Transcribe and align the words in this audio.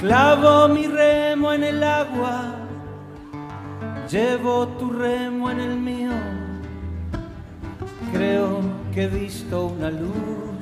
Clavo 0.00 0.66
mi 0.66 0.86
remo 0.86 1.52
en 1.52 1.62
el 1.62 1.84
agua, 1.84 2.54
llevo 4.10 4.66
tu 4.78 4.88
remo 4.88 5.50
en 5.50 5.60
el 5.60 5.76
mío. 5.76 6.12
Creo 8.10 8.62
que 8.94 9.02
he 9.02 9.08
visto 9.08 9.66
una 9.66 9.90
luz 9.90 10.56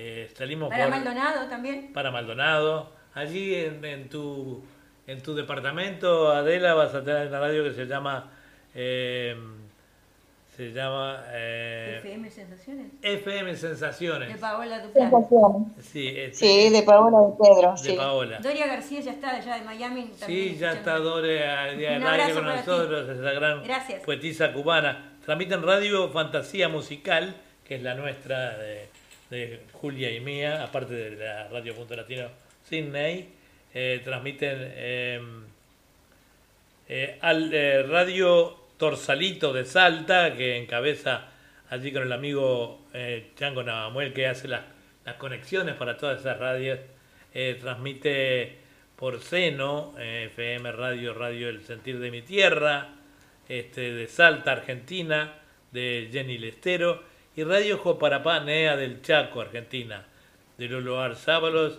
eh, 0.00 0.30
salimos 0.32 0.68
para 0.70 0.86
Maldonado 0.86 1.48
también. 1.48 1.92
Para 1.92 2.12
Maldonado. 2.12 2.92
Allí 3.14 3.52
en, 3.56 4.08
tu 4.08 4.62
en 5.08 5.20
tu 5.20 5.34
departamento, 5.34 6.30
Adela, 6.30 6.74
vas 6.74 6.94
a 6.94 7.02
tener 7.02 7.26
una 7.26 7.40
radio 7.40 7.64
que 7.64 7.72
se 7.72 7.86
llama 7.86 8.30
eh, 8.76 9.36
se 10.56 10.72
llama 10.72 11.24
eh, 11.32 11.98
FM 11.98 12.30
Sensaciones. 12.30 12.86
FM 13.02 13.56
Sensaciones. 13.56 14.28
De 14.32 14.38
Paola 14.38 14.82
Sensaciones. 14.92 15.68
Sí, 15.80 16.08
este, 16.08 16.34
sí, 16.34 16.70
de 16.70 16.82
Paola 16.82 17.18
de 17.18 17.34
Pedro. 17.42 17.74
De 17.82 17.94
Paola. 17.94 18.38
Doria 18.38 18.66
García 18.68 19.00
ya 19.00 19.12
está 19.12 19.30
allá 19.34 19.56
de 19.56 19.64
Miami. 19.64 20.12
Sí, 20.14 20.56
ya 20.56 20.74
está 20.74 20.98
Doria 20.98 21.62
al 21.64 22.34
con 22.34 22.44
nosotros, 22.44 23.08
esa 23.08 23.32
gran 23.32 23.62
poetisa 24.04 24.52
cubana. 24.52 25.16
Transmiten 25.24 25.60
Radio 25.62 26.08
Fantasía 26.10 26.68
Musical, 26.68 27.34
que 27.64 27.76
es 27.76 27.82
la 27.82 27.94
nuestra 27.94 28.56
de, 28.58 28.88
Julia 29.72 30.10
y 30.10 30.20
mía, 30.20 30.64
aparte 30.64 30.94
de 30.94 31.16
la 31.16 31.48
Radio 31.48 31.74
Punto 31.74 31.94
Latino 31.94 32.28
Sydney. 32.64 33.28
Eh, 33.74 34.00
transmiten 34.02 34.72
em, 34.76 35.44
eh, 36.88 37.18
al 37.20 37.52
eh, 37.52 37.82
Radio 37.82 38.56
Torsalito 38.78 39.52
de 39.52 39.66
Salta, 39.66 40.34
que 40.34 40.56
encabeza 40.56 41.28
allí 41.68 41.92
con 41.92 42.02
el 42.02 42.12
amigo 42.12 42.86
eh, 42.94 43.32
Chango 43.36 43.62
Navamuel, 43.62 44.14
que 44.14 44.26
hace 44.26 44.48
las, 44.48 44.62
conexiones 45.18 45.74
para 45.74 45.96
todas 45.96 46.20
esas 46.20 46.38
radios. 46.38 46.78
Transmite 47.60 48.58
por 48.96 49.20
Seno, 49.20 49.94
FM 49.98 50.72
Radio, 50.72 51.14
Radio 51.14 51.48
El 51.48 51.62
Sentir 51.62 52.00
de 52.00 52.10
mi 52.10 52.22
Tierra, 52.22 52.88
este, 53.48 53.92
de 53.92 54.08
Salta, 54.08 54.52
Argentina, 54.52 55.34
de 55.70 56.08
Jenny 56.10 56.36
Lestero, 56.36 57.04
y 57.38 57.44
Radio 57.44 57.78
Joparapá, 57.78 58.40
NEA 58.40 58.74
del 58.74 59.00
Chaco, 59.00 59.40
Argentina, 59.40 60.04
de 60.56 60.66
Lolo 60.66 61.00
Arzábalos 61.00 61.78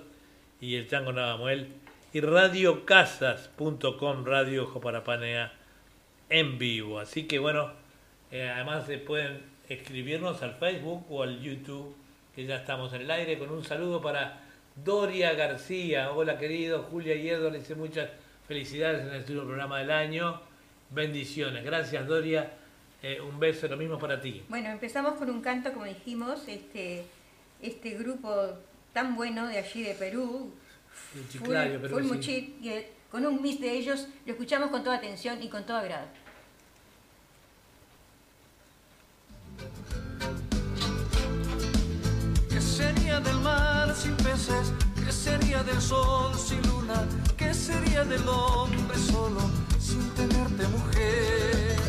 y 0.62 0.78
el 0.78 0.88
Chango 0.88 1.12
Navamuel, 1.12 1.74
y 2.14 2.22
radiocasas.com, 2.22 4.24
Radio 4.24 4.68
Joparapá, 4.68 5.18
NEA 5.18 5.52
en 6.30 6.58
vivo. 6.58 6.98
Así 6.98 7.28
que 7.28 7.40
bueno, 7.40 7.74
eh, 8.32 8.50
además 8.50 8.86
se 8.86 9.00
pueden 9.00 9.42
escribirnos 9.68 10.42
al 10.44 10.54
Facebook 10.54 11.06
o 11.10 11.24
al 11.24 11.42
YouTube, 11.42 11.94
que 12.34 12.46
ya 12.46 12.56
estamos 12.56 12.94
en 12.94 13.02
el 13.02 13.12
aire, 13.12 13.38
con 13.38 13.50
un 13.50 13.66
saludo 13.66 14.02
para 14.02 14.40
Doria 14.78 15.34
García. 15.34 16.14
Hola 16.14 16.38
querido, 16.38 16.84
Julia 16.84 17.16
y 17.16 17.28
Edo, 17.28 17.50
le 17.50 17.60
hice 17.60 17.76
muchas 17.76 18.10
felicidades 18.48 19.02
en 19.02 19.10
el 19.10 19.18
último 19.18 19.42
programa 19.42 19.80
del 19.80 19.92
año. 19.92 20.40
Bendiciones. 20.90 21.66
Gracias 21.66 22.08
Doria. 22.08 22.50
Eh, 23.02 23.22
un 23.22 23.40
beso, 23.40 23.68
lo 23.68 23.78
mismo 23.78 23.98
para 23.98 24.20
ti. 24.20 24.44
Bueno, 24.50 24.70
empezamos 24.70 25.14
con 25.14 25.30
un 25.30 25.42
canto, 25.42 25.72
como 25.74 25.86
dijimos, 25.86 26.48
este, 26.48 27.06
este 27.62 27.92
grupo 27.92 28.32
tan 28.94 29.16
bueno 29.16 29.48
de 29.48 29.58
allí 29.58 29.84
de 29.84 29.94
Perú. 29.94 30.54
Chiclayo, 31.30 31.82
Perú, 31.82 32.22
sí 32.22 32.58
con 33.12 33.26
un 33.26 33.42
mix 33.42 33.60
de 33.60 33.72
ellos, 33.72 34.08
lo 34.26 34.34
escuchamos 34.34 34.70
con 34.70 34.84
toda 34.84 34.98
atención 34.98 35.42
y 35.42 35.50
con 35.50 35.66
todo 35.66 35.78
agrado. 35.78 36.08
¿Qué 42.50 42.62
sería 42.62 43.20
del 43.20 43.40
mar 43.40 43.96
sin 43.96 44.16
peces? 44.18 44.72
¿Qué 45.04 45.12
sería 45.12 45.64
del 45.64 45.82
sol 45.82 46.34
sin 46.38 46.62
luna? 46.68 47.08
¿Qué 47.36 47.54
sería 47.54 48.04
del 48.06 48.28
hombre 48.28 48.98
solo 48.98 49.42
sin 49.80 50.08
tenerte 50.12 50.68
mujer? 50.68 51.89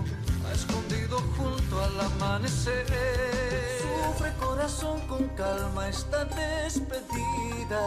escondido 0.53 1.19
junto 1.37 1.81
al 1.81 1.99
amanecer. 1.99 2.85
Sufre 3.81 4.33
corazón 4.39 4.99
con 5.07 5.27
calma 5.29 5.89
esta 5.89 6.25
despedida. 6.25 7.83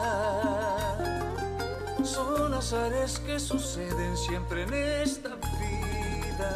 Son 2.04 2.54
azares 2.54 3.18
que 3.20 3.38
suceden 3.38 4.16
siempre 4.16 4.62
en 4.62 4.74
esta 4.74 5.30
vida. 5.58 6.50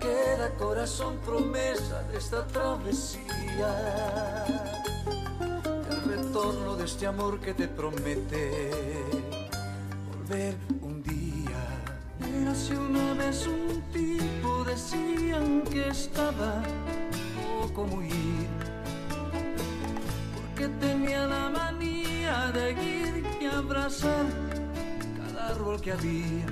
Queda 0.00 0.50
corazón 0.58 1.18
promesa 1.24 2.02
de 2.10 2.18
esta 2.18 2.46
travesía 2.46 3.72
de 6.76 6.84
este 6.84 7.06
amor 7.06 7.38
que 7.40 7.54
te 7.54 7.68
promete 7.68 8.70
volver. 10.08 10.81
Hace 12.48 12.76
una 12.76 13.14
vez 13.14 13.46
un 13.46 13.82
tipo, 13.92 14.64
decían 14.64 15.62
que 15.70 15.88
estaba 15.88 16.62
poco 17.60 17.86
muy 17.86 18.10
porque 20.34 20.68
tenía 20.78 21.26
la 21.26 21.48
manía 21.48 22.52
de 22.52 22.72
ir 22.72 23.24
y 23.40 23.46
abrazar 23.46 24.26
cada 25.16 25.48
árbol 25.48 25.80
que 25.80 25.92
había. 25.92 26.46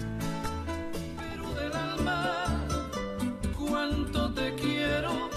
Pero 1.19 1.55
del 1.55 1.73
alma, 1.73 2.47
cuánto 3.59 4.33
te 4.33 4.55
quiero, 4.55 5.29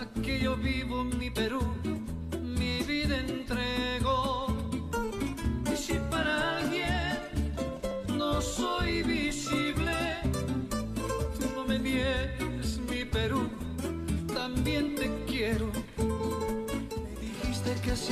aquí 0.00 0.40
yo 0.40 0.56
vivo 0.56 1.04
mi 1.04 1.30
Perú, 1.30 1.62
mi 2.42 2.82
vida 2.82 3.18
entrego. 3.18 4.07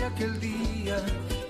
Aquel 0.04 0.38
día 0.40 0.98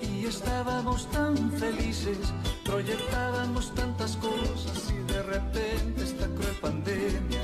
y 0.01 0.25
estábamos 0.25 1.09
tan 1.11 1.51
felices, 1.53 2.17
proyectábamos 2.63 3.73
tantas 3.75 4.15
cosas 4.17 4.91
y 4.91 5.13
de 5.13 5.23
repente 5.23 6.03
esta 6.03 6.27
cruel 6.27 6.55
pandemia 6.61 7.41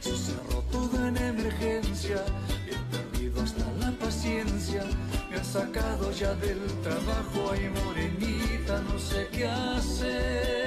se 0.00 0.16
cerró 0.16 0.62
todo 0.70 1.06
en 1.06 1.16
emergencia, 1.16 2.24
he 2.66 2.76
perdido 2.94 3.42
hasta 3.42 3.64
la 3.80 3.90
paciencia, 3.92 4.84
me 5.30 5.36
ha 5.36 5.44
sacado 5.44 6.10
ya 6.12 6.34
del 6.34 6.60
trabajo, 6.82 7.52
ay 7.52 7.70
morenita, 7.84 8.80
no 8.82 8.98
sé 8.98 9.28
qué 9.32 9.46
hacer. 9.46 10.65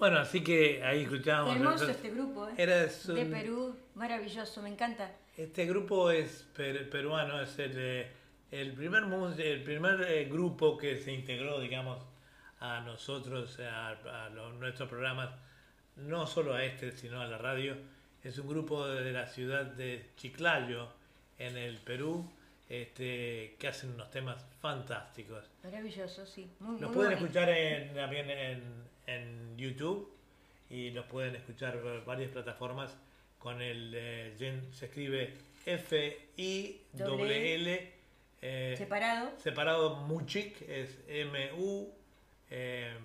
Bueno, 0.00 0.18
así 0.18 0.42
que 0.42 0.82
ahí 0.82 1.02
escuchábamos. 1.02 1.54
Hermoso 1.54 1.90
este 1.90 2.08
grupo, 2.08 2.48
¿eh? 2.48 2.54
Era 2.56 2.86
de 2.86 3.26
Perú, 3.26 3.76
maravilloso, 3.94 4.62
me 4.62 4.70
encanta. 4.70 5.12
Este 5.36 5.66
grupo 5.66 6.10
es 6.10 6.46
peruano, 6.54 7.42
es 7.42 7.58
el, 7.58 7.72
eh, 7.76 8.10
el 8.50 8.72
primer, 8.72 9.04
el 9.38 9.62
primer 9.62 10.00
eh, 10.08 10.24
grupo 10.24 10.78
que 10.78 10.96
se 10.96 11.12
integró, 11.12 11.60
digamos, 11.60 12.02
a 12.60 12.80
nosotros, 12.80 13.58
a, 13.60 14.30
nuestros 14.58 14.88
programas, 14.88 15.34
no 15.96 16.26
solo 16.26 16.54
a 16.54 16.64
este, 16.64 16.92
sino 16.92 17.20
a 17.20 17.26
la 17.26 17.36
radio. 17.36 17.76
Es 18.24 18.38
un 18.38 18.48
grupo 18.48 18.88
de 18.88 19.12
la 19.12 19.26
ciudad 19.26 19.66
de 19.66 20.12
Chiclayo, 20.16 20.88
en 21.38 21.58
el 21.58 21.76
Perú, 21.76 22.26
este, 22.70 23.54
que 23.58 23.68
hacen 23.68 23.90
unos 23.90 24.10
temas 24.10 24.46
fantásticos. 24.62 25.44
Maravilloso, 25.62 26.24
sí. 26.24 26.50
Muy, 26.58 26.80
Los 26.80 26.90
pueden 26.90 27.12
escuchar 27.12 27.50
también 27.94 28.30
en, 28.30 28.62
en 29.16 29.56
YouTube 29.56 30.12
y 30.68 30.90
nos 30.92 31.06
pueden 31.06 31.34
escuchar 31.34 31.80
por 31.80 32.04
varias 32.04 32.30
plataformas 32.30 32.96
con 33.38 33.60
el 33.60 33.92
eh, 33.94 34.68
se 34.72 34.86
escribe 34.86 35.36
F 35.66 36.28
I 36.36 36.80
W 36.92 37.54
L 37.54 37.92
eh, 38.42 38.74
separado. 38.76 39.32
separado 39.38 39.96
Muchik 39.96 40.62
es 40.62 40.98
M 41.08 41.52
U 41.58 41.92
eh, 42.50 42.96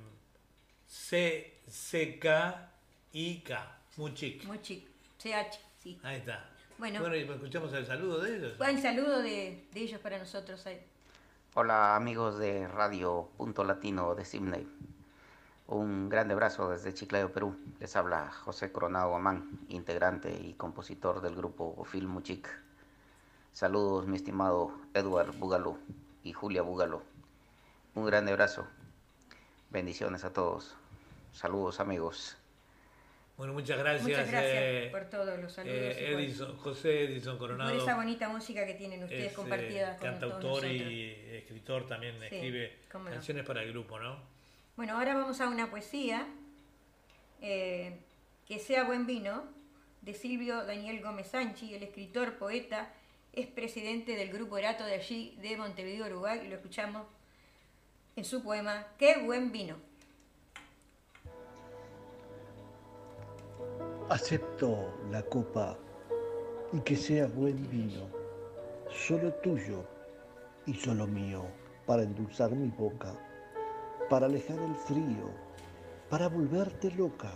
C 0.86 1.60
C 1.68 2.20
K 2.20 2.72
I 3.14 3.40
K 3.40 3.80
Muchik 3.98 4.44
Muchik 4.46 4.88
C 5.18 5.34
H 5.34 5.60
sí. 5.82 6.00
Ahí 6.04 6.18
está. 6.18 6.50
Bueno, 6.78 7.00
bueno 7.00 7.16
y 7.16 7.22
escuchamos 7.22 7.74
el 7.74 7.86
saludo 7.86 8.22
de 8.22 8.36
ellos. 8.38 8.58
Buen 8.58 8.82
saludo 8.82 9.22
de, 9.22 9.66
de 9.72 9.80
ellos 9.80 10.02
para 10.02 10.18
nosotros 10.18 10.66
ahí. 10.68 10.80
Hola 11.54 11.96
amigos 11.96 12.38
de 12.38 12.68
Radio 12.68 13.30
Punto 13.38 13.64
Latino 13.64 14.14
de 14.14 14.26
Sydney. 14.26 14.68
Un 15.68 16.10
grande 16.10 16.36
abrazo 16.36 16.70
desde 16.70 16.94
Chiclayo, 16.94 17.32
Perú. 17.32 17.58
Les 17.80 17.96
habla 17.96 18.30
José 18.30 18.72
Coronado 18.72 19.16
Amán, 19.16 19.60
integrante 19.68 20.32
y 20.32 20.54
compositor 20.54 21.22
del 21.22 21.36
grupo 21.36 21.84
Film 21.86 22.12
Muchic. 22.12 22.48
Saludos, 23.52 24.06
mi 24.06 24.16
estimado 24.16 24.72
Edward 24.94 25.32
Búgalo 25.32 25.80
y 26.24 26.34
Julia 26.34 26.62
Búgalo. 26.62 27.02
Un 27.96 28.06
grande 28.06 28.32
abrazo. 28.32 28.68
Bendiciones 29.72 30.24
a 30.24 30.34
todos. 30.34 30.76
Saludos, 31.34 31.80
amigos. 31.80 32.38
Bueno, 33.36 33.54
muchas 33.54 33.80
gracias. 33.80 34.04
Muchas 34.04 34.30
gracias 34.30 34.54
eh, 34.56 34.90
por 34.92 35.06
todos 35.06 35.40
los 35.40 35.52
saludos. 35.52 35.78
Eh, 35.78 36.14
Edison, 36.14 36.56
José 36.58 37.06
Edison 37.06 37.40
Coronado. 37.40 37.72
Por 37.72 37.82
esa 37.82 37.96
bonita 37.96 38.30
música 38.30 38.68
que 38.68 38.76
tienen 38.76 39.04
ustedes 39.04 39.34
compartida 39.34 39.98
con 39.98 40.12
cantautor 40.12 40.64
y 40.66 41.12
escritor 41.32 41.88
también 41.88 42.22
escribe 42.22 42.78
canciones 42.88 43.44
para 43.46 43.64
el 43.64 43.72
grupo, 43.72 44.00
¿no? 44.00 44.35
Bueno, 44.76 44.98
ahora 44.98 45.16
vamos 45.16 45.40
a 45.40 45.48
una 45.48 45.72
poesía, 45.72 46.28
eh, 47.42 47.98
Que 48.46 48.60
sea 48.60 48.84
buen 48.84 49.06
vino, 49.08 49.44
de 50.02 50.14
Silvio 50.14 50.66
Daniel 50.66 51.02
Gómez 51.02 51.28
Sanchi, 51.28 51.74
el 51.74 51.82
escritor, 51.82 52.38
poeta, 52.38 52.92
es 53.32 53.48
presidente 53.48 54.18
del 54.18 54.34
grupo 54.34 54.58
Erato 54.58 54.84
de 54.84 54.96
allí, 54.96 55.38
de 55.42 55.56
Montevideo, 55.56 56.08
Uruguay, 56.08 56.42
y 56.44 56.50
lo 56.50 56.56
escuchamos 56.56 57.08
en 58.18 58.26
su 58.26 58.44
poema 58.44 58.86
Qué 59.00 59.20
buen 59.20 59.54
vino. 59.54 59.78
Acepto 64.10 65.00
la 65.10 65.24
copa 65.24 65.78
y 66.74 66.82
que 66.82 66.98
sea 66.98 67.28
buen 67.28 67.70
vino, 67.72 68.10
solo 68.90 69.34
tuyo 69.36 69.86
y 70.66 70.74
solo 70.74 71.08
mío, 71.08 71.46
para 71.86 72.04
endulzar 72.04 72.52
mi 72.52 72.68
boca 72.68 73.25
para 74.10 74.28
alejar 74.28 74.60
el 74.60 74.76
frío, 74.76 75.30
para 76.10 76.28
volverte 76.28 76.92
loca, 76.92 77.32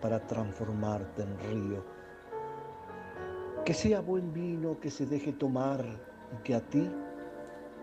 para 0.00 0.26
transformarte 0.26 1.22
en 1.22 1.38
río. 1.38 1.84
Que 3.64 3.74
sea 3.74 4.00
buen 4.00 4.32
vino 4.32 4.80
que 4.80 4.90
se 4.90 5.04
deje 5.04 5.32
tomar 5.32 5.84
y 6.32 6.42
que 6.42 6.54
a 6.54 6.60
ti 6.60 6.90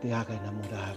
te 0.01 0.13
haga 0.13 0.35
enamorar. 0.35 0.95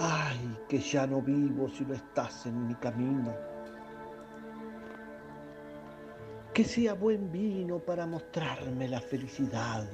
Ay, 0.00 0.58
que 0.68 0.78
ya 0.78 1.06
no 1.06 1.22
vivo 1.22 1.68
si 1.68 1.84
no 1.84 1.94
estás 1.94 2.46
en 2.46 2.66
mi 2.66 2.74
camino. 2.74 3.32
Que 6.52 6.64
sea 6.64 6.94
buen 6.94 7.30
vino 7.30 7.78
para 7.78 8.06
mostrarme 8.06 8.88
la 8.88 9.00
felicidad 9.00 9.86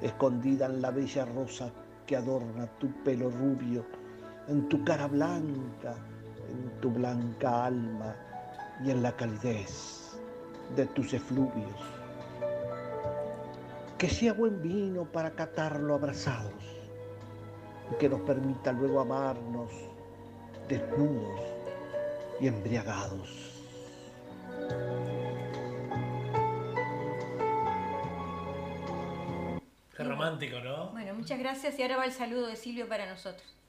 escondida 0.00 0.66
en 0.66 0.80
la 0.80 0.90
bella 0.90 1.26
rosa 1.26 1.70
que 2.06 2.16
adorna 2.16 2.66
tu 2.78 2.90
pelo 3.02 3.30
rubio 3.30 4.01
en 4.48 4.68
tu 4.68 4.84
cara 4.84 5.06
blanca, 5.06 5.94
en 6.48 6.80
tu 6.80 6.90
blanca 6.90 7.66
alma 7.66 8.14
y 8.84 8.90
en 8.90 9.02
la 9.02 9.12
calidez 9.12 10.18
de 10.76 10.86
tus 10.86 11.12
efluvios. 11.14 11.80
Que 13.98 14.08
sea 14.08 14.32
buen 14.32 14.60
vino 14.60 15.04
para 15.04 15.30
catarlo 15.30 15.94
abrazados 15.94 16.52
y 17.90 17.94
que 17.96 18.08
nos 18.08 18.20
permita 18.22 18.72
luego 18.72 19.00
amarnos 19.00 19.70
desnudos 20.68 21.40
y 22.40 22.48
embriagados. 22.48 23.52
Qué 29.96 30.04
romántico, 30.04 30.58
¿no? 30.60 30.90
Bueno, 30.90 31.14
muchas 31.14 31.38
gracias 31.38 31.78
y 31.78 31.82
ahora 31.82 31.98
va 31.98 32.06
el 32.06 32.12
saludo 32.12 32.46
de 32.46 32.56
Silvio 32.56 32.88
para 32.88 33.06
nosotros. 33.06 33.61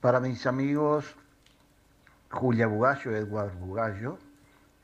Para 0.00 0.20
mis 0.20 0.46
amigos 0.46 1.16
Julia 2.30 2.68
Bugallo, 2.68 3.16
Edward 3.16 3.52
Bugallo, 3.58 4.16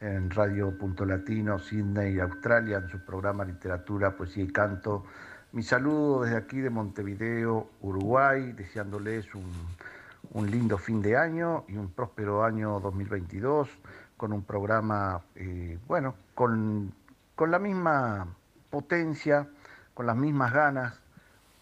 en 0.00 0.28
Radio 0.28 0.76
Punto 0.76 1.04
Latino, 1.04 1.60
Sydney, 1.60 2.18
Australia, 2.18 2.78
en 2.78 2.88
su 2.88 2.98
programa 2.98 3.44
Literatura, 3.44 4.16
Poesía 4.16 4.42
y 4.42 4.48
Canto. 4.48 5.04
Mi 5.52 5.62
saludo 5.62 6.22
desde 6.22 6.36
aquí 6.36 6.58
de 6.58 6.68
Montevideo, 6.68 7.70
Uruguay, 7.82 8.54
deseándoles 8.54 9.28
un, 9.36 10.50
lindo 10.50 10.78
fin 10.78 11.00
de 11.00 11.16
año 11.16 11.64
y 11.68 11.76
un 11.76 11.92
próspero 11.92 12.42
año 12.42 12.80
2022 12.80 13.68
con 14.16 14.32
un 14.32 14.42
programa, 14.42 15.22
eh, 15.36 15.78
bueno, 15.86 16.16
con, 16.34 16.92
con 17.36 17.52
la 17.52 17.60
misma 17.60 18.26
potencia, 18.68 19.46
con 19.94 20.06
las 20.06 20.16
mismas 20.16 20.52
ganas 20.52 21.03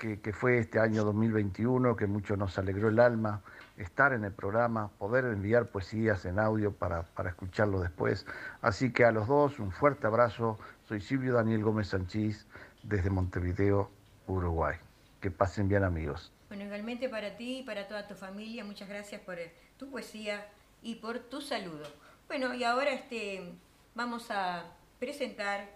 que, 0.02 0.32
fue 0.32 0.59
este 0.59 0.80
año 0.80 1.04
2021, 1.04 1.94
que 1.94 2.06
mucho 2.09 2.37
nos 2.37 2.59
alegró 2.59 2.88
el 2.88 2.99
alma 2.99 3.42
estar 3.76 4.12
en 4.12 4.25
el 4.25 4.32
programa, 4.32 4.88
poder 4.99 5.25
enviar 5.26 5.68
poesías 5.68 6.25
en 6.25 6.40
audio 6.40 6.73
para, 6.73 7.04
para 7.04 7.30
escucharlo 7.30 7.80
después. 7.80 8.26
Así 8.62 8.92
que 8.92 9.04
a 9.04 9.12
los 9.12 9.28
dos 9.28 9.61
un 9.61 9.71
fuerte 9.71 10.09
abrazo. 10.09 10.59
Soy 10.88 11.00
Silvio 11.00 11.35
Daniel 11.35 11.62
Gómez 11.62 11.88
Sanchís 11.88 12.47
desde 12.82 13.11
Montevideo, 13.11 13.90
Uruguay. 14.26 14.76
Que 15.21 15.30
pasen 15.30 15.68
bien 15.68 15.85
amigos. 15.85 16.32
Bueno, 16.49 16.64
igualmente 16.64 17.09
para 17.09 17.37
ti 17.37 17.61
y 17.61 17.62
para 17.62 17.87
toda 17.87 18.09
tu 18.09 18.14
familia, 18.14 18.64
muchas 18.64 18.88
gracias 18.88 19.21
por 19.21 19.37
tu 19.76 19.88
poesía 19.88 20.44
y 20.82 20.97
por 20.97 21.21
tu 21.21 21.40
saludo. 21.40 21.87
Bueno, 22.26 22.52
y 22.54 22.64
ahora 22.64 22.90
este, 22.90 23.54
vamos 23.94 24.30
a 24.32 24.64
presentar 24.99 25.68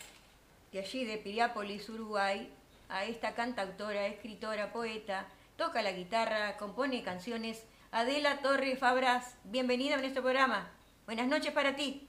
de 0.72 0.80
allí, 0.80 1.04
de 1.04 1.16
Piriápolis, 1.16 1.88
Uruguay, 1.88 2.52
a 2.88 3.04
esta 3.04 3.34
cantautora, 3.34 4.06
escritora, 4.06 4.72
poeta, 4.72 5.26
toca 5.56 5.82
la 5.82 5.92
guitarra, 5.92 6.56
compone 6.56 7.02
canciones. 7.02 7.62
Adela 7.90 8.40
Torre 8.42 8.76
Fabras, 8.76 9.34
bienvenida 9.44 9.94
a 9.94 9.98
nuestro 9.98 10.22
programa. 10.22 10.70
Buenas 11.06 11.28
noches 11.28 11.52
para 11.52 11.76
ti. 11.76 12.06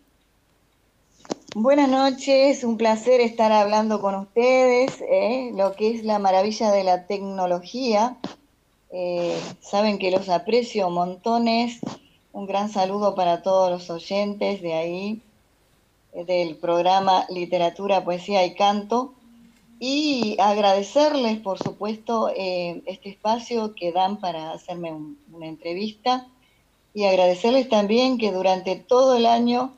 Buenas 1.56 1.90
noches, 1.90 2.64
un 2.64 2.78
placer 2.78 3.22
estar 3.22 3.52
hablando 3.52 4.02
con 4.02 4.16
ustedes, 4.16 5.02
¿eh? 5.02 5.52
lo 5.56 5.74
que 5.74 5.96
es 5.96 6.04
la 6.04 6.20
maravilla 6.20 6.72
de 6.72 6.84
la 6.84 7.08
tecnología. 7.08 8.18
Eh, 8.92 9.40
saben 9.62 9.98
que 9.98 10.12
los 10.12 10.30
aprecio 10.30 10.90
montones. 10.90 11.80
Un 12.32 12.46
gran 12.46 12.70
saludo 12.70 13.16
para 13.16 13.42
todos 13.42 13.72
los 13.72 13.90
oyentes 13.90 14.62
de 14.62 14.74
ahí, 14.74 15.22
del 16.14 16.56
programa 16.58 17.26
Literatura, 17.30 18.04
Poesía 18.04 18.46
y 18.46 18.54
Canto. 18.54 19.14
Y 19.80 20.38
agradecerles, 20.40 21.40
por 21.40 21.60
supuesto, 21.60 22.30
este 22.36 23.10
espacio 23.10 23.76
que 23.76 23.92
dan 23.92 24.20
para 24.20 24.52
hacerme 24.52 24.92
una 25.32 25.46
entrevista. 25.46 26.28
Y 26.94 27.04
agradecerles 27.04 27.70
también 27.70 28.18
que 28.18 28.32
durante 28.32 28.76
todo 28.76 29.16
el 29.16 29.28
año 29.28 29.74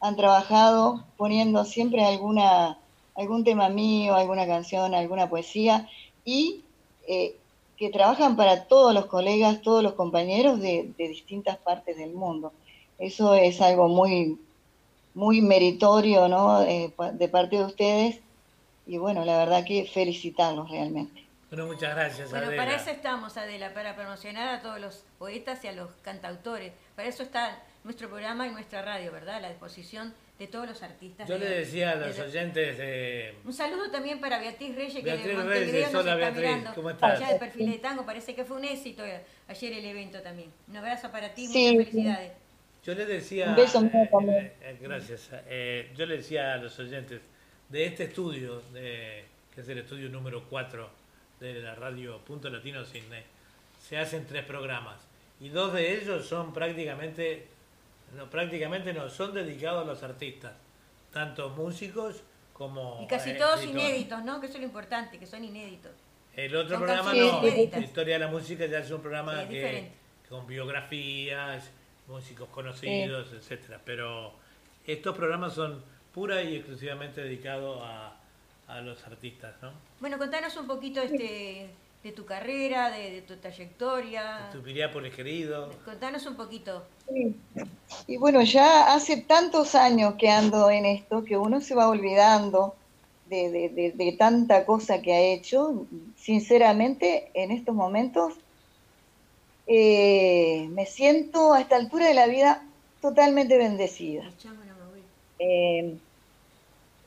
han 0.00 0.16
trabajado 0.16 1.04
poniendo 1.16 1.64
siempre 1.64 2.04
alguna, 2.04 2.78
algún 3.14 3.44
tema 3.44 3.68
mío, 3.68 4.14
alguna 4.14 4.46
canción, 4.46 4.94
alguna 4.94 5.30
poesía 5.30 5.88
y 6.24 6.62
eh, 7.06 7.36
que 7.76 7.90
trabajan 7.90 8.36
para 8.36 8.64
todos 8.64 8.92
los 8.92 9.06
colegas, 9.06 9.62
todos 9.62 9.82
los 9.82 9.94
compañeros 9.94 10.60
de, 10.60 10.92
distintas 10.98 11.56
partes 11.58 11.96
del 11.96 12.12
mundo. 12.12 12.52
Eso 12.98 13.34
es 13.34 13.60
algo 13.60 13.88
muy, 13.88 14.38
muy 15.14 15.40
meritorio 15.40 16.28
¿no? 16.28 16.62
Eh, 16.62 16.92
de 17.14 17.28
parte 17.28 17.56
de 17.56 17.64
ustedes 17.64 18.20
y 18.86 18.98
bueno, 18.98 19.24
la 19.24 19.38
verdad 19.38 19.64
que 19.64 19.84
felicitarlos 19.92 20.70
realmente. 20.70 21.24
Bueno, 21.50 21.66
muchas 21.66 21.94
gracias. 21.94 22.30
Bueno, 22.30 22.48
para 22.56 22.74
eso 22.74 22.90
estamos, 22.90 23.36
Adela, 23.36 23.72
para 23.72 23.94
promocionar 23.94 24.48
a 24.48 24.60
todos 24.60 24.80
los 24.80 25.04
poetas 25.18 25.64
y 25.64 25.68
a 25.68 25.72
los 25.72 25.90
cantautores. 26.02 26.72
Para 26.96 27.08
eso 27.08 27.22
está 27.22 27.62
nuestro 27.84 28.08
programa 28.08 28.46
y 28.48 28.50
nuestra 28.50 28.82
radio, 28.82 29.12
¿verdad? 29.12 29.40
La 29.40 29.50
disposición 29.50 30.12
de 30.38 30.48
todos 30.48 30.66
los 30.66 30.82
artistas. 30.82 31.28
Yo 31.28 31.38
le 31.38 31.48
decía 31.48 31.92
a 31.92 31.94
los 31.94 32.18
oyentes 32.18 32.76
de... 32.78 33.36
Un 33.44 33.52
saludo 33.52 33.90
también 33.90 34.20
para 34.20 34.40
Beatriz 34.40 34.74
Reyes, 34.74 35.04
Beatriz 35.04 35.26
que 35.26 35.36
de 35.36 35.44
Reyes, 35.44 35.92
nos 35.92 36.04
está 36.04 36.14
Beatriz, 36.16 36.40
mirando. 36.40 36.74
¿cómo 36.74 36.90
estás? 36.90 37.20
Allá 37.20 37.32
de 37.34 37.38
Perfil 37.38 37.70
de 37.70 37.78
Tango, 37.78 38.04
parece 38.04 38.34
que 38.34 38.44
fue 38.44 38.56
un 38.56 38.64
éxito 38.64 39.04
ayer 39.46 39.72
el 39.72 39.84
evento 39.84 40.20
también. 40.22 40.50
Un 40.66 40.76
abrazo 40.76 41.10
para 41.12 41.32
ti, 41.34 41.46
muchas 41.46 41.86
felicidades. 41.86 42.32
Yo 42.82 42.94
le 42.94 43.06
decía... 43.06 43.48
Un 43.50 43.56
beso 43.56 43.84
eh, 43.84 44.52
eh, 44.60 44.78
gracias. 44.80 45.30
Eh, 45.46 45.92
yo 45.96 46.04
le 46.04 46.16
decía 46.16 46.54
a 46.54 46.56
los 46.56 46.78
oyentes 46.80 47.20
de 47.68 47.86
este 47.86 48.04
estudio, 48.04 48.60
de, 48.72 49.24
que 49.54 49.60
es 49.60 49.68
el 49.68 49.78
estudio 49.78 50.08
número 50.08 50.44
4 50.48 50.88
de 51.40 51.54
la 51.60 51.74
radio 51.74 52.18
Punto 52.18 52.48
Latino 52.50 52.84
Sydney, 52.84 53.22
se 53.80 53.98
hacen 53.98 54.26
tres 54.26 54.44
programas 54.44 54.96
y 55.40 55.48
dos 55.48 55.72
de 55.72 55.94
ellos 55.94 56.26
son 56.26 56.52
prácticamente 56.52 57.48
no, 58.16 58.30
prácticamente 58.30 58.92
no, 58.92 59.08
son 59.10 59.34
dedicados 59.34 59.82
a 59.82 59.86
los 59.86 60.02
artistas, 60.02 60.52
tanto 61.12 61.50
músicos 61.50 62.22
como... 62.52 63.00
Y 63.02 63.06
casi 63.06 63.34
todos 63.34 63.64
inéditos, 63.64 64.22
¿no? 64.24 64.40
Que 64.40 64.46
eso 64.46 64.54
es 64.54 64.60
lo 64.60 64.66
importante, 64.66 65.18
que 65.18 65.26
son 65.26 65.44
inéditos. 65.44 65.92
El 66.34 66.54
otro 66.56 66.78
programa 66.78 67.12
no, 67.12 67.46
Historia 67.46 68.14
de 68.14 68.20
la 68.20 68.28
Música 68.28 68.66
ya 68.66 68.78
es 68.78 68.90
un 68.90 69.00
programa 69.00 69.48
que, 69.48 69.90
con 70.28 70.46
biografías, 70.46 71.70
músicos 72.08 72.48
conocidos, 72.48 73.32
etcétera. 73.32 73.80
Pero 73.84 74.34
estos 74.86 75.16
programas 75.16 75.54
son 75.54 75.82
pura 76.14 76.42
y 76.42 76.56
exclusivamente 76.56 77.22
dedicados 77.22 77.82
a, 77.82 78.16
a 78.68 78.80
los 78.80 79.04
artistas, 79.06 79.54
¿no? 79.60 79.72
Bueno, 80.00 80.18
contanos 80.18 80.56
un 80.56 80.66
poquito 80.66 81.00
este 81.00 81.68
de 82.04 82.12
tu 82.12 82.26
carrera, 82.26 82.90
de, 82.90 83.22
tu 83.22 83.34
trayectoria. 83.36 84.50
De 84.52 84.58
tu 84.58 84.62
Piriápolis 84.62 85.14
querido. 85.14 85.70
Contanos 85.86 86.26
un 86.26 86.36
poquito. 86.36 86.84
Y 88.06 88.18
bueno, 88.18 88.42
ya 88.42 88.94
hace 88.94 89.22
tantos 89.22 89.74
años 89.74 90.14
que 90.18 90.28
ando 90.28 90.70
en 90.70 90.84
esto 90.84 91.24
que 91.24 91.38
uno 91.38 91.62
se 91.62 91.74
va 91.74 91.88
olvidando 91.88 92.76
de, 93.30 94.16
tanta 94.18 94.66
cosa 94.66 95.00
que 95.00 95.14
ha 95.14 95.20
hecho. 95.20 95.86
Sinceramente, 96.14 97.30
en 97.32 97.50
estos 97.50 97.74
momentos 97.74 98.34
eh, 99.66 100.68
me 100.72 100.84
siento 100.84 101.54
a 101.54 101.62
esta 101.62 101.76
altura 101.76 102.06
de 102.06 102.14
la 102.14 102.26
vida 102.26 102.62
totalmente 103.00 103.56
bendecida. 103.56 104.30
Eh, 105.46 105.96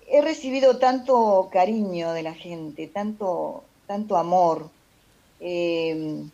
he 0.08 0.22
recibido 0.22 0.78
tanto 0.78 1.50
cariño 1.52 2.14
de 2.14 2.24
la 2.24 2.34
gente, 2.34 2.88
tanto, 2.88 3.64
tanto 3.88 4.18
amor, 4.18 4.70
Em, 5.40 6.30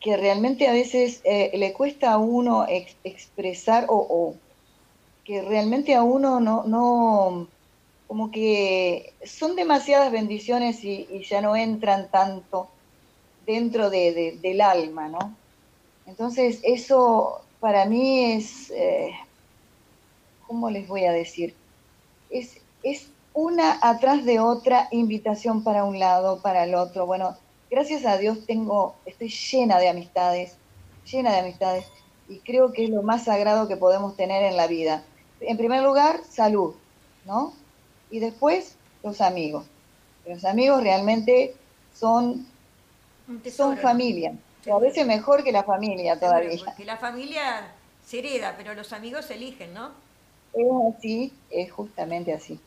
que 0.00 0.16
realmente 0.16 0.68
a 0.68 0.72
veces 0.72 1.20
eh, 1.24 1.50
le 1.54 1.72
cuesta 1.72 2.12
a 2.12 2.18
uno 2.18 2.66
expresar 2.68 3.86
o, 3.88 4.34
que 5.24 5.42
realmente 5.42 5.94
a 5.94 6.02
uno 6.02 6.38
no, 6.38 6.64
no, 6.64 7.48
como 8.06 8.30
que 8.30 9.14
son 9.24 9.56
demasiadas 9.56 10.12
bendiciones 10.12 10.84
y, 10.84 11.08
ya 11.28 11.40
no 11.40 11.56
entran 11.56 12.08
tanto 12.10 12.68
dentro 13.46 13.90
de, 13.90 14.38
del 14.40 14.60
alma, 14.60 15.08
¿no? 15.08 15.34
Entonces 16.06 16.60
eso 16.62 17.40
para 17.58 17.86
mí 17.86 18.32
es, 18.34 18.70
eh, 18.70 19.12
¿cómo 20.46 20.70
les 20.70 20.86
voy 20.88 21.04
a 21.04 21.12
decir? 21.12 21.54
Es, 22.30 22.58
es 22.82 23.08
una 23.34 23.78
atrás 23.82 24.24
de 24.24 24.40
otra 24.40 24.88
invitación 24.90 25.62
para 25.62 25.84
un 25.84 25.98
lado, 25.98 26.40
para 26.40 26.64
el 26.64 26.74
otro. 26.74 27.06
Bueno, 27.06 27.36
gracias 27.70 28.04
a 28.06 28.16
Dios 28.16 28.46
tengo, 28.46 28.96
estoy 29.04 29.28
llena 29.28 29.78
de 29.78 29.88
amistades, 29.88 30.56
llena 31.10 31.32
de 31.32 31.40
amistades, 31.40 31.86
y 32.28 32.38
creo 32.38 32.72
que 32.72 32.84
es 32.84 32.90
lo 32.90 33.02
más 33.02 33.24
sagrado 33.24 33.68
que 33.68 33.76
podemos 33.76 34.16
tener 34.16 34.42
en 34.42 34.56
la 34.56 34.66
vida. 34.66 35.02
En 35.40 35.56
primer 35.56 35.82
lugar, 35.82 36.20
salud, 36.28 36.74
¿no? 37.24 37.52
Y 38.10 38.20
después, 38.20 38.76
los 39.02 39.20
amigos. 39.20 39.66
Los 40.26 40.44
amigos 40.44 40.82
realmente 40.82 41.54
son, 41.94 42.46
son 43.54 43.76
familia, 43.78 44.34
a 44.72 44.78
veces 44.78 45.06
mejor 45.06 45.44
que 45.44 45.52
la 45.52 45.62
familia 45.62 46.18
todavía. 46.18 46.58
Porque 46.64 46.84
la 46.84 46.96
familia 46.96 47.72
se 48.04 48.18
hereda, 48.18 48.54
pero 48.56 48.74
los 48.74 48.92
amigos 48.92 49.26
se 49.26 49.34
eligen, 49.34 49.72
¿no? 49.72 49.90
Es 50.56 50.96
así, 50.96 51.32
es 51.50 51.70
justamente 51.70 52.32
así. 52.32 52.58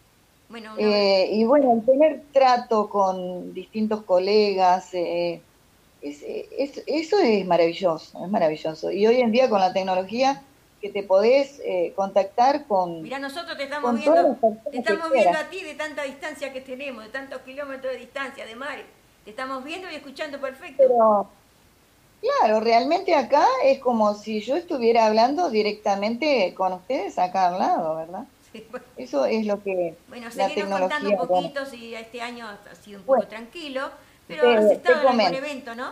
Eh, 0.77 1.29
y 1.31 1.45
bueno, 1.45 1.73
el 1.73 1.85
tener 1.85 2.21
trato 2.31 2.89
con 2.89 3.53
distintos 3.53 4.03
colegas, 4.03 4.93
eh, 4.93 5.41
eso 6.01 7.19
es 7.19 7.45
maravilloso, 7.45 8.23
es 8.23 8.31
maravilloso. 8.31 8.91
Y 8.91 9.05
hoy 9.05 9.21
en 9.21 9.31
día 9.31 9.49
con 9.49 9.59
la 9.59 9.73
tecnología 9.73 10.41
que 10.81 10.89
te 10.89 11.03
podés 11.03 11.59
eh, 11.63 11.93
contactar 11.95 12.65
con... 12.65 13.01
Mira, 13.01 13.19
nosotros 13.19 13.57
te 13.57 13.63
estamos 13.65 13.99
viendo, 13.99 14.37
te 14.71 14.77
estamos 14.77 15.11
viendo 15.11 15.37
a 15.37 15.49
ti 15.49 15.63
de 15.63 15.75
tanta 15.75 16.03
distancia 16.03 16.53
que 16.53 16.61
tenemos, 16.61 17.03
de 17.03 17.09
tantos 17.09 17.41
kilómetros 17.41 17.93
de 17.93 17.99
distancia, 17.99 18.45
de 18.45 18.55
mar. 18.55 18.79
Te 19.25 19.31
estamos 19.31 19.63
viendo 19.63 19.91
y 19.91 19.95
escuchando 19.95 20.39
perfecto. 20.39 20.77
Pero, 20.77 21.29
claro, 22.21 22.59
realmente 22.59 23.15
acá 23.15 23.45
es 23.63 23.79
como 23.79 24.13
si 24.13 24.41
yo 24.41 24.55
estuviera 24.55 25.05
hablando 25.05 25.49
directamente 25.49 26.53
con 26.55 26.73
ustedes 26.73 27.17
acá 27.17 27.47
al 27.47 27.59
lado, 27.59 27.95
¿verdad? 27.95 28.25
Eso 28.97 29.25
es 29.25 29.45
lo 29.45 29.63
que. 29.63 29.95
Bueno, 30.07 30.27
la 30.35 30.49
contando 30.49 31.09
un 31.09 31.27
poquito 31.27 31.65
si 31.65 31.93
este 31.93 32.21
año 32.21 32.47
ha 32.47 32.75
sido 32.75 32.99
un 32.99 33.05
poco 33.05 33.27
tranquilo, 33.27 33.89
pero 34.27 34.49
has 34.49 34.71
estado 34.71 35.09
en 35.11 35.21
el 35.21 35.35
evento, 35.35 35.75
¿no? 35.75 35.91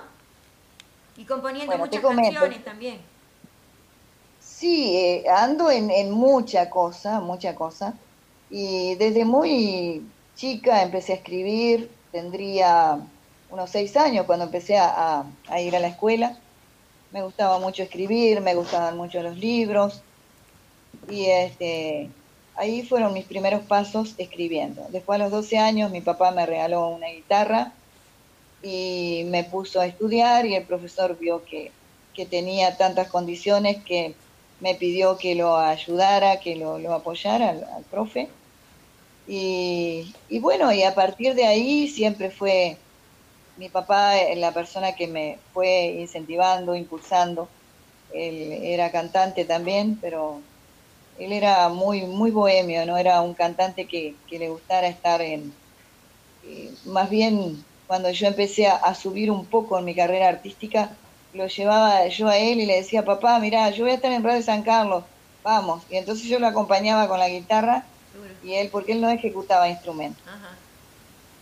Y 1.18 1.26
componiendo 1.26 1.78
muchas 1.78 2.02
canciones 2.02 2.64
también. 2.64 3.00
Sí, 4.40 4.96
eh, 4.98 5.30
ando 5.30 5.70
en, 5.70 5.92
en 5.92 6.12
mucha 6.12 6.70
cosa, 6.70 7.20
mucha 7.20 7.54
cosa. 7.54 7.94
Y 8.50 8.96
desde 8.96 9.24
muy 9.26 10.04
chica 10.36 10.82
empecé 10.82 11.14
a 11.14 11.16
escribir, 11.18 11.92
tendría 12.12 13.00
unos 13.50 13.70
seis 13.70 13.96
años 13.98 14.26
cuando 14.26 14.46
empecé 14.46 14.78
a, 14.78 15.26
ir 15.60 15.76
a 15.76 15.80
la 15.80 15.88
escuela. 15.88 16.38
Me 17.12 17.24
gustaba 17.24 17.60
mucho 17.60 17.84
escribir, 17.84 18.42
me 18.42 18.56
gustaban 18.56 18.98
mucho 18.98 19.22
los 19.22 19.38
libros. 19.38 20.02
Y 21.10 21.26
este 21.26 22.10
ahí 22.56 22.82
fueron 22.82 23.14
mis 23.14 23.26
primeros 23.26 23.62
pasos 23.64 24.16
escribiendo. 24.18 24.86
Después 24.90 25.20
a 25.20 25.24
los 25.24 25.32
12 25.32 25.58
años 25.60 25.92
mi 25.92 26.02
papá 26.02 26.32
me 26.32 26.46
regaló 26.46 26.90
una 26.90 27.08
guitarra 27.08 27.72
y 28.64 29.24
me 29.28 29.44
puso 29.44 29.80
a 29.80 29.86
estudiar 29.86 30.46
y 30.46 30.56
el 30.56 30.64
profesor 30.64 31.18
vio 31.18 31.44
que, 31.46 31.72
tenía 32.32 32.76
tantas 32.78 33.10
condiciones 33.10 33.78
que 33.84 34.16
me 34.60 34.74
pidió 34.74 35.20
que 35.20 35.36
lo 35.36 35.56
ayudara, 35.56 36.40
que 36.40 36.56
lo, 36.56 36.92
apoyara 36.92 37.52
al, 37.52 37.84
profe. 37.92 38.28
Y, 39.28 40.16
y, 40.28 40.40
bueno, 40.40 40.74
y 40.74 40.82
a 40.82 40.96
partir 40.96 41.36
de 41.36 41.46
ahí 41.46 41.88
siempre 41.88 42.32
fue 42.32 42.78
mi 43.58 43.70
papá 43.70 44.14
la 44.36 44.52
persona 44.52 44.94
que 44.94 45.08
me 45.08 45.40
fue 45.54 45.86
incentivando, 46.00 46.76
impulsando. 46.76 47.50
Él 48.14 48.60
era 48.64 48.92
cantante 48.92 49.46
también, 49.46 49.98
pero 50.02 50.42
él 51.20 51.34
era 51.34 51.70
muy, 51.70 52.02
muy 52.02 52.32
bohemio, 52.32 52.86
no 52.86 52.98
era 52.98 53.22
un 53.22 53.34
cantante 53.34 53.86
que, 53.86 54.16
le 54.30 54.50
gustara 54.50 54.88
estar 54.88 55.22
en... 55.22 55.54
Eh, 56.46 56.72
más 56.86 57.10
bien, 57.10 57.64
cuando 57.88 58.12
yo 58.12 58.28
empecé 58.28 58.68
a, 58.68 58.94
subir 58.94 59.32
un 59.32 59.46
poco 59.46 59.80
en 59.80 59.86
mi 59.86 59.96
carrera 59.96 60.30
artística, 60.30 60.92
lo 61.34 61.48
llevaba 61.48 62.08
yo 62.08 62.28
a 62.28 62.38
él 62.38 62.60
y 62.60 62.66
le 62.66 62.78
decía, 62.78 63.04
papá, 63.04 63.40
mira, 63.40 63.70
yo 63.72 63.84
voy 63.84 63.92
a 63.92 63.96
estar 63.96 64.12
en 64.12 64.24
Radio 64.24 64.44
San 64.44 64.64
Carlos, 64.64 65.04
vamos. 65.44 65.84
Y 65.90 65.98
entonces 65.98 66.28
yo 66.28 66.40
lo 66.40 66.48
acompañaba 66.48 67.08
con 67.08 67.20
la 67.20 67.30
guitarra 67.30 67.86
Y 68.44 68.54
él, 68.54 68.70
porque 68.72 68.94
él 68.94 69.02
no 69.02 69.10
ejecutaba 69.10 69.70
instrumentos. 69.70 70.24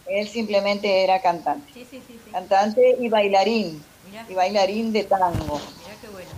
Él 0.07 0.27
simplemente 0.27 1.03
era 1.03 1.21
cantante. 1.21 1.71
Sí, 1.73 1.87
sí, 1.89 2.01
sí, 2.07 2.19
cantante 2.31 2.97
y 2.99 3.09
bailarín. 3.09 3.83
Y 4.29 4.33
bailarín 4.33 4.93
de 4.93 5.03
tango. 5.03 5.59
Mirá 5.59 5.95
qué 6.01 6.07
bueno. 6.09 6.29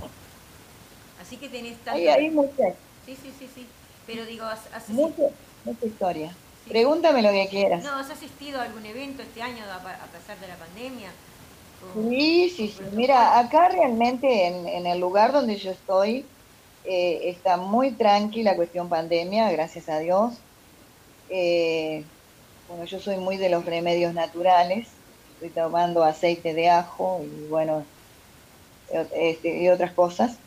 Así 1.22 1.38
que 1.38 1.50
tenés 1.50 1.78
tanto... 1.80 2.00
Ahí, 2.00 2.08
ahí 2.08 2.30
mucha. 2.30 2.74
Sí, 3.06 3.18
sí, 3.22 3.34
sí, 3.38 3.50
sí. 3.54 3.68
Pero 4.06 4.26
digo, 4.26 4.46
haces... 4.46 4.90
Mucha, 4.90 5.24
mucha 5.66 5.86
historia. 5.86 6.36
Pregúntame 6.68 7.22
lo 7.22 7.32
que 7.32 7.48
quieras. 7.50 7.84
No, 7.84 7.96
¿has 7.96 8.10
asistido 8.10 8.60
a 8.60 8.64
algún 8.64 8.86
evento 8.86 9.22
este 9.22 9.42
año 9.42 9.64
a 9.64 10.06
pesar 10.08 10.40
de 10.40 10.48
la 10.48 10.56
pandemia? 10.56 11.10
Sí, 11.94 12.54
sí, 12.56 12.74
sí. 12.76 12.84
Mira, 12.94 13.40
acá 13.40 13.70
realmente 13.70 14.48
en, 14.48 14.86
el 14.86 15.00
lugar 15.00 15.32
donde 15.32 15.58
yo 15.58 15.72
estoy 15.72 16.26
eh, 16.84 17.22
está 17.26 17.58
muy 17.58 17.92
tranquila 17.92 18.52
la 18.52 18.58
cuestión 18.58 18.90
pandemia, 18.90 19.52
gracias 19.52 19.88
a 19.90 20.00
Dios. 20.00 20.34
Eh, 21.30 22.04
bueno, 22.68 22.86
yo 22.86 23.00
soy 23.00 23.18
muy 23.18 23.38
de 23.38 23.50
los 23.50 23.66
remedios 23.66 24.14
naturales, 24.14 24.88
estoy 25.34 25.50
tomando 25.50 26.04
aceite 26.04 26.54
de 26.54 26.70
ajo 26.70 27.22
y 27.24 27.48
bueno, 27.48 27.86
este, 29.14 29.64
y 29.64 29.70
otras 29.70 29.94
cosas. 29.94 30.38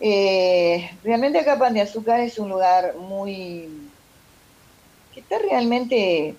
Eh, 0.00 0.90
realmente 1.02 1.38
acá 1.38 1.58
Pan 1.58 1.74
de 1.74 1.80
Azúcar 1.80 2.20
es 2.20 2.38
un 2.38 2.48
lugar 2.48 2.94
muy 2.96 3.68
que 5.12 5.20
está 5.20 5.38
realmente 5.38 6.36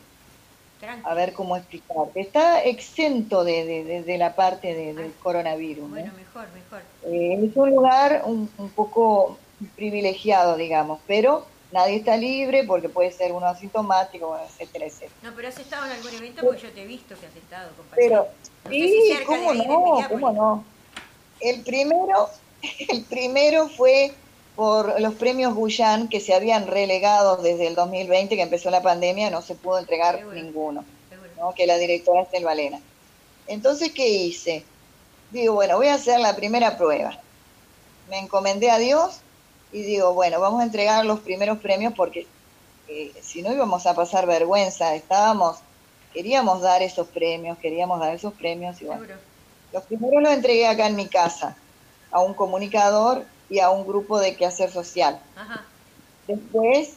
a 1.03 1.13
ver 1.13 1.34
cómo 1.34 1.58
explicarte. 1.58 2.22
Está 2.22 2.63
exento 2.63 3.43
de, 3.43 4.03
de, 4.05 4.17
la 4.17 4.36
parte 4.36 4.74
del 4.74 5.13
coronavirus. 5.22 5.89
Bueno, 5.89 6.13
mejor, 6.15 6.48
mejor. 6.53 6.81
Eh, 7.05 7.39
es 7.43 7.55
un 7.55 7.72
lugar 7.72 8.24
un, 8.25 8.48
poco 8.75 9.38
privilegiado, 9.75 10.55
digamos, 10.55 11.00
pero 11.05 11.46
nadie 11.71 11.97
está 11.97 12.17
libre 12.17 12.63
porque 12.63 12.89
puede 12.89 13.11
ser 13.11 13.31
uno 13.31 13.45
asintomático, 13.45 14.38
etcétera, 14.45 14.85
etcétera. 14.85 15.13
No, 15.23 15.35
pero 15.35 15.47
has 15.47 15.57
estado 15.57 15.85
en 15.85 15.91
algún 15.91 16.13
evento 16.13 16.41
porque 16.43 16.61
yo 16.61 16.71
te 16.71 16.83
he 16.83 16.88
visto 16.88 17.15
que 17.19 17.25
has 17.25 17.35
estado, 17.35 17.69
Pero, 17.95 18.27
sí, 18.69 19.13
cómo 19.25 19.53
no, 19.53 20.09
cómo 20.09 20.31
no. 20.31 20.63
El 21.39 21.61
primero, 21.61 22.29
el 22.89 23.03
primero 23.03 23.69
fue 23.69 24.13
por 24.55 24.99
los 24.99 25.13
premios 25.13 25.53
Guyán 25.53 26.09
que 26.09 26.19
se 26.19 26.33
habían 26.33 26.67
relegado 26.67 27.38
desde 27.38 27.67
el 27.67 27.75
2020, 27.75 28.35
que 28.35 28.41
empezó 28.41 28.69
la 28.69 28.81
pandemia, 28.81 29.29
no 29.29 29.41
se 29.41 29.55
pudo 29.55 29.79
entregar 29.79 30.25
ninguno, 30.25 30.83
que 31.55 31.65
la 31.65 31.77
directora 31.77 32.23
es 32.23 32.29
el 32.33 32.43
Valena. 32.43 32.81
Entonces, 33.47 33.93
¿qué 33.93 34.07
hice? 34.07 34.65
Digo, 35.31 35.53
bueno, 35.53 35.77
voy 35.77 35.88
a 35.88 35.93
hacer 35.93 36.19
la 36.19 36.35
primera 36.35 36.77
prueba. 36.77 37.17
Me 38.09 38.19
encomendé 38.19 38.69
a 38.69 38.79
Dios 38.79 39.21
y 39.71 39.81
digo, 39.83 40.13
bueno, 40.13 40.39
vamos 40.39 40.61
a 40.61 40.63
entregar 40.63 41.05
los 41.05 41.19
primeros 41.19 41.59
premios 41.59 41.93
porque 41.95 42.27
eh, 42.88 43.13
si 43.21 43.41
no 43.41 43.53
íbamos 43.53 43.85
a 43.85 43.93
pasar 43.93 44.25
vergüenza, 44.25 44.95
estábamos, 44.95 45.57
queríamos 46.13 46.61
dar 46.61 46.81
esos 46.81 47.07
premios, 47.07 47.57
queríamos 47.59 47.99
dar 47.99 48.15
esos 48.15 48.33
premios 48.33 48.81
y 48.81 48.85
bueno. 48.85 49.05
Los 49.71 49.83
primeros 49.83 50.23
los 50.23 50.31
entregué 50.31 50.65
acá 50.65 50.88
en 50.88 50.95
mi 50.95 51.07
casa 51.07 51.55
a 52.09 52.21
un 52.21 52.33
comunicador 52.33 53.23
y 53.49 53.59
a 53.59 53.69
un 53.69 53.85
grupo 53.85 54.19
de 54.19 54.35
quehacer 54.35 54.71
social. 54.71 55.19
Después, 56.27 56.95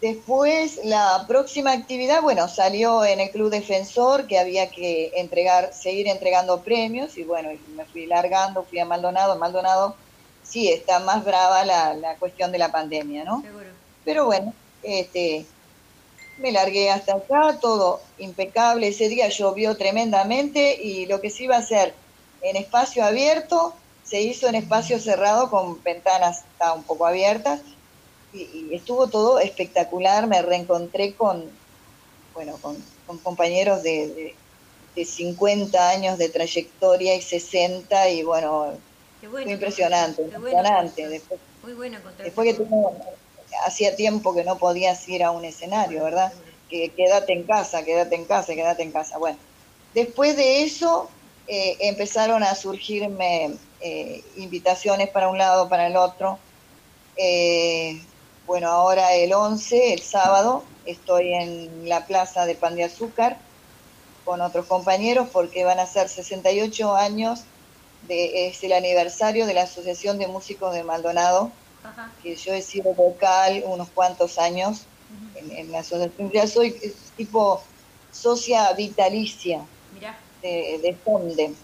después 0.00 0.80
la 0.84 1.26
próxima 1.28 1.72
actividad, 1.72 2.22
bueno, 2.22 2.48
salió 2.48 3.04
en 3.04 3.20
el 3.20 3.30
Club 3.30 3.50
Defensor 3.50 4.26
que 4.26 4.38
había 4.38 4.70
que 4.70 5.12
entregar, 5.16 5.74
seguir 5.74 6.08
entregando 6.08 6.62
premios 6.62 7.18
y 7.18 7.24
bueno, 7.24 7.50
me 7.76 7.84
fui 7.84 8.06
largando, 8.06 8.64
fui 8.64 8.78
a 8.78 8.86
Maldonado, 8.86 9.38
Maldonado 9.38 9.96
sí 10.48 10.68
está 10.70 11.00
más 11.00 11.24
brava 11.24 11.64
la, 11.64 11.94
la 11.94 12.16
cuestión 12.16 12.52
de 12.52 12.58
la 12.58 12.70
pandemia, 12.70 13.24
¿no? 13.24 13.42
Seguro. 13.42 13.66
Pero 14.04 14.26
bueno, 14.26 14.54
este, 14.82 15.44
me 16.38 16.52
largué 16.52 16.90
hasta 16.90 17.14
acá, 17.14 17.58
todo 17.60 18.00
impecable. 18.18 18.88
Ese 18.88 19.08
día 19.08 19.28
llovió 19.28 19.76
tremendamente 19.76 20.80
y 20.82 21.06
lo 21.06 21.20
que 21.20 21.30
se 21.30 21.44
iba 21.44 21.56
a 21.56 21.60
hacer 21.60 21.94
en 22.42 22.56
espacio 22.56 23.04
abierto 23.04 23.74
se 24.04 24.20
hizo 24.20 24.46
en 24.46 24.54
espacio 24.54 25.00
cerrado 25.00 25.50
con 25.50 25.82
ventanas 25.82 26.44
un 26.74 26.84
poco 26.84 27.06
abiertas 27.06 27.60
y, 28.32 28.72
estuvo 28.72 29.08
todo 29.08 29.40
espectacular. 29.40 30.26
Me 30.26 30.42
reencontré 30.42 31.14
con, 31.14 31.50
bueno, 32.34 32.56
con, 32.60 32.76
compañeros 33.22 33.82
de, 33.82 34.34
de, 34.94 35.04
50 35.04 35.90
años 35.90 36.16
de 36.16 36.30
trayectoria 36.30 37.14
y 37.14 37.20
60 37.20 38.08
y 38.10 38.22
bueno, 38.22 38.72
fue 39.30 39.50
impresionante, 39.50 40.22
impresionante. 40.22 41.08
después, 41.08 41.40
muy 41.62 41.72
bueno 41.74 41.98
después 42.18 42.56
que 42.56 42.64
hacía 43.64 43.96
tiempo 43.96 44.34
que 44.34 44.44
no 44.44 44.58
podías 44.58 45.08
ir 45.08 45.24
a 45.24 45.30
un 45.30 45.44
escenario, 45.44 46.04
¿verdad? 46.04 46.32
Que 46.68 46.90
quédate 46.90 47.32
en 47.32 47.44
casa, 47.44 47.84
quédate 47.84 48.14
en 48.16 48.24
casa, 48.24 48.54
quédate 48.54 48.82
en 48.82 48.92
casa. 48.92 49.18
Bueno, 49.18 49.38
después 49.94 50.36
de 50.36 50.62
eso 50.62 51.08
eh, 51.48 51.76
empezaron 51.80 52.42
a 52.42 52.54
surgirme 52.54 53.56
eh, 53.80 54.24
invitaciones 54.36 55.08
para 55.10 55.28
un 55.28 55.38
lado, 55.38 55.68
para 55.68 55.86
el 55.86 55.96
otro. 55.96 56.38
Eh, 57.16 58.00
bueno, 58.46 58.68
ahora 58.68 59.14
el 59.14 59.32
11, 59.32 59.92
el 59.92 60.02
sábado, 60.02 60.64
estoy 60.84 61.34
en 61.34 61.88
la 61.88 62.06
plaza 62.06 62.46
de 62.46 62.54
Pan 62.54 62.76
de 62.76 62.84
Azúcar 62.84 63.38
con 64.24 64.40
otros 64.40 64.66
compañeros 64.66 65.28
porque 65.32 65.64
van 65.64 65.78
a 65.78 65.86
ser 65.86 66.08
68 66.08 66.96
años, 66.96 67.44
de, 68.08 68.48
es 68.48 68.62
el 68.64 68.72
aniversario 68.72 69.46
de 69.46 69.54
la 69.54 69.62
Asociación 69.62 70.18
de 70.18 70.26
Músicos 70.26 70.74
de 70.74 70.84
Maldonado, 70.84 71.50
que 72.22 72.34
yo 72.34 72.52
he 72.52 72.62
sido 72.62 72.94
vocal 72.94 73.62
unos 73.66 73.88
cuantos 73.90 74.38
años 74.38 74.86
en, 75.34 75.70
la 75.70 75.80
asociación. 75.80 76.30
Ya 76.32 76.46
soy 76.46 76.74
tipo 77.16 77.62
socia 78.10 78.72
vitalicia 78.72 79.64
de, 80.42 80.80
de 80.82 80.94
Fonde 81.04 81.54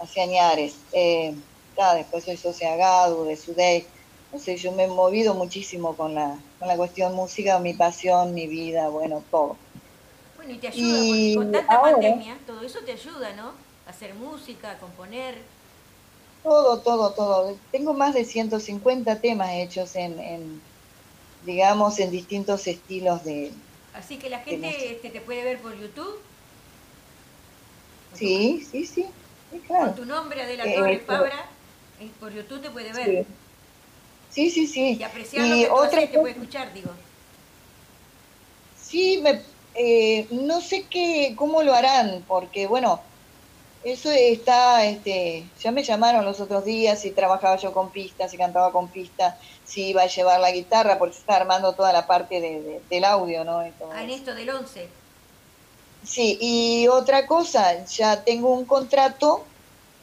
hacia 0.00 0.22
Añares. 0.22 0.76
Eh, 0.92 1.34
después 1.96 2.24
soy 2.24 2.36
socia 2.36 2.76
Gadu, 2.76 3.24
de 3.24 3.36
Sudey. 3.36 3.86
No 4.32 4.38
sé, 4.38 4.56
yo 4.56 4.72
me 4.72 4.84
he 4.84 4.88
movido 4.88 5.34
muchísimo 5.34 5.96
con 5.96 6.14
la, 6.14 6.38
con 6.58 6.68
la 6.68 6.76
cuestión 6.76 7.14
música, 7.14 7.58
mi 7.58 7.74
pasión, 7.74 8.32
mi 8.32 8.46
vida, 8.46 8.88
bueno, 8.88 9.24
todo. 9.30 9.56
Bueno, 10.36 10.52
y 10.52 10.58
te 10.58 10.68
ayuda, 10.68 11.36
con 11.36 11.52
tanta 11.52 11.80
pandemia, 11.80 12.38
todo 12.46 12.60
eso 12.62 12.78
te 12.80 12.92
ayuda, 12.92 13.32
¿no? 13.34 13.52
Hacer 13.90 14.14
música, 14.14 14.78
componer. 14.78 15.36
Todo, 16.42 16.80
todo, 16.80 17.12
todo. 17.12 17.56
Tengo 17.70 17.92
más 17.92 18.14
de 18.14 18.24
150 18.24 19.20
temas 19.20 19.50
hechos 19.52 19.94
en, 19.96 20.18
en 20.18 20.62
digamos, 21.44 21.98
en 21.98 22.10
distintos 22.10 22.66
estilos 22.66 23.24
de... 23.24 23.52
Así 23.94 24.16
que 24.16 24.30
la 24.30 24.40
gente 24.40 24.92
este, 24.92 25.10
te 25.10 25.20
puede 25.20 25.42
ver 25.42 25.60
por 25.60 25.78
YouTube. 25.78 26.20
Sí, 28.14 28.66
sí, 28.70 28.86
sí. 28.86 29.06
Con 29.66 29.94
tu 29.94 30.04
nombre, 30.04 30.42
Adela 30.42 30.64
eh, 30.64 30.74
Torres 30.74 31.02
Fabra, 31.04 31.46
por 32.18 32.32
YouTube 32.32 32.62
te 32.62 32.70
puede 32.70 32.92
ver. 32.92 33.26
Sí, 34.30 34.50
sí, 34.50 34.66
sí. 34.66 34.96
Y 34.98 35.02
apreciar 35.02 35.46
lo 35.46 35.54
que 35.54 35.70
otra 35.70 36.00
te 36.00 36.18
puede 36.18 36.32
escuchar, 36.32 36.72
digo. 36.72 36.90
Sí, 38.80 39.20
me, 39.22 39.42
eh, 39.74 40.26
no 40.30 40.60
sé 40.60 40.86
qué, 40.88 41.34
cómo 41.36 41.62
lo 41.62 41.74
harán, 41.74 42.24
porque 42.26 42.66
bueno, 42.66 43.00
eso 43.82 44.10
está, 44.10 44.84
este, 44.84 45.44
ya 45.58 45.70
me 45.70 45.82
llamaron 45.82 46.24
los 46.24 46.40
otros 46.40 46.64
días 46.64 47.00
si 47.00 47.12
trabajaba 47.12 47.56
yo 47.56 47.72
con 47.72 47.90
pistas, 47.90 48.30
si 48.30 48.36
cantaba 48.36 48.72
con 48.72 48.88
pistas, 48.88 49.36
si 49.64 49.88
iba 49.88 50.02
a 50.02 50.06
llevar 50.06 50.40
la 50.40 50.50
guitarra, 50.50 50.98
porque 50.98 51.14
se 51.14 51.20
está 51.20 51.36
armando 51.36 51.72
toda 51.72 51.92
la 51.92 52.06
parte 52.06 52.40
de, 52.40 52.82
del 52.90 53.04
audio, 53.04 53.44
¿no? 53.44 53.60
ah, 53.60 54.02
en 54.02 54.10
esto 54.10 54.34
del 54.34 54.50
11. 54.50 54.88
Sí, 56.04 56.38
y 56.40 56.88
otra 56.88 57.26
cosa, 57.26 57.84
ya 57.86 58.22
tengo 58.22 58.50
un 58.52 58.64
contrato, 58.66 59.44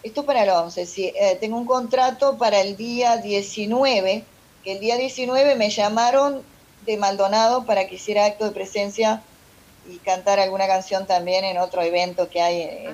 esto 0.01 0.25
para 0.25 0.43
el 0.43 0.49
11, 0.49 0.85
sí, 0.85 1.11
eh, 1.15 1.37
tengo 1.39 1.57
un 1.57 1.65
contrato 1.65 2.37
para 2.37 2.61
el 2.61 2.77
día 2.77 3.17
19, 3.17 4.23
que 4.63 4.71
el 4.71 4.79
día 4.79 4.95
19 4.95 5.55
me 5.55 5.69
llamaron 5.69 6.41
de 6.85 6.97
Maldonado 6.97 7.65
para 7.65 7.87
que 7.87 7.95
hiciera 7.95 8.25
acto 8.25 8.45
de 8.45 8.51
presencia 8.51 9.21
y 9.87 9.97
cantar 9.97 10.39
alguna 10.39 10.67
canción 10.67 11.05
también 11.05 11.45
en 11.45 11.57
otro 11.57 11.81
evento 11.81 12.29
que 12.29 12.41
hay 12.41 12.63
ah, 12.87 12.93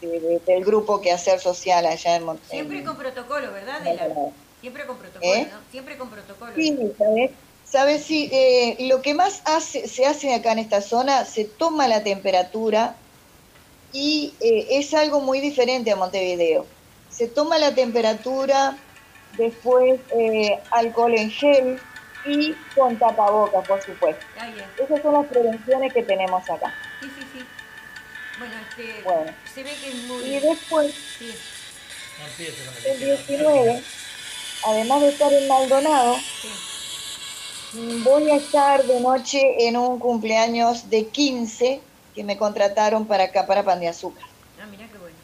del 0.00 0.64
grupo 0.64 1.00
que 1.00 1.12
hacer 1.12 1.40
social 1.40 1.86
allá 1.86 2.16
en 2.16 2.24
Monterrey. 2.24 2.58
Siempre 2.58 2.84
con 2.84 2.96
protocolo, 2.96 3.52
¿verdad? 3.52 3.80
Siempre 4.60 4.86
con 4.86 4.96
protocolo, 4.98 5.34
¿Eh? 5.34 5.48
¿no? 5.50 5.58
Siempre 5.70 5.96
con 5.96 6.10
protocolo. 6.10 6.52
Sí, 6.54 6.76
¿sabes? 6.98 7.30
Sabes, 7.64 8.04
sí, 8.04 8.28
eh, 8.32 8.76
lo 8.88 9.00
que 9.00 9.14
más 9.14 9.42
hace, 9.44 9.86
se 9.86 10.04
hace 10.04 10.34
acá 10.34 10.52
en 10.52 10.58
esta 10.58 10.80
zona, 10.80 11.24
se 11.24 11.44
toma 11.44 11.86
la 11.86 12.02
temperatura 12.02 12.96
y 13.92 14.34
eh, 14.40 14.66
es 14.70 14.92
algo 14.92 15.20
muy 15.20 15.40
diferente 15.40 15.92
a 15.92 15.96
Montevideo. 15.96 16.66
Se 17.10 17.28
toma 17.28 17.58
la 17.58 17.74
temperatura, 17.74 18.76
después 19.36 20.00
eh, 20.16 20.58
alcohol 20.72 21.14
en 21.14 21.30
gel 21.30 21.80
y 22.26 22.54
con 22.74 22.98
tapabocas, 22.98 23.66
por 23.66 23.80
supuesto. 23.82 24.24
Esas 24.82 25.00
son 25.02 25.14
las 25.14 25.26
prevenciones 25.26 25.92
que 25.92 26.02
tenemos 26.02 26.48
acá. 26.50 26.74
Sí, 27.00 27.10
sí, 27.18 27.19
sí. 28.76 28.90
Bueno, 29.04 29.32
se 29.54 29.62
ve 29.62 29.70
que 29.80 29.88
es 29.88 29.94
muy... 30.04 30.22
Y 30.24 30.40
después, 30.40 30.94
sí. 31.18 31.34
el 32.86 33.00
19, 33.00 33.82
además 34.66 35.00
de 35.00 35.08
estar 35.08 35.32
en 35.32 35.48
Maldonado, 35.48 36.16
Voy 37.72 38.28
a 38.30 38.36
estar 38.36 38.82
de 38.82 38.98
noche 38.98 39.68
en 39.68 39.76
un 39.76 40.00
cumpleaños 40.00 40.90
de 40.90 41.06
15 41.06 41.80
que 42.16 42.24
me 42.24 42.36
contrataron 42.36 43.06
para 43.06 43.24
acá, 43.24 43.46
para 43.46 43.64
Pan 43.64 43.78
de 43.78 43.86
Azúcar. 43.86 44.24
Ah, 44.60 44.66
mira 44.66 44.88
qué 44.88 44.98
bueno. 44.98 45.16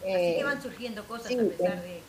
Así 0.00 0.36
que 0.36 0.44
van 0.44 0.60
surgiendo 0.60 1.06
cosas 1.06 1.26
a 1.26 1.36
pesar 1.36 1.82
de, 1.82 2.02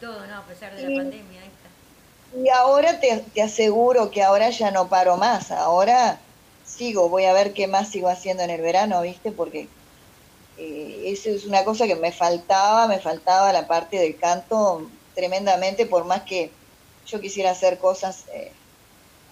todo, 0.00 0.24
¿no? 0.26 0.36
A 0.36 0.42
pesar 0.44 0.76
de 0.76 0.88
la 0.88 1.02
pandemia 1.02 1.40
esta. 1.40 2.38
Y 2.40 2.48
ahora 2.50 3.00
te, 3.00 3.24
te 3.34 3.42
aseguro 3.42 4.12
que 4.12 4.22
ahora 4.22 4.50
ya 4.50 4.70
no 4.70 4.88
paro 4.88 5.16
más. 5.16 5.50
Ahora 5.50 6.20
sigo, 6.64 7.08
voy 7.08 7.24
a 7.24 7.32
ver 7.32 7.52
qué 7.52 7.66
más 7.66 7.88
sigo 7.88 8.08
haciendo 8.08 8.44
en 8.44 8.50
el 8.50 8.60
verano, 8.60 9.02
¿viste? 9.02 9.32
Porque 9.32 9.66
eh, 10.58 11.02
eso 11.06 11.30
es 11.30 11.46
una 11.46 11.64
cosa 11.64 11.86
que 11.86 11.96
me 11.96 12.12
faltaba, 12.12 12.86
me 12.86 13.00
faltaba 13.00 13.52
la 13.52 13.66
parte 13.66 13.98
del 13.98 14.16
canto 14.16 14.88
tremendamente, 15.14 15.86
por 15.86 16.04
más 16.04 16.22
que 16.22 16.50
yo 17.06 17.20
quisiera 17.20 17.50
hacer 17.50 17.78
cosas 17.78 18.24
eh, 18.32 18.52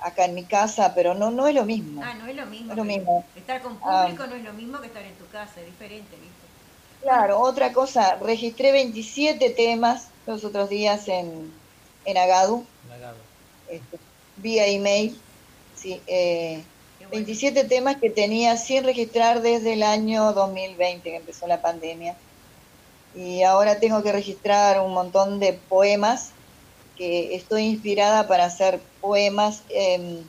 acá 0.01 0.25
en 0.25 0.35
mi 0.35 0.45
casa, 0.45 0.95
pero 0.95 1.15
no 1.15 1.31
no 1.31 1.47
es 1.47 1.55
lo 1.55 1.65
mismo. 1.65 2.03
Ah, 2.05 2.15
no 2.15 2.27
es 2.27 2.37
lo 2.37 2.85
mismo. 2.85 3.25
Estar 3.37 3.63
con 3.63 3.79
ah. 3.83 4.05
público 4.05 4.27
no 4.27 4.35
es 4.35 4.45
lo 4.45 4.53
mismo 4.53 4.81
que 4.81 4.89
estar 4.89 5.03
en 5.03 5.15
tu 5.15 5.27
casa, 5.29 5.61
es 5.61 5.67
diferente, 5.67 6.17
¿viste? 6.17 6.43
Claro, 7.03 7.41
otra 7.41 7.73
cosa, 7.73 8.17
registré 8.17 8.71
27 8.71 9.51
temas 9.51 10.09
los 10.27 10.45
otros 10.45 10.69
días 10.69 11.09
en, 11.09 11.53
en 12.05 12.17
Agadu, 12.17 12.65
este, 13.69 13.99
vía 14.37 14.67
email, 14.67 15.21
sí, 15.75 16.01
eh, 16.07 16.63
27 17.13 17.65
temas 17.65 17.97
que 17.99 18.09
tenía 18.09 18.57
sin 18.57 18.85
registrar 18.85 19.43
desde 19.43 19.75
el 19.75 19.83
año 19.83 20.33
2020, 20.33 21.11
que 21.11 21.17
empezó 21.17 21.47
la 21.47 21.61
pandemia. 21.61 22.17
Y 23.15 23.43
ahora 23.43 23.79
tengo 23.79 24.03
que 24.03 24.13
registrar 24.13 24.81
un 24.81 24.95
montón 24.95 25.39
de 25.39 25.53
poemas, 25.53 26.33
que 26.97 27.35
estoy 27.35 27.65
inspirada 27.65 28.27
para 28.29 28.47
hacer 28.47 28.81
poemas. 29.03 29.63
Eh, 29.69 30.23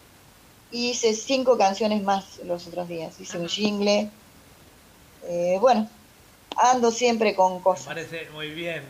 hice 0.73 1.13
cinco 1.13 1.57
canciones 1.57 2.03
más 2.03 2.39
los 2.43 2.67
otros 2.67 2.89
días. 2.89 3.17
Hice 3.17 3.37
un 3.37 3.47
jingle. 3.47 4.09
Eh, 5.23 5.57
bueno, 5.61 5.89
ando 6.57 6.91
siempre 6.91 7.33
con 7.33 7.61
cosas. 7.61 7.87
Me 7.87 7.93
parece 7.93 8.29
muy 8.31 8.49
bien. 8.49 8.83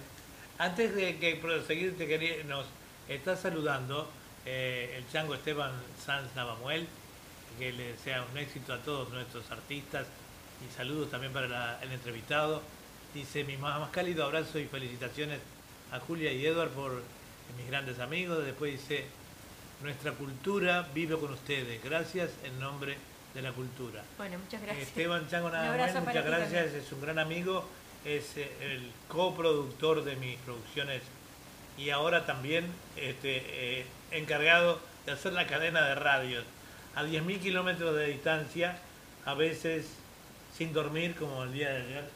Antes 0.57 0.95
de 0.95 1.19
que 1.19 1.35
proseguir, 1.35 1.95
te 1.95 2.43
nos 2.45 2.65
está 3.07 3.37
saludando 3.37 4.09
eh, 4.47 4.95
el 4.97 5.07
chango 5.11 5.35
Esteban 5.35 5.73
Sanz 6.03 6.35
Navamuel 6.35 6.87
que 7.57 7.71
le 7.71 7.97
sea 7.97 8.25
un 8.31 8.37
éxito 8.37 8.73
a 8.73 8.79
todos 8.79 9.09
nuestros 9.09 9.49
artistas 9.51 10.07
y 10.65 10.73
saludos 10.75 11.09
también 11.09 11.33
para 11.33 11.81
el 11.81 11.91
entrevistado. 11.91 12.61
Dice 13.13 13.43
mi 13.43 13.57
más, 13.57 13.89
cálido 13.89 14.25
abrazo 14.25 14.59
y 14.59 14.65
felicitaciones 14.65 15.39
a 15.91 15.99
Julia 15.99 16.31
y 16.31 16.45
Edward 16.45 16.69
por 16.69 17.01
mis 17.57 17.67
grandes 17.67 17.99
amigos. 17.99 18.43
Después 18.45 18.71
dice, 18.71 19.05
nuestra 19.81 20.13
cultura 20.13 20.87
vive 20.93 21.17
con 21.17 21.33
ustedes. 21.33 21.83
Gracias 21.83 22.31
en 22.43 22.59
nombre 22.59 22.97
de 23.33 23.41
la 23.41 23.51
cultura. 23.51 24.03
Bueno, 24.17 24.39
muchas 24.39 24.61
gracias. 24.61 24.87
Esteban 24.87 25.27
Chango 25.27 25.49
nada 25.49 26.01
muchas 26.01 26.25
gracias. 26.25 26.73
Es 26.73 26.91
un 26.91 27.01
gran 27.01 27.19
amigo, 27.19 27.67
es 28.05 28.37
eh, 28.37 28.49
el 28.61 28.91
coproductor 29.07 30.03
de 30.03 30.15
mis 30.15 30.37
producciones 30.37 31.01
y 31.77 31.89
ahora 31.89 32.25
también 32.25 32.65
este, 32.95 33.43
eh, 33.79 33.85
encargado 34.11 34.79
de 35.05 35.11
hacer 35.11 35.33
la 35.33 35.47
cadena 35.47 35.85
de 35.85 35.95
radios 35.95 36.45
a 36.95 37.03
10.000 37.03 37.39
kilómetros 37.39 37.95
de 37.95 38.07
distancia, 38.07 38.77
a 39.25 39.33
veces 39.33 39.87
sin 40.57 40.73
dormir, 40.73 41.15
como 41.15 41.43
el 41.43 41.53
día 41.53 41.69
de 41.69 41.81
ayer, 41.81 42.09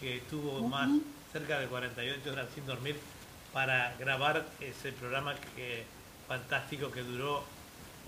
que 0.00 0.16
estuvo 0.18 0.66
más 0.68 0.90
cerca 1.32 1.58
de 1.58 1.66
48 1.66 2.32
horas 2.32 2.46
sin 2.54 2.66
dormir 2.66 2.96
para 3.52 3.94
grabar 3.98 4.44
ese 4.60 4.92
programa 4.92 5.34
que 5.56 5.84
fantástico 6.28 6.90
que 6.90 7.02
duró 7.02 7.42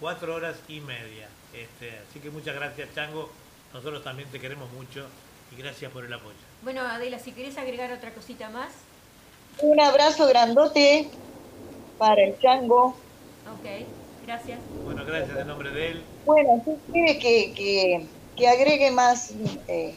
cuatro 0.00 0.34
horas 0.34 0.56
y 0.68 0.80
media. 0.80 1.28
Este, 1.54 1.98
así 2.08 2.20
que 2.20 2.30
muchas 2.30 2.54
gracias, 2.54 2.92
Chango. 2.94 3.30
Nosotros 3.72 4.02
también 4.04 4.28
te 4.30 4.40
queremos 4.40 4.70
mucho 4.72 5.06
y 5.52 5.60
gracias 5.60 5.90
por 5.92 6.04
el 6.04 6.12
apoyo. 6.12 6.36
Bueno, 6.62 6.82
Adela, 6.82 7.18
si 7.18 7.32
querés 7.32 7.56
agregar 7.58 7.92
otra 7.92 8.10
cosita 8.12 8.50
más. 8.50 8.72
Un 9.60 9.80
abrazo 9.80 10.26
grandote 10.26 11.08
para 11.98 12.22
el 12.22 12.38
Chango. 12.38 12.96
Ok. 13.46 14.05
Gracias. 14.26 14.58
Bueno, 14.84 15.04
gracias 15.04 15.38
en 15.38 15.46
nombre 15.46 15.70
de 15.70 15.88
él. 15.90 16.02
Bueno, 16.24 16.60
¿tú 16.64 16.76
quieres 16.92 17.18
que, 17.18 18.04
que, 18.36 18.48
agregue 18.48 18.90
más? 18.90 19.32
Eh, 19.68 19.94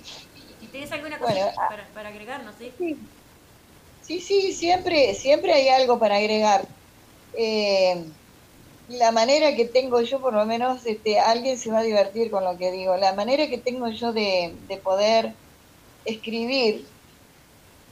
si 0.60 0.68
tienes 0.68 0.92
alguna 0.92 1.18
cosa 1.18 1.52
ah, 1.58 1.68
para, 1.68 1.88
para, 1.88 2.10
agregar, 2.10 2.44
no 2.44 2.52
sé. 2.54 2.72
Sí. 2.78 4.22
sí, 4.22 4.54
siempre, 4.54 5.16
siempre 5.16 5.52
hay 5.54 5.70
algo 5.70 5.98
para 5.98 6.18
agregar. 6.18 6.68
Eh, 7.34 8.04
la 8.90 9.12
manera 9.12 9.56
que 9.56 9.66
tengo 9.66 10.02
yo, 10.02 10.22
por 10.22 10.34
lo 10.34 10.46
menos, 10.46 10.86
este, 10.86 11.20
alguien 11.20 11.58
se 11.58 11.72
va 11.72 11.80
a 11.80 11.84
divertir 11.84 12.30
con 12.30 12.44
lo 12.44 12.56
que 12.58 12.72
digo, 12.72 12.98
la 12.98 13.14
manera 13.14 13.48
que 13.48 13.58
tengo 13.58 13.88
yo 13.88 14.14
de, 14.14 14.54
de 14.68 14.78
poder 14.78 15.34
escribir, 16.06 16.86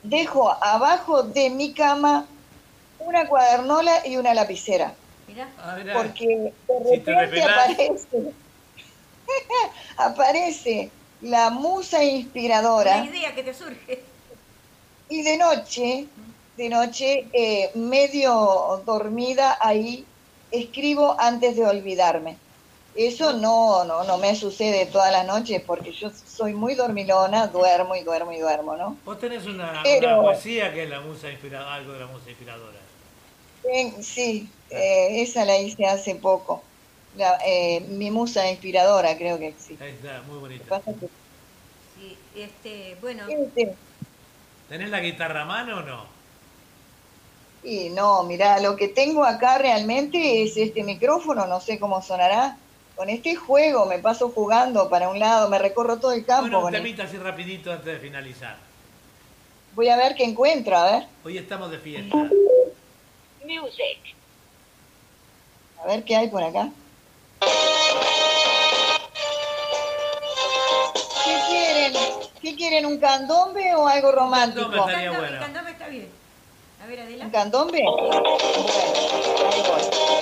dejo 0.03 0.51
abajo 0.63 1.23
de 1.23 1.49
mi 1.49 1.73
cama 1.73 2.27
una 2.99 3.27
cuadernola 3.27 4.05
y 4.05 4.17
una 4.17 4.35
lapicera. 4.35 4.93
Ah, 5.59 5.77
Porque 5.93 6.53
de 6.67 7.19
repente 7.19 7.43
aparece, 7.43 8.33
aparece 9.97 10.91
la 11.21 11.49
musa 11.49 12.03
inspiradora. 12.03 12.97
La 12.97 13.05
idea 13.05 13.35
que 13.35 13.43
te 13.43 13.53
surge. 13.53 14.01
Y 15.09 15.23
de 15.23 15.37
noche, 15.37 16.07
de 16.55 16.69
noche, 16.69 17.27
eh, 17.33 17.71
medio 17.75 18.81
dormida 18.85 19.57
ahí, 19.61 20.05
escribo 20.51 21.15
antes 21.19 21.55
de 21.55 21.65
olvidarme. 21.65 22.37
Eso 22.95 23.33
no, 23.33 23.83
no, 23.83 24.03
no 24.05 24.17
me 24.17 24.35
sucede 24.35 24.87
todas 24.87 25.11
las 25.11 25.27
noches 25.27 25.61
porque 25.65 25.91
yo 25.91 26.09
soy 26.09 26.53
muy 26.53 26.73
dormilona, 26.73 27.45
duermo 27.47 27.95
y 27.95 28.01
duermo 28.01 28.31
y 28.31 28.39
duermo, 28.39 28.75
¿no? 28.75 28.97
Vos 29.05 29.19
tenés 29.19 29.45
una, 29.45 29.83
poesía 30.21 30.73
que 30.73 30.83
es 30.83 30.89
la 30.89 31.01
musa 31.01 31.29
inspiradora, 31.29 31.75
algo 31.75 31.93
de 31.93 31.99
la 31.99 32.07
musa 32.07 32.29
inspiradora. 32.29 32.77
Sí, 34.01 34.49
eh, 34.69 35.21
esa 35.21 35.45
la 35.45 35.57
hice 35.57 35.85
hace 35.85 36.15
poco. 36.15 36.63
Eh, 37.45 37.81
mi 37.89 38.11
musa 38.11 38.49
inspiradora, 38.49 39.17
creo 39.17 39.39
que 39.39 39.53
sí. 39.57 39.77
Ahí 39.81 39.91
está, 39.91 40.21
muy 40.27 40.37
bonita. 40.37 40.81
Sí, 41.95 42.17
este, 42.35 42.95
bueno. 43.01 43.25
¿Tenés 44.69 44.89
la 44.89 44.99
guitarra 44.99 45.41
a 45.41 45.45
mano 45.45 45.77
o 45.77 45.81
no? 45.81 46.05
Sí, 47.63 47.89
no, 47.89 48.23
mira, 48.23 48.59
lo 48.59 48.75
que 48.75 48.87
tengo 48.87 49.23
acá 49.23 49.57
realmente 49.57 50.43
es 50.43 50.57
este 50.57 50.83
micrófono, 50.83 51.47
no 51.47 51.59
sé 51.59 51.79
cómo 51.79 52.01
sonará. 52.01 52.57
Con 52.95 53.09
este 53.09 53.35
juego 53.35 53.85
me 53.85 53.99
paso 53.99 54.29
jugando 54.29 54.89
para 54.89 55.09
un 55.09 55.19
lado, 55.19 55.49
me 55.49 55.59
recorro 55.59 55.97
todo 55.97 56.13
el 56.13 56.25
campo. 56.25 56.49
Bueno, 56.49 56.65
un 56.65 56.71
temita 56.71 57.03
así 57.03 57.17
rapidito 57.17 57.71
antes 57.71 57.93
de 57.93 57.99
finalizar. 57.99 58.57
Voy 59.75 59.89
a 59.89 59.97
ver 59.97 60.15
qué 60.15 60.23
encuentro, 60.23 60.75
a 60.75 60.91
ver. 60.91 61.07
Hoy 61.23 61.37
estamos 61.37 61.69
de 61.69 61.77
fiesta. 61.77 62.15
Music. 63.45 64.16
A 65.87 65.91
ver 65.91 66.03
qué 66.03 66.17
hay 66.17 66.27
por 66.27 66.43
acá. 66.43 66.69
¿Qué 71.23 71.39
quieren? 71.47 71.93
¿Qué 72.41 72.55
quieren? 72.57 72.85
¿Un 72.87 72.99
candombe 72.99 73.73
o 73.73 73.87
algo 73.87 74.11
romántico? 74.11 74.65
Un 74.65 74.71
candombe, 74.71 74.91
estaría 74.91 75.17
bueno. 75.17 75.39
candombe 75.39 75.71
está 75.71 75.87
bien. 75.87 76.09
A 76.83 76.87
ver, 76.87 76.99
Adela. 76.99 77.23
¿Un 77.23 77.31
candombe? 77.31 77.83
Bueno, 77.85 78.37
ahí 79.49 79.63
voy. 79.65 80.16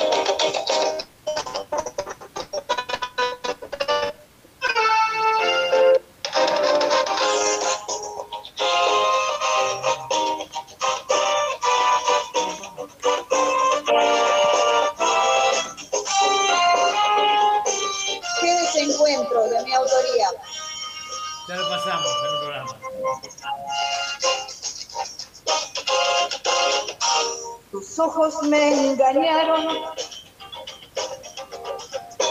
Me 28.44 28.92
engañaron, 28.92 29.68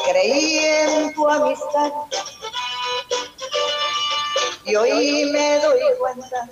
creí 0.07 0.59
en 0.59 1.15
tu 1.15 1.29
amistad 1.29 1.91
y 4.65 4.77
hoy 4.77 5.31
me 5.33 5.59
doy 5.61 5.81
cuenta 5.99 6.49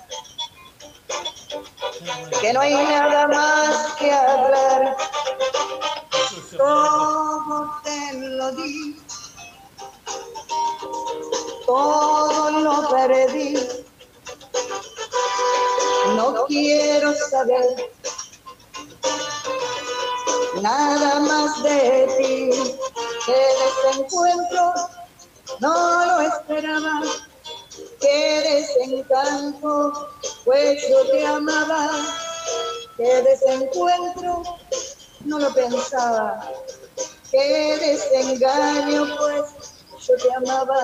que 2.41 2.53
no 2.53 2.61
hay 2.61 2.73
nada 2.73 3.27
más 3.27 3.93
que 3.95 4.11
hablar. 4.11 4.97
Todo 6.57 7.81
te 7.83 8.13
lo 8.13 8.51
di, 8.51 8.95
todo 11.65 12.51
lo 12.51 12.89
perdí. 12.89 13.55
No 16.15 16.45
quiero 16.45 17.13
saber 17.31 17.93
nada 20.63 21.19
más 21.19 21.61
de 21.61 22.07
ti. 22.17 22.49
Qué 23.25 23.41
desencuentro, 23.63 24.73
no 25.59 26.05
lo 26.05 26.21
esperaba. 26.21 27.01
Qué 27.99 28.41
desencanto, 28.49 30.09
pues 30.45 30.87
yo 30.89 31.05
te 31.11 31.27
amaba. 31.27 31.89
Qué 32.97 33.21
desencuentro, 33.23 34.41
no 35.25 35.39
lo 35.39 35.53
pensaba. 35.53 36.49
Qué 37.29 37.77
desengaño, 37.77 39.17
pues 39.17 39.43
yo 40.07 40.15
te 40.15 40.33
amaba. 40.33 40.81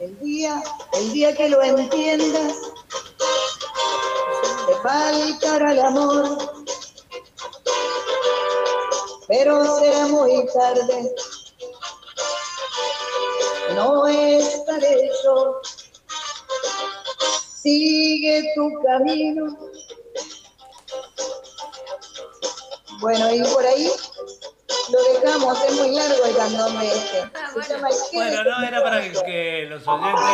El 0.00 0.18
día, 0.20 0.62
el 0.94 1.12
día 1.12 1.34
que 1.36 1.48
lo 1.48 1.62
entiendas, 1.62 2.56
te 4.66 4.74
faltará 4.82 5.72
el 5.72 5.80
amor, 5.80 6.65
pero 9.28 9.78
será 9.78 10.06
muy 10.06 10.46
tarde. 10.52 11.14
No 13.74 14.06
estaré 14.06 15.10
yo. 15.24 15.60
Sigue 17.62 18.44
tu 18.54 18.82
camino. 18.82 19.56
Bueno, 23.00 23.34
y 23.34 23.42
por 23.42 23.66
ahí 23.66 23.90
lo 24.90 25.02
dejamos, 25.20 25.64
es 25.64 25.74
muy 25.74 25.94
largo 25.94 26.24
el 26.24 26.36
candombe 26.36 26.86
este. 26.86 27.20
Ah, 27.34 27.50
bueno, 28.12 28.44
no, 28.44 28.66
era 28.66 28.82
para 28.82 29.00
que, 29.02 29.66
los 29.68 29.86
oyentes 29.86 30.24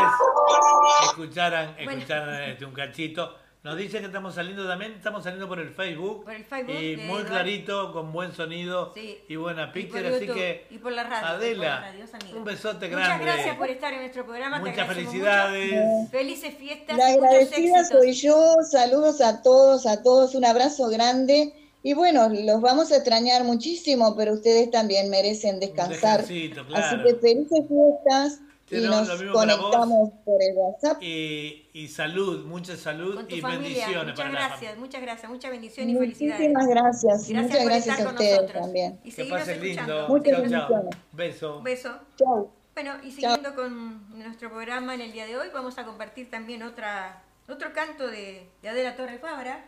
escucharan, 1.04 1.76
escucharan 1.78 2.42
este, 2.44 2.64
un 2.64 2.72
cachito. 2.72 3.34
Nos 3.64 3.76
dice 3.76 4.00
que 4.00 4.06
estamos 4.06 4.34
saliendo 4.34 4.66
también, 4.66 4.90
estamos 4.94 5.22
saliendo 5.22 5.46
por 5.46 5.60
el 5.60 5.70
Facebook. 5.70 6.24
Por 6.24 6.34
el 6.34 6.44
Facebook. 6.44 6.74
Y 6.74 6.96
muy 6.96 7.22
clarito, 7.22 7.92
con 7.92 8.10
buen 8.12 8.32
sonido 8.32 8.92
y 9.28 9.36
buena 9.36 9.72
picture, 9.72 10.16
así 10.16 10.26
que. 10.26 10.66
Y 10.68 10.78
por 10.78 10.90
la 10.90 11.04
radio. 11.04 11.28
Adela, 11.28 11.94
un 12.34 12.42
besote 12.42 12.88
grande. 12.88 13.18
Muchas 13.18 13.20
gracias 13.20 13.56
por 13.56 13.70
estar 13.70 13.92
en 13.92 14.00
nuestro 14.00 14.24
programa. 14.24 14.58
Muchas 14.58 14.88
felicidades. 14.88 16.10
Felices 16.10 16.56
fiestas. 16.56 16.96
La 16.96 17.06
agradecida 17.06 17.84
soy 17.84 18.14
yo. 18.14 18.56
Saludos 18.68 19.20
a 19.20 19.42
todos, 19.42 19.86
a 19.86 20.02
todos. 20.02 20.34
Un 20.34 20.44
abrazo 20.44 20.88
grande. 20.88 21.54
Y 21.84 21.94
bueno, 21.94 22.28
los 22.30 22.60
vamos 22.60 22.90
a 22.90 22.96
extrañar 22.96 23.44
muchísimo, 23.44 24.16
pero 24.16 24.32
ustedes 24.32 24.72
también 24.72 25.08
merecen 25.08 25.60
descansar. 25.60 26.22
Así 26.22 26.50
que 26.50 27.14
felices 27.20 27.60
fiestas 27.68 28.40
y 28.72 28.80
nos 28.80 29.22
conectamos 29.32 30.10
por 30.24 30.42
el 30.42 30.56
WhatsApp. 30.56 31.02
Y, 31.02 31.88
salud, 31.88 32.46
mucha 32.46 32.76
salud 32.76 33.24
y 33.28 33.40
bendiciones 33.40 34.14
muchas 34.14 34.30
gracias, 34.30 34.78
Muchas 34.78 35.02
gracias, 35.02 35.30
muchas 35.30 35.50
bendiciones 35.50 35.94
y 35.94 35.98
felicidades. 35.98 36.40
Muchísimas 36.40 36.66
gracias. 36.68 37.30
muchas 37.30 37.64
gracias 37.64 38.00
a 38.00 38.08
ustedes 38.08 38.52
también. 38.52 39.00
Y 39.04 39.12
que 39.12 39.24
pasen 39.24 39.62
lindo. 39.62 40.08
Muchas 40.08 40.40
bendiciones. 40.40 40.96
Beso. 41.12 41.62
Beso. 41.62 41.98
Chao. 42.16 42.50
Bueno, 42.74 42.94
y 43.02 43.10
siguiendo 43.10 43.54
con 43.54 44.18
nuestro 44.18 44.50
programa 44.50 44.94
en 44.94 45.02
el 45.02 45.12
día 45.12 45.26
de 45.26 45.36
hoy, 45.36 45.48
vamos 45.52 45.76
a 45.76 45.84
compartir 45.84 46.30
también 46.30 46.62
otra 46.62 47.22
otro 47.48 47.72
canto 47.72 48.08
de, 48.08 48.48
Adela 48.62 48.96
Torres 48.96 49.20
Fabra, 49.20 49.64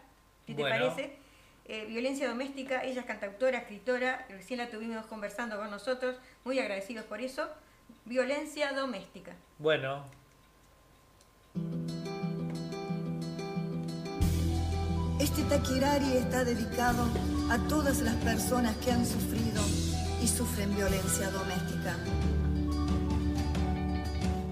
si 0.47 0.55
te 0.55 0.63
parece 0.63 1.17
eh, 1.67 1.87
violencia 1.87 2.29
doméstica, 2.29 2.85
ella 2.85 3.01
es 3.01 3.07
cantautora, 3.07 3.59
escritora, 3.59 4.27
recién 4.29 4.59
la 4.59 4.69
tuvimos 4.69 5.07
conversando 5.07 5.57
con 5.57 5.71
nosotros, 5.71 6.17
muy 6.45 6.59
agradecidos 6.59 7.05
por 7.05 7.21
eso. 7.21 7.49
Violencia 8.07 8.73
doméstica. 8.73 9.33
Bueno. 9.59 10.05
Este 15.19 15.43
taquirari 15.45 16.19
está 16.19 16.45
dedicado 16.45 17.09
a 17.51 17.59
todas 17.69 18.01
las 18.01 18.15
personas 18.17 18.77
que 18.85 18.93
han 18.93 19.07
sufrido 19.07 19.63
y 20.23 20.29
sufren 20.29 20.75
violencia 20.77 21.31
doméstica. 21.31 21.97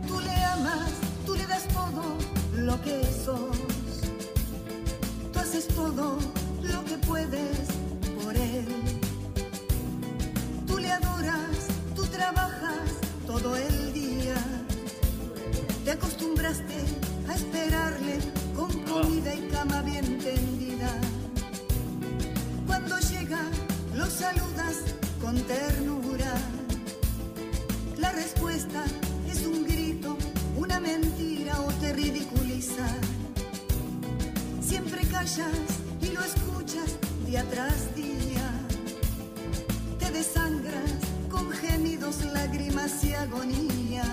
Tú 0.06 0.18
le 0.20 0.34
amas, 0.44 0.90
tú 1.26 1.34
le 1.34 1.46
das 1.46 1.68
todo 1.68 2.02
lo 2.56 2.80
que 2.80 3.04
sos. 3.04 3.56
Tú 5.32 5.38
haces 5.38 5.68
todo 5.68 6.16
lo 6.62 6.84
que 6.84 6.96
puedes 7.06 7.68
por 8.24 8.34
él. 8.34 8.66
Tú 10.66 10.78
le 10.78 10.90
adoras, 10.90 11.68
tú 11.94 12.06
trabajas 12.06 13.02
todo 13.32 13.56
el 13.56 13.92
día. 13.94 14.34
Te 15.84 15.92
acostumbraste 15.92 16.76
a 17.28 17.34
esperarle 17.34 18.18
con 18.54 18.70
comida 18.82 19.34
y 19.34 19.48
cama 19.48 19.80
bien 19.82 20.18
tendida. 20.18 20.92
Cuando 22.66 22.98
llega, 22.98 23.40
lo 23.94 24.04
saludas 24.06 24.76
con 25.20 25.34
ternura. 25.42 26.34
La 27.98 28.12
respuesta 28.12 28.84
es 29.26 29.46
un 29.46 29.64
grito, 29.64 30.16
una 30.58 30.78
mentira 30.78 31.58
o 31.62 31.72
te 31.80 31.94
ridiculiza. 31.94 32.86
Siempre 34.60 35.00
callas 35.06 35.58
y 36.02 36.08
lo 36.08 36.22
escuchas 36.22 36.98
día 37.26 37.44
tras 37.50 37.96
día. 37.96 38.46
Te 39.98 40.10
desangras 40.10 40.92
con 41.30 41.50
lágrimas 42.32 43.04
y 43.04 43.14
agonía. 43.14 44.04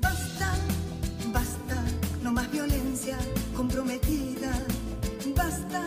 Basta, 0.00 0.54
basta, 1.32 1.76
no 2.22 2.32
más 2.32 2.50
violencia 2.50 3.16
comprometida. 3.56 4.52
Basta, 5.36 5.84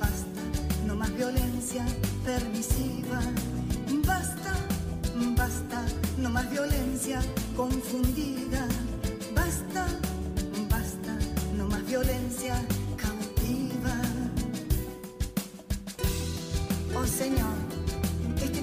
basta, 0.00 0.42
no 0.86 0.94
más 0.96 1.14
violencia 1.16 1.84
permisiva. 2.24 3.20
Basta, 4.06 4.52
basta, 5.36 5.84
no 6.18 6.30
más 6.30 6.50
violencia 6.50 7.20
confundida. 7.56 8.66
Basta 9.34 9.86
violencia 11.86 12.54
cautiva. 12.96 13.94
Oh 16.94 17.06
Señor, 17.06 17.54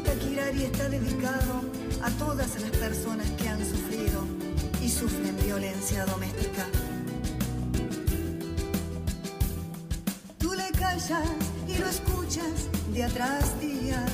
este 0.04 0.16
taquirari 0.16 0.64
está 0.64 0.90
dedicado 0.90 1.62
a 2.02 2.10
todas 2.12 2.62
las 2.62 2.72
personas 2.72 3.30
que 3.32 3.50
han 3.50 3.60
sufrido 3.60 4.26
y 4.82 4.90
sufren 4.90 5.36
violencia 5.44 6.06
doméstica. 6.06 6.68
Tú 10.38 10.54
le 10.54 10.70
callas 10.72 11.30
y 11.68 11.78
lo 11.78 11.88
escuchas 11.88 12.70
día 12.94 13.08
tras 13.10 13.60
día. 13.60 14.06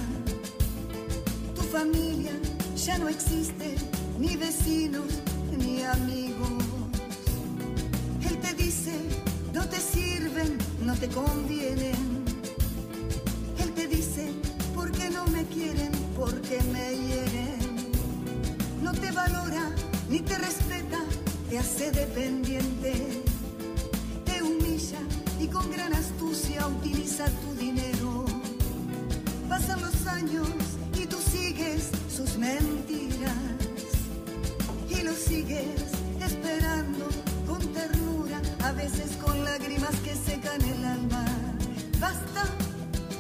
Tu 1.56 1.62
familia 1.62 2.34
ya 2.76 2.98
no 2.98 3.10
existe, 3.10 3.76
ni 4.20 4.36
vecinos, 4.36 5.22
ni 5.58 5.84
amigos 5.84 6.60
no 9.54 9.66
te 9.68 9.78
sirven, 9.78 10.58
no 10.86 10.96
te 10.96 11.08
convienen. 11.10 12.19
Porque 16.50 16.64
me 16.72 16.96
hieren. 16.96 17.60
No 18.82 18.92
te 18.92 19.12
valora, 19.12 19.72
ni 20.10 20.20
te 20.20 20.36
respeta, 20.36 20.98
te 21.48 21.60
hace 21.60 21.92
dependiente. 21.92 23.22
Te 24.26 24.42
humilla 24.42 25.00
y 25.40 25.46
con 25.46 25.70
gran 25.70 25.94
astucia 25.94 26.66
utiliza 26.68 27.26
tu 27.26 27.54
dinero. 27.54 28.26
Pasan 29.48 29.80
los 29.82 30.08
años 30.08 30.50
y 31.00 31.06
tú 31.06 31.18
sigues 31.22 31.92
sus 32.12 32.36
mentiras. 32.38 33.36
Y 34.90 35.04
lo 35.04 35.14
sigues 35.14 35.82
esperando 36.20 37.10
con 37.46 37.60
ternura, 37.74 38.42
a 38.64 38.72
veces 38.72 39.18
con 39.24 39.44
lágrimas 39.44 39.96
que 40.04 40.16
secan 40.16 40.62
el 40.62 40.84
alma. 40.84 41.26
Basta, 42.00 42.44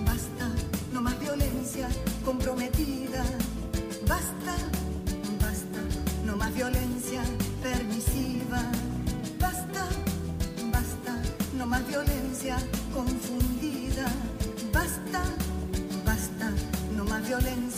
basta, 0.03 0.51
no 0.93 1.01
más 1.01 1.19
violencia 1.19 1.89
comprometida. 2.25 3.08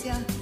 Violencia 0.04 0.41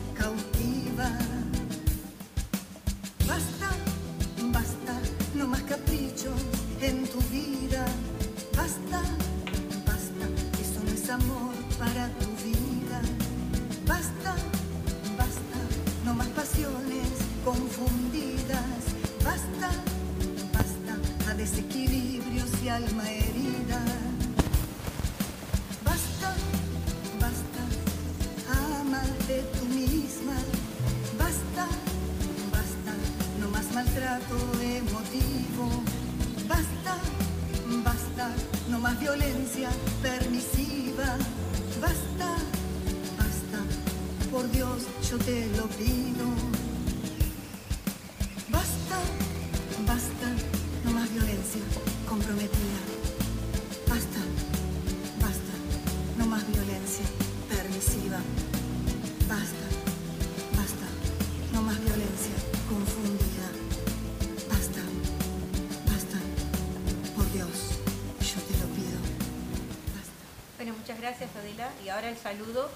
saludo 72.29 72.69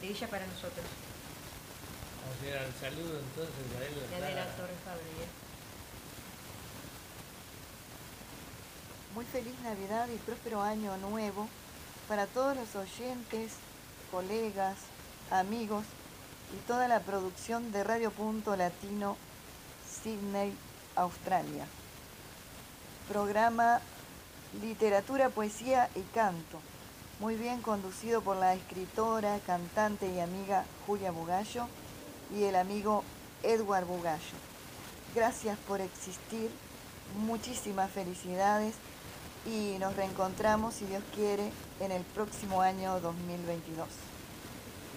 de 0.00 0.08
ella 0.08 0.26
para 0.26 0.44
nosotros. 0.44 0.84
Vamos 2.22 2.42
a 2.42 2.46
ir 2.46 2.56
al 2.56 2.74
saludo 2.74 3.20
entonces. 3.20 4.10
De 4.10 4.16
Adela 4.16 4.44
Torres 4.56 4.76
Fabri. 4.84 5.04
Muy 9.14 9.24
feliz 9.26 9.54
Navidad 9.62 10.08
y 10.12 10.18
próspero 10.18 10.62
año 10.62 10.96
nuevo 10.96 11.48
para 12.08 12.26
todos 12.26 12.56
los 12.56 12.74
oyentes 12.74 13.52
colegas, 14.10 14.76
amigos 15.30 15.84
y 16.52 16.66
toda 16.66 16.88
la 16.88 16.98
producción 17.00 17.70
de 17.70 17.84
Radio 17.84 18.10
Punto 18.10 18.56
Latino 18.56 19.16
Sydney, 20.02 20.52
Australia. 20.96 21.66
Programa 23.08 23.80
Literatura, 24.60 25.28
Poesía 25.28 25.88
y 25.94 26.00
Canto, 26.12 26.58
muy 27.18 27.34
bien 27.36 27.62
conducido 27.62 28.20
por 28.20 28.36
la 28.36 28.54
escritora, 28.54 29.38
cantante 29.46 30.06
y 30.06 30.20
amiga 30.20 30.64
Julia 30.86 31.10
Bugallo 31.10 31.66
y 32.34 32.44
el 32.44 32.56
amigo 32.56 33.04
Edward 33.42 33.86
Bugallo. 33.86 34.36
Gracias 35.14 35.58
por 35.66 35.80
existir, 35.80 36.50
muchísimas 37.16 37.90
felicidades 37.90 38.74
y 39.46 39.78
nos 39.78 39.96
reencontramos, 39.96 40.74
si 40.74 40.84
Dios 40.84 41.02
quiere, 41.14 41.50
en 41.80 41.92
el 41.92 42.02
próximo 42.02 42.60
año 42.60 43.00
2022. 43.00 43.88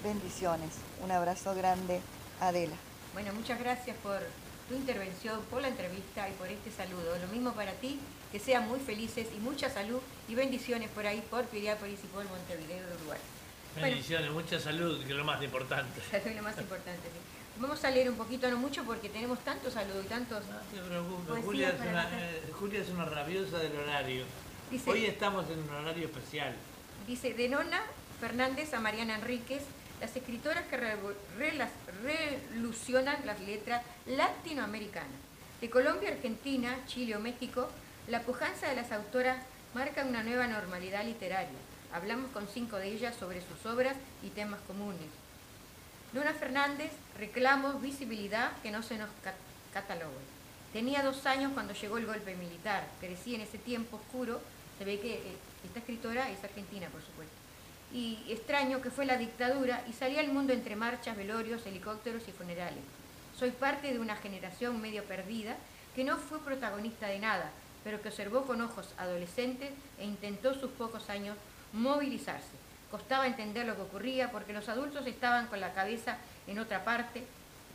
Bendiciones. 0.04 0.72
Un 1.04 1.12
abrazo 1.12 1.56
grande, 1.56 2.02
Adela. 2.42 2.76
Bueno, 3.14 3.32
muchas 3.34 3.60
gracias 3.60 3.96
por 3.98 4.20
tu 4.68 4.76
intervención, 4.76 5.40
por 5.50 5.62
la 5.62 5.70
entrevista 5.70 6.28
y 6.28 6.34
por 6.34 6.48
este 6.48 6.72
saludo. 6.72 7.18
Lo 7.18 7.28
mismo 7.28 7.54
para 7.54 7.72
ti, 7.74 8.00
que 8.32 8.40
sean 8.40 8.68
muy 8.68 8.80
felices 8.80 9.28
y 9.36 9.40
mucha 9.40 9.70
salud 9.70 10.00
y 10.28 10.36
bendiciones 10.36 10.90
por 10.90 11.06
ahí, 11.06 11.24
por 11.30 11.46
Piriápolis 11.46 12.00
y 12.04 12.08
por 12.08 12.26
Montevideo 12.26 12.88
de 12.88 12.96
Uruguay. 12.96 13.20
Bendiciones, 13.76 14.32
mucha 14.32 14.60
salud, 14.60 15.04
que 15.04 15.12
es 15.12 15.18
lo 15.18 15.24
más 15.24 15.42
importante. 15.44 16.02
es 16.12 16.36
lo 16.36 16.44
más 16.44 16.58
importante, 16.58 17.10
Vamos 17.58 17.84
a 17.84 17.92
leer 17.92 18.10
un 18.10 18.16
poquito, 18.16 18.50
no 18.50 18.58
mucho, 18.58 18.86
porque 18.86 19.10
tenemos 19.10 19.40
tantos 19.40 19.74
saludos 19.74 20.06
y 20.06 20.08
tantos... 20.08 20.46
No 20.46 20.82
te 20.82 20.88
preocupes, 20.88 21.44
Julia 21.44 21.70
es, 21.70 21.82
una, 21.82 22.04
eh, 22.18 22.42
Julia 22.58 22.82
es, 22.82 22.90
una, 22.90 23.04
rabiosa 23.04 23.58
del 23.58 23.76
horario. 23.76 24.24
Hoy 24.86 25.06
estamos 25.06 25.46
en 25.50 25.60
un 25.60 25.70
horario 25.70 26.06
especial. 26.06 26.56
Dice, 27.06 27.34
de 27.34 27.50
Nona 27.50 27.82
Fernández 28.22 28.74
a 28.74 28.80
Mariana 28.80 29.16
Enríquez, 29.16 29.64
las 30.00 30.16
escritoras 30.16 30.68
que 30.68 30.78
relucionan 32.58 33.18
las 33.26 33.42
letras 33.42 33.84
latinoamericanas. 34.06 35.10
De 35.60 35.70
Colombia, 35.70 36.12
Argentina, 36.12 36.78
Chile 36.88 37.18
o 37.18 37.20
México, 37.20 37.70
la 38.10 38.22
pujanza 38.24 38.68
de 38.68 38.76
las 38.76 38.92
autoras 38.92 39.38
marca 39.74 40.04
una 40.04 40.24
nueva 40.24 40.48
normalidad 40.48 41.06
literaria. 41.06 41.60
Hablamos 41.94 42.32
con 42.32 42.48
cinco 42.48 42.78
de 42.78 42.88
ellas 42.88 43.16
sobre 43.16 43.42
sus 43.42 43.66
obras 43.66 43.96
y 44.24 44.30
temas 44.30 44.60
comunes. 44.68 45.10
Luna 46.14 46.34
Fernández, 46.34 46.92
reclamos 47.18 47.82
visibilidad 47.82 48.52
que 48.64 48.72
no 48.72 48.82
se 48.82 48.98
nos 48.98 49.10
catalogue. 49.74 50.26
Tenía 50.74 51.04
dos 51.04 51.26
años 51.26 51.52
cuando 51.54 51.74
llegó 51.74 51.98
el 51.98 52.06
golpe 52.06 52.36
militar. 52.36 52.88
Crecí 53.00 53.36
en 53.36 53.42
ese 53.42 53.58
tiempo 53.58 53.98
oscuro. 53.98 54.42
Se 54.78 54.86
ve 54.86 55.00
que 55.00 55.14
eh, 55.14 55.38
esta 55.66 55.80
escritora 55.80 56.30
es 56.30 56.44
argentina, 56.44 56.88
por 56.90 57.02
supuesto 57.02 57.40
y 57.94 58.20
extraño 58.30 58.82
que 58.82 58.92
fue 58.92 59.06
la 59.06 59.18
dictadura 59.18 59.84
y 59.90 59.94
salí 59.94 60.20
al 60.20 60.32
mundo 60.32 60.54
entre 60.54 60.76
marchas, 60.76 61.18
velorios, 61.18 61.66
helicópteros 61.66 62.28
y 62.28 62.32
funerales. 62.32 62.84
Soy 63.38 63.52
parte 63.52 63.92
de 63.92 64.00
una 64.00 64.16
generación 64.16 64.80
medio 64.82 65.04
perdida 65.06 65.58
que 65.96 66.04
no 66.04 66.18
fue 66.18 66.40
protagonista 66.40 67.08
de 67.08 67.20
nada, 67.20 67.52
pero 67.84 68.02
que 68.02 68.10
observó 68.10 68.44
con 68.44 68.62
ojos 68.62 68.94
adolescentes 68.98 69.72
e 70.00 70.06
intentó 70.06 70.54
sus 70.54 70.72
pocos 70.72 71.10
años 71.10 71.38
movilizarse. 71.74 72.58
Costaba 72.92 73.28
entender 73.28 73.66
lo 73.66 73.76
que 73.76 73.84
ocurría 73.84 74.32
porque 74.32 74.54
los 74.54 74.68
adultos 74.70 75.06
estaban 75.06 75.48
con 75.48 75.62
la 75.62 75.74
cabeza 75.74 76.18
en 76.48 76.60
otra 76.60 76.84
parte, 76.84 77.24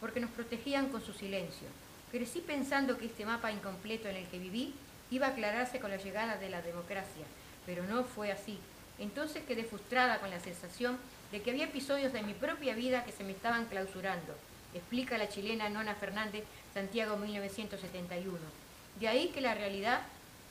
porque 0.00 0.20
nos 0.20 0.30
protegían 0.30 0.88
con 0.88 1.04
su 1.04 1.12
silencio. 1.12 1.68
Crecí 2.10 2.40
pensando 2.40 2.98
que 2.98 3.06
este 3.06 3.24
mapa 3.24 3.52
incompleto 3.52 4.08
en 4.08 4.16
el 4.16 4.26
que 4.26 4.38
viví 4.38 4.74
iba 5.10 5.26
a 5.26 5.30
aclararse 5.30 5.80
con 5.80 5.90
la 5.90 5.96
llegada 5.96 6.36
de 6.36 6.50
la 6.50 6.62
democracia, 6.62 7.24
pero 7.66 7.84
no 7.84 8.04
fue 8.04 8.32
así. 8.32 8.58
Entonces 8.98 9.44
quedé 9.44 9.64
frustrada 9.64 10.18
con 10.18 10.30
la 10.30 10.40
sensación 10.40 10.98
de 11.32 11.42
que 11.42 11.50
había 11.50 11.64
episodios 11.64 12.12
de 12.12 12.22
mi 12.22 12.34
propia 12.34 12.74
vida 12.74 13.04
que 13.04 13.12
se 13.12 13.24
me 13.24 13.32
estaban 13.32 13.66
clausurando, 13.66 14.34
explica 14.74 15.18
la 15.18 15.28
chilena 15.28 15.68
Nona 15.68 15.94
Fernández, 15.94 16.44
Santiago 16.72 17.16
1971. 17.16 18.63
De 19.00 19.08
ahí 19.08 19.28
que 19.28 19.40
la 19.40 19.54
realidad 19.54 20.02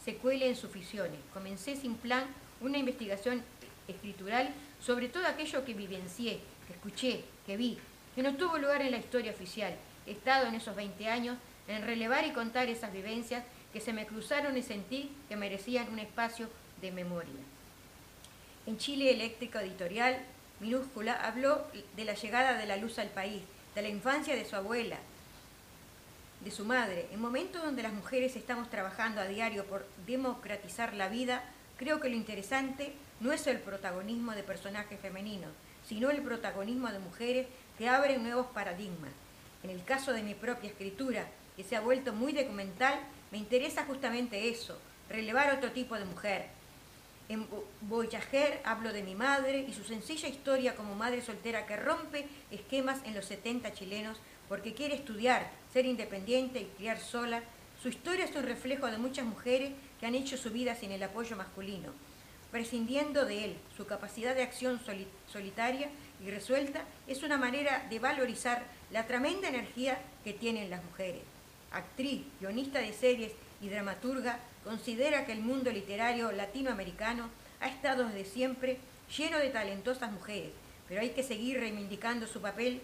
se 0.04 0.16
cuele 0.16 0.50
en 0.50 0.56
sus 0.56 0.72
ficciones. 0.72 1.20
Comencé 1.34 1.76
sin 1.76 1.96
plan 1.96 2.26
una 2.62 2.78
investigación 2.78 3.44
escritural 3.88 4.54
sobre 4.84 5.08
todo 5.08 5.26
aquello 5.26 5.64
que 5.64 5.74
vivencié, 5.74 6.40
que 6.68 6.74
escuché, 6.74 7.24
que 7.46 7.56
vi, 7.56 7.78
que 8.16 8.22
no 8.22 8.36
tuvo 8.36 8.58
lugar 8.58 8.82
en 8.82 8.92
la 8.92 8.98
historia 8.98 9.32
oficial. 9.32 9.74
He 10.06 10.12
estado 10.12 10.48
en 10.48 10.56
esos 10.56 10.76
20 10.76 11.08
años 11.08 11.38
en 11.68 11.84
relevar 11.84 12.26
y 12.26 12.32
contar 12.32 12.68
esas 12.68 12.92
vivencias 12.92 13.44
que 13.72 13.80
se 13.80 13.94
me 13.94 14.06
cruzaron 14.06 14.58
y 14.58 14.62
sentí 14.62 15.10
que 15.30 15.38
merecían 15.38 15.90
un 15.90 16.00
espacio 16.00 16.50
de 16.82 16.92
memoria. 16.92 17.32
En 18.66 18.78
Chile 18.78 19.12
Eléctrico 19.12 19.60
Editorial, 19.60 20.20
minúscula, 20.60 21.14
habló 21.14 21.66
de 21.96 22.06
la 22.06 22.14
llegada 22.14 22.58
de 22.58 22.66
la 22.66 22.78
luz 22.78 23.00
al 23.00 23.10
país, 23.10 23.42
de 23.76 23.82
la 23.82 23.90
infancia 23.90 24.36
de 24.36 24.46
su 24.46 24.56
abuela, 24.56 24.98
de 26.44 26.52
su 26.52 26.66
madre. 26.66 27.08
En 27.12 27.22
momentos 27.22 27.64
donde 27.64 27.84
las 27.84 27.94
mujeres 27.94 28.36
estamos 28.36 28.70
trabajando 28.70 29.22
a 29.22 29.26
diario 29.26 29.66
por 29.66 29.86
democratizar 30.06 30.94
la 30.94 31.08
vida, 31.08 31.44
creo 31.78 32.00
que 32.00 32.10
lo 32.10 32.16
interesante 32.16 32.94
no 33.20 33.32
es 33.32 33.48
el 33.48 33.60
protagonismo 33.60 34.34
de 34.34 34.44
personajes 34.44 35.00
femeninos, 35.00 35.52
sino 35.88 36.10
el 36.10 36.22
protagonismo 36.22 36.92
de 36.92 37.00
mujeres 37.00 37.48
que 37.78 37.90
abren 37.90 38.24
nuevos 38.24 38.48
paradigmas. 38.48 39.12
En 39.64 39.70
el 39.70 39.84
caso 39.84 40.12
de 40.12 40.24
mi 40.24 40.34
propia 40.34 40.70
escritura, 40.70 41.28
que 41.56 41.64
se 41.64 41.76
ha 41.76 41.82
vuelto 41.82 42.14
muy 42.14 42.34
documental, 42.34 43.00
me 43.32 43.38
interesa 43.38 43.86
justamente 43.86 44.50
eso, 44.50 44.78
relevar 45.10 45.56
otro 45.56 45.72
tipo 45.72 45.96
de 45.96 46.06
mujer, 46.06 46.48
en 47.30 47.48
Voyager 47.82 48.62
hablo 48.66 48.92
de 48.92 49.02
mi 49.02 49.16
madre 49.16 49.66
y 49.68 49.74
su 49.74 49.84
sencilla 49.84 50.28
historia 50.28 50.76
como 50.76 50.94
madre 50.94 51.22
soltera 51.22 51.66
que 51.66 51.78
rompe 51.78 52.28
esquemas 52.52 53.00
en 53.06 53.16
los 53.16 53.26
70 53.26 53.74
chilenos 53.74 54.18
porque 54.50 54.74
quiere 54.74 54.96
estudiar, 54.96 55.50
ser 55.72 55.86
independiente 55.86 56.60
y 56.62 56.72
criar 56.78 57.00
sola. 57.00 57.42
Su 57.82 57.90
historia 57.90 58.26
es 58.26 58.36
un 58.36 58.44
reflejo 58.44 58.88
de 58.88 58.98
muchas 58.98 59.26
mujeres 59.26 59.72
que 60.00 60.06
han 60.06 60.16
hecho 60.16 60.38
su 60.38 60.52
vida 60.52 60.76
sin 60.76 60.92
el 60.92 61.04
apoyo 61.04 61.36
masculino. 61.36 61.92
Prescindiendo 62.52 63.26
de 63.26 63.46
él, 63.46 63.56
su 63.76 63.86
capacidad 63.88 64.36
de 64.36 64.44
acción 64.44 64.80
solitaria 65.32 65.90
y 66.24 66.30
resuelta 66.30 66.84
es 67.08 67.24
una 67.24 67.38
manera 67.38 67.88
de 67.90 68.00
valorizar 68.00 68.64
la 68.92 69.08
tremenda 69.08 69.50
energía 69.50 70.00
que 70.24 70.34
tienen 70.34 70.70
las 70.70 70.84
mujeres. 70.84 71.22
Actriz, 71.72 72.22
guionista 72.40 72.80
de 72.80 72.94
series 72.94 73.32
y 73.60 73.70
dramaturga, 73.70 74.40
considera 74.64 75.26
que 75.26 75.32
el 75.32 75.42
mundo 75.42 75.72
literario 75.72 76.32
latinoamericano 76.32 77.30
ha 77.60 77.68
estado 77.68 78.08
desde 78.08 78.26
siempre 78.26 78.78
lleno 79.18 79.40
de 79.40 79.50
talentosas 79.50 80.12
mujeres, 80.12 80.52
pero 80.88 81.02
hay 81.02 81.10
que 81.10 81.24
seguir 81.24 81.60
reivindicando 81.60 82.28
su 82.28 82.40
papel 82.40 82.82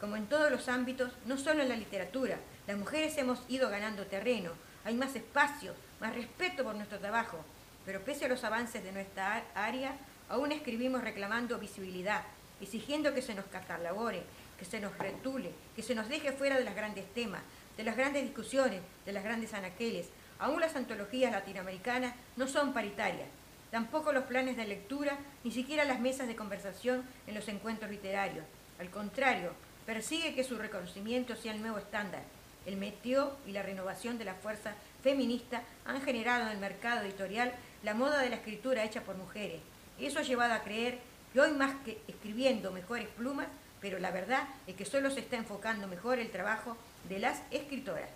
como 0.00 0.16
en 0.16 0.26
todos 0.26 0.50
los 0.50 0.68
ámbitos, 0.68 1.12
no 1.26 1.38
solo 1.38 1.62
en 1.62 1.68
la 1.68 1.76
literatura. 1.76 2.38
Las 2.66 2.76
mujeres 2.76 3.16
hemos 3.18 3.40
ido 3.48 3.70
ganando 3.70 4.06
terreno, 4.06 4.52
hay 4.84 4.94
más 4.94 5.16
espacio, 5.16 5.74
más 6.00 6.14
respeto 6.14 6.64
por 6.64 6.74
nuestro 6.74 6.98
trabajo, 6.98 7.38
pero 7.84 8.02
pese 8.02 8.26
a 8.26 8.28
los 8.28 8.44
avances 8.44 8.82
de 8.84 8.92
nuestra 8.92 9.44
área, 9.54 9.96
aún 10.28 10.52
escribimos 10.52 11.02
reclamando 11.02 11.58
visibilidad, 11.58 12.22
exigiendo 12.60 13.14
que 13.14 13.22
se 13.22 13.34
nos 13.34 13.46
catalabore, 13.46 14.22
que 14.58 14.64
se 14.64 14.80
nos 14.80 14.96
retule, 14.98 15.52
que 15.74 15.82
se 15.82 15.94
nos 15.94 16.08
deje 16.08 16.32
fuera 16.32 16.58
de 16.58 16.64
los 16.64 16.74
grandes 16.74 17.06
temas, 17.14 17.42
de 17.76 17.84
las 17.84 17.96
grandes 17.96 18.22
discusiones, 18.22 18.82
de 19.06 19.12
las 19.12 19.24
grandes 19.24 19.54
anaqueles, 19.54 20.06
Aún 20.38 20.60
las 20.60 20.76
antologías 20.76 21.32
latinoamericanas 21.32 22.14
no 22.36 22.46
son 22.46 22.72
paritarias, 22.72 23.28
tampoco 23.72 24.12
los 24.12 24.24
planes 24.24 24.56
de 24.56 24.66
lectura, 24.66 25.18
ni 25.42 25.50
siquiera 25.50 25.84
las 25.84 26.00
mesas 26.00 26.28
de 26.28 26.36
conversación 26.36 27.02
en 27.26 27.34
los 27.34 27.48
encuentros 27.48 27.90
literarios. 27.90 28.44
Al 28.78 28.88
contrario, 28.90 29.52
persigue 29.88 30.34
que 30.34 30.44
su 30.44 30.58
reconocimiento 30.58 31.34
sea 31.34 31.54
el 31.54 31.62
nuevo 31.62 31.78
estándar. 31.78 32.22
El 32.66 32.76
meteo 32.76 33.38
y 33.46 33.52
la 33.52 33.62
renovación 33.62 34.18
de 34.18 34.26
la 34.26 34.34
fuerza 34.34 34.74
feminista 35.02 35.62
han 35.86 36.02
generado 36.02 36.42
en 36.42 36.52
el 36.52 36.58
mercado 36.58 37.06
editorial 37.06 37.54
la 37.82 37.94
moda 37.94 38.20
de 38.20 38.28
la 38.28 38.36
escritura 38.36 38.84
hecha 38.84 39.00
por 39.00 39.16
mujeres. 39.16 39.62
Eso 39.98 40.18
ha 40.18 40.24
llevado 40.24 40.52
a 40.52 40.62
creer 40.62 40.98
que 41.32 41.40
hoy 41.40 41.52
más 41.52 41.74
que 41.86 42.02
escribiendo 42.06 42.70
mejores 42.70 43.08
plumas, 43.16 43.46
pero 43.80 43.98
la 43.98 44.10
verdad 44.10 44.46
es 44.66 44.76
que 44.76 44.84
solo 44.84 45.10
se 45.10 45.20
está 45.20 45.36
enfocando 45.36 45.88
mejor 45.88 46.18
el 46.18 46.30
trabajo 46.30 46.76
de 47.08 47.20
las 47.20 47.40
escritoras. 47.50 48.10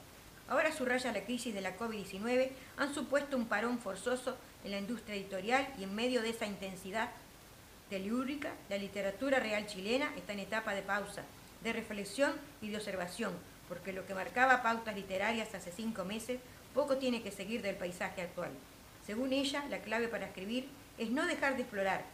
Ahora 0.51 0.73
subraya 0.73 1.11
la 1.11 1.25
crisis 1.25 1.55
de 1.55 1.63
la 1.63 1.79
COVID-19, 1.79 2.51
han 2.77 2.95
supuesto 2.95 3.35
un 3.35 3.47
parón 3.47 3.79
forzoso 3.79 4.37
en 4.63 4.73
la 4.73 4.79
industria 4.79 5.17
editorial 5.17 5.67
y 5.79 5.85
en 5.85 5.95
medio 5.95 6.21
de 6.21 6.29
esa 6.29 6.45
intensidad 6.45 7.09
telúrica, 7.89 8.53
la 8.69 8.77
literatura 8.77 9.41
real 9.41 9.67
chilena 9.67 10.13
está 10.19 10.35
en 10.35 10.41
etapa 10.41 10.75
de 10.75 10.83
pausa, 10.83 11.25
de 11.63 11.73
reflexión 11.73 12.33
y 12.61 12.71
de 12.71 12.77
observación, 12.77 13.33
porque 13.69 13.93
lo 13.93 14.07
que 14.07 14.15
marcaba 14.15 14.63
pautas 14.63 14.95
literarias 14.95 15.55
hace 15.55 15.73
cinco 15.73 16.05
meses 16.05 16.41
poco 16.75 16.97
tiene 16.97 17.23
que 17.23 17.31
seguir 17.31 17.63
del 17.63 17.77
paisaje 17.77 18.23
actual. 18.23 18.51
Según 19.07 19.33
ella, 19.33 19.65
la 19.69 19.81
clave 19.81 20.09
para 20.09 20.27
escribir 20.27 20.69
es 20.99 21.11
no 21.11 21.27
dejar 21.27 21.57
de 21.57 21.63
explorar. 21.63 22.05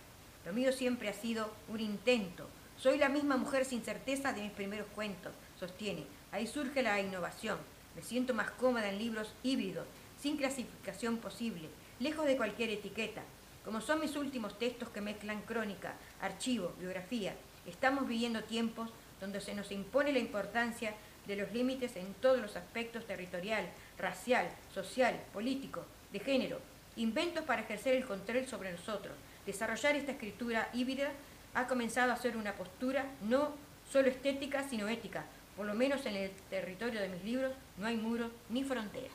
Lo 0.47 0.53
mío 0.53 0.73
siempre 0.73 1.09
ha 1.09 1.13
sido 1.13 1.53
un 1.69 1.81
intento. 1.81 2.49
Soy 2.77 2.99
la 2.99 3.09
misma 3.09 3.37
mujer 3.37 3.65
sin 3.65 3.83
certeza 3.83 4.33
de 4.33 4.43
mis 4.43 4.53
primeros 4.53 4.87
cuentos, 4.95 5.33
sostiene. 5.59 6.05
Ahí 6.33 6.47
surge 6.47 6.83
la 6.83 7.01
innovación. 7.01 7.59
Me 7.97 8.03
siento 8.03 8.35
más 8.35 8.51
cómoda 8.53 8.89
en 8.89 8.99
libros 8.99 9.33
híbridos, 9.43 9.87
sin 10.21 10.37
clasificación 10.37 11.19
posible, 11.19 11.69
lejos 12.01 12.27
de 12.27 12.37
cualquier 12.37 12.71
etiqueta. 12.71 13.23
Como 13.65 13.81
son 13.81 14.01
mis 14.01 14.17
últimos 14.17 14.59
textos 14.59 14.89
que 14.89 15.01
mezclan 15.01 15.43
crónica, 15.43 15.95
archivo, 16.21 16.73
biografía, 16.79 17.35
estamos 17.67 18.09
viviendo 18.09 18.45
tiempos 18.45 18.91
donde 19.21 19.41
se 19.41 19.55
nos 19.55 19.71
impone 19.73 20.13
la 20.13 20.19
importancia 20.19 20.93
de 21.27 21.37
los 21.37 21.51
límites 21.53 21.97
en 21.97 22.13
todos 22.15 22.41
los 22.41 22.57
aspectos 22.57 23.07
territorial, 23.07 23.67
racial, 23.99 24.49
social, 24.73 25.21
político, 25.33 25.85
de 26.13 26.21
género, 26.21 26.61
inventos 26.97 27.45
para 27.45 27.63
ejercer 27.63 27.97
el 27.97 28.07
control 28.07 28.47
sobre 28.47 28.73
nosotros. 28.73 29.15
Desarrollar 29.47 29.97
esta 29.97 30.13
escritura 30.13 30.69
híbrida 30.73 31.11
ha 31.55 31.67
comenzado 31.67 32.13
a 32.13 32.17
ser 32.17 32.37
una 32.37 32.53
postura 32.55 33.07
no 33.23 33.53
solo 33.91 34.09
estética, 34.09 34.69
sino 34.69 34.87
ética. 34.89 35.25
Por 35.57 35.67
lo 35.67 35.75
menos 35.75 36.07
en 36.07 36.17
el 36.17 36.31
territorio 36.51 37.01
de 37.01 37.09
mis 37.09 37.25
libros 37.25 37.53
no 37.79 37.87
hay 37.87 37.97
muros 37.97 38.31
ni 38.49 38.65
fronteras. 38.65 39.13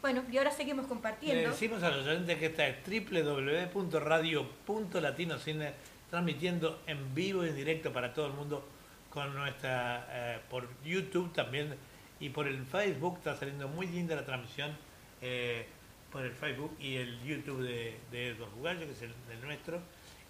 Bueno, 0.00 0.22
y 0.30 0.38
ahora 0.38 0.50
seguimos 0.50 0.86
compartiendo. 0.86 1.50
Decimos 1.50 1.82
a 1.82 1.90
los 1.90 2.06
oyentes 2.06 2.38
que 2.38 2.46
esta 2.46 2.66
es 2.66 2.76
www.radio.latinocine 2.86 5.74
transmitiendo 6.10 6.80
en 6.86 7.14
vivo 7.14 7.44
y 7.44 7.50
en 7.50 7.56
directo 7.56 7.92
para 7.92 8.14
todo 8.14 8.26
el 8.26 8.32
mundo 8.32 8.64
con 9.10 9.34
nuestra 9.34 10.06
eh, 10.10 10.38
por 10.48 10.68
YouTube 10.84 11.32
también 11.32 11.74
y 12.18 12.30
por 12.30 12.46
el 12.46 12.64
Facebook. 12.64 13.18
Está 13.18 13.36
saliendo 13.36 13.68
muy 13.68 13.86
linda 13.86 14.16
la 14.16 14.24
transmisión 14.24 14.76
eh, 15.20 15.66
por 16.12 16.24
el 16.24 16.32
Facebook 16.32 16.76
y 16.80 16.96
el 16.96 17.22
YouTube 17.22 17.62
de, 17.62 17.98
de 18.10 18.28
Edward 18.28 18.50
Bugallo, 18.52 18.86
que 18.86 18.92
es 18.92 19.02
el, 19.02 19.12
nuestro. 19.42 19.80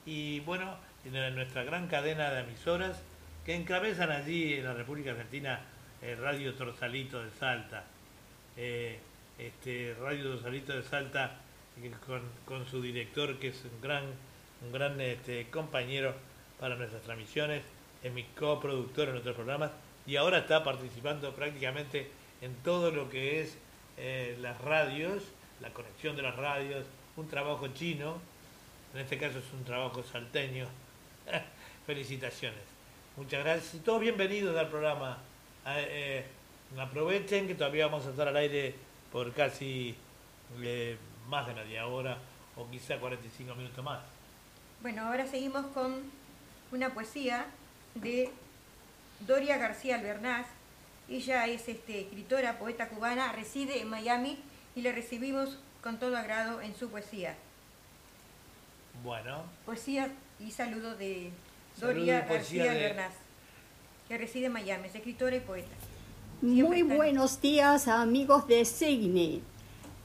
Y 0.06 0.40
bueno 0.40 0.76
en 1.04 1.34
nuestra 1.34 1.64
gran 1.64 1.86
cadena 1.88 2.30
de 2.30 2.40
emisoras 2.40 3.02
que 3.44 3.54
encabezan 3.54 4.10
allí 4.10 4.54
en 4.54 4.64
la 4.64 4.74
República 4.74 5.12
Argentina 5.12 5.60
eh, 6.02 6.16
Radio 6.20 6.54
Torsalito 6.54 7.22
de 7.22 7.30
Salta. 7.30 7.84
Este, 8.56 9.94
Radio 10.00 10.32
Torsalito 10.32 10.74
de 10.74 10.82
Salta 10.82 11.36
con, 12.06 12.22
con, 12.44 12.66
su 12.66 12.82
director 12.82 13.38
que 13.38 13.48
es 13.48 13.64
un 13.64 13.80
gran 13.80 14.04
un 14.62 14.72
gran 14.72 15.00
este, 15.00 15.48
compañero 15.50 16.14
para 16.58 16.76
nuestras 16.76 17.02
transmisiones 17.02 17.62
es 18.02 18.12
mi 18.12 18.24
coproductor 18.24 19.08
en 19.08 19.16
otros 19.16 19.34
programas 19.34 19.70
y 20.06 20.16
ahora 20.16 20.38
está 20.38 20.64
participando 20.64 21.34
prácticamente 21.34 22.10
en 22.40 22.54
todo 22.56 22.90
lo 22.90 23.10
que 23.10 23.42
es 23.42 23.56
eh, 23.98 24.36
las 24.40 24.60
radios, 24.60 25.22
la 25.60 25.70
conexión 25.70 26.16
de 26.16 26.22
las 26.22 26.36
radios, 26.36 26.86
un 27.16 27.28
trabajo 27.28 27.68
chino, 27.68 28.16
en 28.94 29.00
este 29.00 29.18
caso 29.18 29.38
es 29.38 29.52
un 29.52 29.64
trabajo 29.64 30.02
salteño. 30.02 30.66
Felicitaciones. 31.86 32.62
Muchas 33.16 33.44
gracias 33.44 33.74
y 33.74 33.78
todos 33.78 34.00
bienvenidos 34.00 34.56
al 34.56 34.68
programa. 34.68 35.18
Eh, 35.66 36.24
eh, 36.74 36.80
aprovechen 36.80 37.46
que 37.46 37.54
todavía 37.54 37.86
vamos 37.86 38.06
a 38.06 38.10
estar 38.10 38.28
al 38.28 38.36
aire 38.36 38.74
por 39.12 39.32
casi 39.32 39.94
más 41.28 41.46
de 41.46 41.54
media 41.54 41.86
hora 41.86 42.16
o 42.56 42.68
quizá 42.70 42.98
45 42.98 43.54
minutos 43.54 43.84
más. 43.84 44.00
Bueno, 44.80 45.06
ahora 45.06 45.26
seguimos 45.26 45.66
con 45.66 46.02
una 46.72 46.94
poesía 46.94 47.46
de 47.94 48.30
Doria 49.26 49.58
García 49.58 49.96
Albernaz. 49.96 50.46
Ella 51.08 51.46
es 51.46 51.68
este, 51.68 52.02
escritora, 52.02 52.58
poeta 52.58 52.88
cubana, 52.88 53.32
reside 53.32 53.80
en 53.80 53.88
Miami 53.88 54.38
y 54.74 54.82
le 54.82 54.92
recibimos 54.92 55.58
con 55.82 55.98
todo 55.98 56.16
agrado 56.16 56.60
en 56.60 56.74
su 56.74 56.88
poesía. 56.88 57.36
Bueno. 59.02 59.44
Poesía 59.66 60.10
y 60.38 60.50
saludo 60.50 60.94
de 60.94 61.30
Doria 61.78 62.20
García 62.22 62.70
Albernaz, 62.70 63.12
que 64.08 64.18
reside 64.18 64.46
en 64.46 64.52
Miami, 64.52 64.88
es 64.88 64.94
escritora 64.94 65.36
y 65.36 65.40
poeta. 65.40 65.74
Muy 66.42 66.82
buenos 66.82 67.40
días 67.40 67.88
amigos 67.88 68.46
de 68.46 68.64
Signe. 68.64 69.40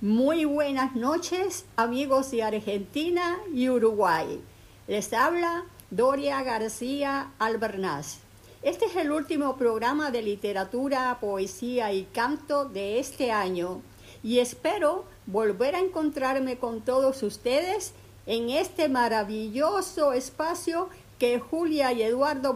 Muy 0.02 0.46
buenas 0.46 0.96
noches 0.96 1.66
amigos 1.78 2.32
de 2.32 2.44
Argentina 2.44 3.38
y 3.54 3.70
Uruguay. 3.70 4.42
Les 4.88 5.14
habla 5.14 5.66
Doria 5.92 6.42
García 6.42 7.32
Albernaz. 7.38 8.18
Este 8.64 8.86
es 8.86 8.96
el 8.96 9.12
último 9.12 9.56
programa 9.56 10.10
de 10.10 10.24
literatura, 10.24 11.16
poesía 11.22 11.94
y 11.94 12.06
canto 12.06 12.66
de 12.66 12.98
este 12.98 13.32
año 13.32 13.84
y 14.24 14.40
espero 14.40 15.06
volver 15.28 15.76
a 15.76 15.80
encontrarme 15.80 16.58
con 16.58 16.82
todos 16.82 17.22
ustedes 17.22 17.94
en 18.26 18.50
este 18.50 18.90
maravilloso 18.90 20.14
espacio 20.14 20.90
que 21.20 21.40
Julia 21.40 21.94
y 21.94 22.02
Eduardo 22.02 22.56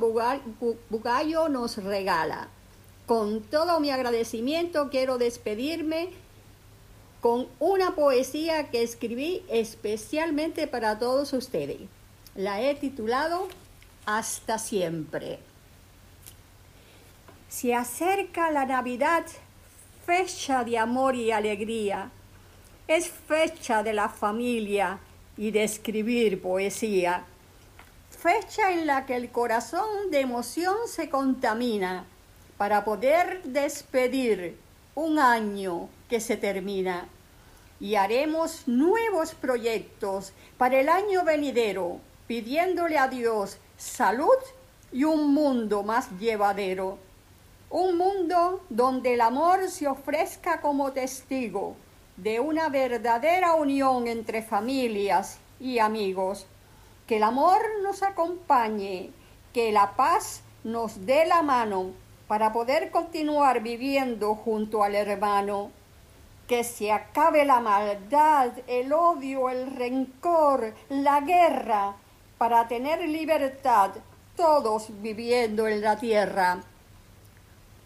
Bugallo 0.90 1.50
nos 1.50 1.78
regala. 1.78 2.50
Con 3.06 3.42
todo 3.42 3.80
mi 3.80 3.92
agradecimiento 3.92 4.90
quiero 4.90 5.20
despedirme 5.20 6.10
con 7.22 7.48
una 7.60 7.94
poesía 7.94 8.72
que 8.72 8.82
escribí 8.82 9.44
especialmente 9.50 10.66
para 10.66 10.98
todos 10.98 11.32
ustedes 11.34 11.82
la 12.40 12.62
he 12.62 12.74
titulado 12.74 13.50
Hasta 14.06 14.60
siempre. 14.60 15.40
Se 17.50 17.76
acerca 17.76 18.50
la 18.50 18.66
Navidad, 18.66 19.26
fecha 20.06 20.64
de 20.64 20.78
amor 20.78 21.16
y 21.16 21.32
alegría. 21.32 22.12
Es 22.88 23.10
fecha 23.10 23.84
de 23.84 23.92
la 23.92 24.08
familia 24.08 25.00
y 25.36 25.52
de 25.52 25.66
escribir 25.66 26.42
poesía. 26.42 27.26
Fecha 28.10 28.72
en 28.72 28.88
la 28.88 29.06
que 29.06 29.18
el 29.18 29.32
corazón 29.32 30.10
de 30.10 30.22
emoción 30.22 30.78
se 30.88 31.10
contamina 31.10 32.06
para 32.58 32.86
poder 32.86 33.44
despedir 33.44 34.58
un 34.96 35.20
año 35.20 35.90
que 36.10 36.22
se 36.22 36.38
termina. 36.38 37.10
Y 37.82 37.96
haremos 37.96 38.66
nuevos 38.66 39.36
proyectos 39.36 40.32
para 40.58 40.80
el 40.80 40.88
año 40.88 41.26
venidero 41.26 42.00
pidiéndole 42.30 43.00
a 43.00 43.08
Dios 43.08 43.58
salud 43.76 44.38
y 44.92 45.04
un 45.04 45.34
mundo 45.34 45.82
más 45.82 46.12
llevadero. 46.20 47.00
Un 47.72 47.98
mundo 47.98 48.62
donde 48.70 49.16
el 49.16 49.22
amor 49.22 49.68
se 49.68 49.88
ofrezca 49.88 50.62
como 50.62 50.92
testigo 50.92 51.76
de 52.18 52.40
una 52.40 52.70
verdadera 52.70 53.56
unión 53.56 54.06
entre 54.06 54.44
familias 54.44 55.40
y 55.60 55.80
amigos. 55.80 56.46
Que 57.08 57.18
el 57.18 57.24
amor 57.24 57.62
nos 57.82 58.04
acompañe, 58.04 59.10
que 59.52 59.72
la 59.72 59.96
paz 59.96 60.44
nos 60.64 61.08
dé 61.08 61.26
la 61.26 61.42
mano 61.42 61.94
para 62.28 62.54
poder 62.54 62.92
continuar 62.92 63.64
viviendo 63.64 64.36
junto 64.36 64.84
al 64.84 64.94
hermano. 64.94 65.72
Que 66.48 66.64
se 66.64 66.92
acabe 66.92 67.44
la 67.44 67.60
maldad, 67.60 68.52
el 68.68 68.94
odio, 68.94 69.50
el 69.50 69.76
rencor, 69.76 70.76
la 70.90 71.22
guerra, 71.22 71.96
para 72.40 72.70
tener 72.70 73.08
libertad 73.08 73.92
todos 74.38 74.88
viviendo 75.02 75.68
en 75.68 75.82
la 75.82 75.98
tierra. 75.98 76.62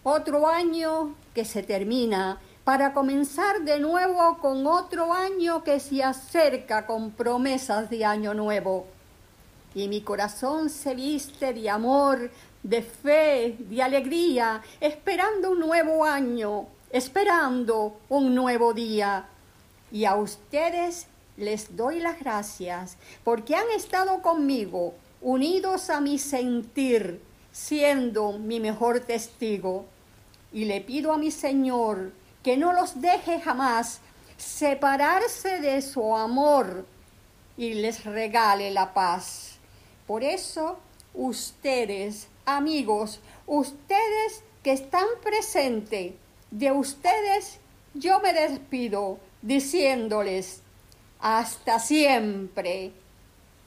Otro 0.03 0.47
año 0.47 1.15
que 1.33 1.43
se 1.43 1.63
termina 1.63 2.39
para 2.63 2.93
comenzar 2.93 3.61
de 3.61 3.79
nuevo 3.79 4.37
con 4.37 4.65
otro 4.67 5.11
año 5.11 5.63
que 5.63 5.79
se 5.79 6.03
acerca 6.03 6.85
con 6.85 7.11
promesas 7.11 7.89
de 7.89 8.05
año 8.05 8.35
nuevo. 8.35 8.85
Y 9.73 9.87
mi 9.87 10.01
corazón 10.01 10.69
se 10.69 10.93
viste 10.93 11.51
de 11.51 11.67
amor, 11.71 12.29
de 12.61 12.83
fe, 12.83 13.57
de 13.57 13.81
alegría, 13.81 14.61
esperando 14.79 15.49
un 15.49 15.61
nuevo 15.61 16.05
año, 16.05 16.67
esperando 16.91 17.97
un 18.07 18.35
nuevo 18.35 18.71
día. 18.71 19.25
Y 19.91 20.05
a 20.05 20.15
ustedes 20.15 21.07
les 21.37 21.75
doy 21.75 21.99
las 21.99 22.19
gracias 22.19 22.97
porque 23.23 23.55
han 23.55 23.69
estado 23.75 24.21
conmigo, 24.21 24.93
unidos 25.21 25.89
a 25.89 25.99
mi 26.01 26.19
sentir, 26.19 27.21
siendo 27.51 28.33
mi 28.33 28.59
mejor 28.59 28.99
testigo. 29.01 29.85
y 30.51 30.65
le 30.65 30.81
pido 30.81 31.11
a 31.11 31.17
mi 31.17 31.31
Señor 31.31 32.11
que 32.43 32.57
no 32.57 32.73
los 32.73 33.01
deje 33.01 33.39
jamás 33.39 34.01
separarse 34.37 35.59
de 35.59 35.81
su 35.81 36.15
amor 36.15 36.85
y 37.57 37.73
les 37.73 38.03
regale 38.03 38.69
la 38.69 38.93
paz. 38.93 39.57
Por 40.05 40.23
eso, 40.23 40.77
ustedes, 41.13 42.27
amigos, 42.45 43.19
ustedes 43.47 44.43
que 44.61 44.73
están 44.73 45.07
presentes, 45.23 46.13
de 46.51 46.71
ustedes 46.71 47.59
yo 47.93 48.19
me 48.19 48.33
despido 48.33 49.19
diciéndoles 49.41 50.62
hasta 51.23 51.79
siempre. 51.79 52.91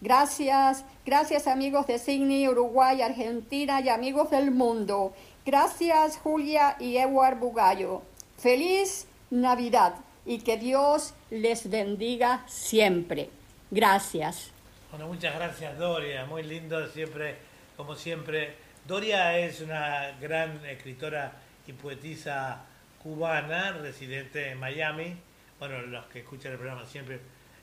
Gracias, 0.03 0.85
gracias 1.07 1.47
amigos 1.47 1.87
de 1.87 1.99
Sydney, 1.99 2.47
Uruguay, 2.47 3.01
Argentina 3.01 3.81
y 3.81 3.89
amigos 3.89 4.31
del 4.31 4.51
mundo. 4.51 5.15
Gracias 5.47 6.19
Julia 6.19 6.77
y 6.79 6.99
Edward 6.99 7.39
Bugallo. 7.39 8.03
Feliz 8.37 9.09
Navidad 9.31 9.95
y 10.27 10.41
que 10.41 10.59
Dios 10.59 11.15
les 11.31 11.71
bendiga 11.71 12.45
siempre. 12.47 13.31
Gracias. 13.71 14.51
Bueno, 14.91 15.07
muchas 15.07 15.35
gracias 15.35 15.79
Doria, 15.79 16.27
muy 16.27 16.43
lindo 16.43 16.87
siempre, 16.89 17.37
como 17.79 17.95
siempre. 17.95 18.55
Doria 18.87 19.39
es 19.39 19.63
una 19.63 20.11
gran 20.21 20.63
escritora 20.67 21.33
y 21.67 21.73
poetisa 21.73 22.67
cubana, 23.03 23.73
residente 23.73 24.51
en 24.51 24.61
Miami. 24.61 25.17
Bueno, 25.59 25.81
los 25.81 26.05
que 26.07 26.19
escuchan 26.19 26.53
el 26.53 26.59
programa 26.59 26.85
siempre 26.85 27.19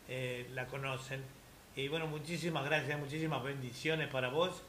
eh, 0.08 0.49
la 0.54 0.68
conocen. 0.68 1.24
Y 1.76 1.88
bueno, 1.88 2.08
muchísimas 2.08 2.66
gracias, 2.66 2.99
muchísimas 2.99 3.43
bendiciones 3.43 4.08
para 4.10 4.30
vos 4.30 4.62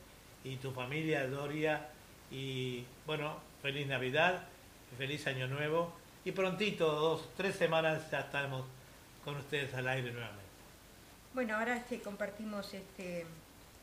y 0.42 0.56
tu 0.56 0.72
familia, 0.72 1.26
Doria. 1.28 1.88
Y 2.30 2.84
bueno, 3.06 3.38
feliz 3.62 3.86
Navidad, 3.86 4.44
feliz 4.96 5.26
Año 5.26 5.46
Nuevo. 5.46 5.92
Y 6.24 6.32
prontito, 6.32 6.90
dos, 6.90 7.28
tres 7.36 7.54
semanas, 7.56 8.10
ya 8.10 8.20
estamos 8.20 8.64
con 9.24 9.36
ustedes 9.36 9.74
al 9.74 9.88
aire 9.88 10.10
nuevamente. 10.10 10.44
Bueno, 11.34 11.56
ahora 11.56 11.76
este, 11.76 12.00
compartimos 12.00 12.72
este 12.72 13.26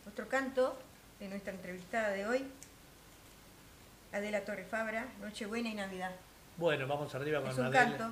otro 0.08 0.28
canto 0.28 0.78
de 1.20 1.28
nuestra 1.28 1.54
entrevistada 1.54 2.10
de 2.10 2.26
hoy, 2.26 2.47
Adela 4.12 4.43
Torre 4.45 4.66
Fabra, 4.66 5.06
Nochebuena 5.22 5.70
y 5.70 5.76
Navidad. 5.76 6.12
Bueno, 6.58 6.88
vamos 6.88 7.14
arriba 7.14 7.41
con 7.41 7.52
es 7.52 7.58
un 7.58 7.72
canto. 7.72 8.12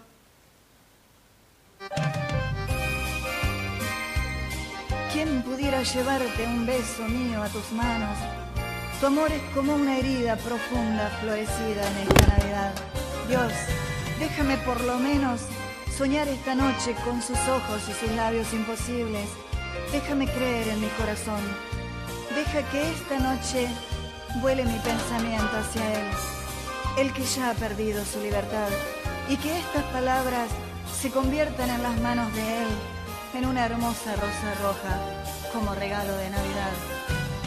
¿Quién 5.22 5.42
pudiera 5.42 5.84
llevarte 5.84 6.46
un 6.46 6.66
beso 6.66 7.04
mío 7.04 7.44
a 7.44 7.50
tus 7.50 7.74
manos? 7.74 8.18
Tu 9.02 9.06
amor 9.06 9.30
es 9.30 9.42
como 9.54 9.76
una 9.76 9.98
herida 9.98 10.38
profunda 10.38 11.10
florecida 11.20 11.86
en 11.92 12.08
esta 12.08 12.38
Navidad. 12.38 12.74
Dios, 13.28 13.52
déjame 14.18 14.56
por 14.60 14.80
lo 14.80 14.96
menos 14.96 15.42
soñar 15.98 16.26
esta 16.30 16.56
noche 16.56 16.96
con 17.04 17.22
sus 17.22 17.38
ojos 17.50 17.82
y 17.90 17.94
sus 18.00 18.16
labios 18.16 18.54
imposibles. 18.54 19.28
Déjame 19.92 20.26
creer 20.26 20.70
en 20.70 20.80
mi 20.80 20.88
corazón. 20.88 21.42
Deja 22.34 22.62
que 22.72 22.90
esta 22.90 23.20
noche 23.20 23.68
vuele 24.42 24.64
mi 24.64 24.80
pensamiento 24.80 25.52
hacia 25.58 26.00
Él, 26.00 26.08
el 26.98 27.12
que 27.12 27.26
ya 27.26 27.50
ha 27.50 27.54
perdido 27.56 28.06
su 28.06 28.22
libertad, 28.22 28.70
y 29.28 29.36
que 29.36 29.60
estas 29.60 29.84
palabras 29.92 30.48
se 30.98 31.12
conviertan 31.12 31.70
en 31.72 31.84
las 31.84 32.00
manos 32.00 32.34
de 32.34 32.62
Él 32.62 32.99
en 33.34 33.46
una 33.46 33.66
hermosa 33.66 34.16
rosa 34.16 34.54
roja 34.62 35.00
como 35.54 35.76
regalo 35.76 36.16
de 36.16 36.30
Navidad 36.30 36.72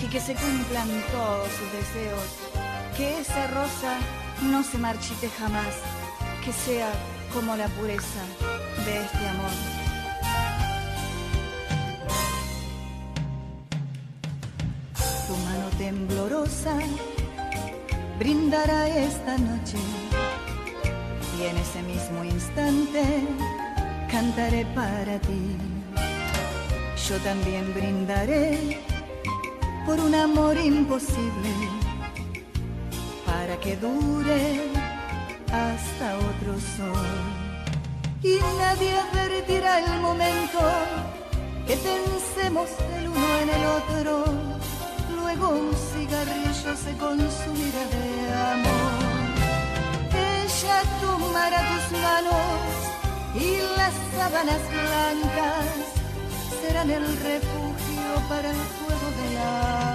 y 0.03 0.07
que 0.07 0.21
se 0.21 0.35
cumplan 0.35 0.89
todos 1.11 1.49
sus 1.49 1.73
deseos, 1.73 2.25
que 2.97 3.21
esa 3.21 3.47
rosa 3.49 3.99
no 4.43 4.63
se 4.63 4.79
marchite 4.79 5.29
jamás, 5.29 5.75
que 6.45 6.53
sea 6.53 6.91
como 7.33 7.57
la 7.57 7.69
pureza 7.69 8.23
de 8.85 9.05
este 9.05 9.29
amor. 9.29 9.51
Tu 15.27 15.37
mano 15.37 15.69
temblorosa 15.79 16.77
brindará 18.19 18.89
esta 18.89 19.39
noche 19.39 19.79
y 21.39 21.47
en 21.47 21.57
ese 21.57 21.83
mismo 21.83 22.25
instante 22.25 23.03
cantaré 24.11 24.67
para 24.75 25.19
ti 25.21 25.72
yo 27.09 27.19
también 27.19 27.75
brindaré 27.75 28.79
por 29.85 29.99
un 29.99 30.15
amor 30.15 30.57
imposible 30.57 31.51
para 33.27 33.57
que 33.59 33.77
dure 33.77 34.71
hasta 35.49 36.17
otro 36.17 36.53
sol. 36.77 37.09
Y 38.23 38.39
nadie 38.59 38.93
advertirá 39.01 39.81
el 39.81 40.01
momento 40.01 40.61
que 41.67 41.77
pensemos 41.77 42.69
el 42.97 43.09
uno 43.09 43.39
en 43.43 43.49
el 43.51 43.65
otro. 43.67 44.25
Luego 45.17 45.49
un 45.49 45.75
cigarrillo 45.75 46.77
se 46.77 46.97
consumirá 46.99 47.85
de 47.95 48.33
amor. 48.55 48.93
Ella 50.45 50.83
tomará 51.01 51.61
tus 51.71 51.99
manos 51.99 52.71
y 53.35 53.57
las 53.77 53.95
sábanas 54.15 54.61
blancas 54.71 56.02
serán 56.73 56.91
el 56.91 57.05
refugio 57.05 58.29
para 58.31 58.49
el 58.49 58.57
fuego 58.57 59.11
del 59.21 59.37
amor. 59.37 59.92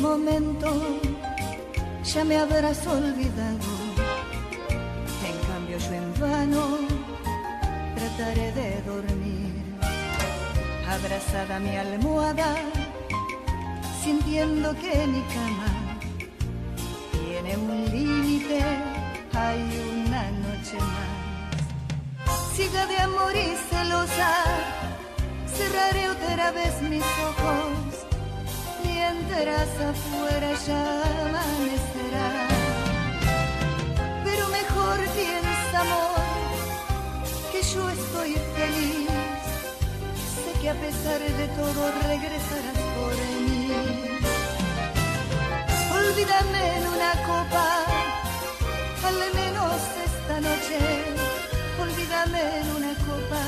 Momento 0.00 0.68
ya 2.02 2.24
me 2.24 2.36
habrás 2.36 2.86
olvidado. 2.86 3.70
En 5.28 5.36
cambio 5.48 5.78
yo 5.78 5.92
en 5.92 6.20
vano 6.20 6.78
trataré 7.94 8.52
de 8.52 8.82
dormir, 8.82 9.62
abrazada 10.88 11.58
mi 11.60 11.76
almohada, 11.76 12.56
sintiendo 14.02 14.74
que 14.74 15.06
mi 15.06 15.22
cama 15.34 15.72
tiene 17.12 17.56
un 17.56 17.84
límite, 17.90 18.60
hay 19.34 19.60
una 19.92 20.30
noche 20.30 20.78
más. 20.78 22.56
Siga 22.56 22.86
de 22.86 22.98
amor 22.98 23.34
y 23.36 23.54
celosa, 23.68 24.32
cerraré 25.46 26.08
otra 26.10 26.50
vez 26.52 26.82
mis 26.82 27.04
ojos 27.28 28.09
mientras 29.12 29.68
afuera 29.90 30.50
ya 30.66 30.82
amanecerá. 31.26 32.30
Pero 34.24 34.48
mejor 34.48 34.98
piensa, 35.16 35.80
amor, 35.80 36.20
que 37.52 37.62
yo 37.62 37.90
estoy 37.90 38.32
feliz. 38.56 39.08
Sé 40.42 40.60
que 40.60 40.70
a 40.70 40.74
pesar 40.74 41.20
de 41.20 41.46
todo 41.48 41.80
regresarás 42.08 42.80
por 42.96 43.14
mí. 43.34 43.72
Olvídame 45.98 46.76
en 46.78 46.86
una 46.86 47.12
copa, 47.30 47.66
al 49.08 49.18
menos 49.34 49.76
esta 50.08 50.40
noche. 50.40 50.78
Olvídame 51.80 52.40
en 52.60 52.66
una 52.78 52.94
copa, 53.08 53.42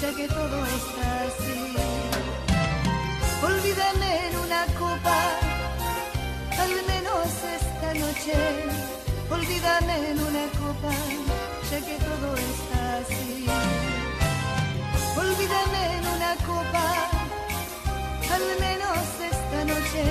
ya 0.00 0.10
que 0.16 0.28
todo 0.28 0.66
está 0.66 1.06
así. 1.28 1.76
Olvídame 3.42 4.03
una 4.64 4.78
copa, 4.78 5.18
al 6.58 6.70
menos 6.86 7.44
esta 7.44 7.94
noche. 7.94 8.34
Olvídame 9.30 10.10
en 10.10 10.18
una 10.18 10.46
copa, 10.58 10.92
ya 11.70 11.80
que 11.80 11.96
todo 11.98 12.36
está 12.36 12.96
así. 12.98 13.46
Olvídame 15.16 15.98
en 15.98 16.06
una 16.06 16.34
copa, 16.46 17.10
al 18.32 18.60
menos 18.60 19.20
esta 19.20 19.64
noche. 19.64 20.04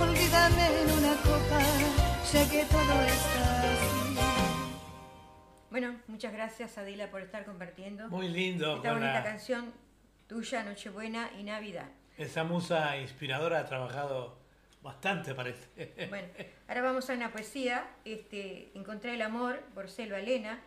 Olvídame 0.00 0.82
en 0.82 0.90
una 0.98 1.14
copa, 1.22 1.60
ya 2.32 2.50
que 2.50 2.64
todo 2.64 3.02
está 3.02 3.60
así. 3.60 4.18
Bueno, 5.70 5.96
muchas 6.06 6.32
gracias 6.32 6.78
Adila 6.78 7.10
por 7.10 7.22
estar 7.22 7.44
compartiendo. 7.44 8.08
Muy 8.08 8.28
lindo. 8.28 8.76
Esta 8.76 8.92
bonita 8.92 9.22
canción 9.22 9.72
tuya, 10.28 10.62
Nochebuena 10.64 11.30
y 11.38 11.44
Navidad. 11.44 11.88
Esa 12.16 12.44
musa 12.44 12.96
inspiradora 12.98 13.60
ha 13.60 13.66
trabajado 13.66 14.44
Bastante 14.84 15.34
parece. 15.34 15.66
Bueno, 16.10 16.28
ahora 16.68 16.82
vamos 16.82 17.08
a 17.08 17.14
una 17.14 17.32
poesía, 17.32 17.88
este, 18.04 18.68
Encontré 18.74 19.14
el 19.14 19.22
amor 19.22 19.60
por 19.74 19.88
Selva 19.88 20.18
Elena, 20.18 20.60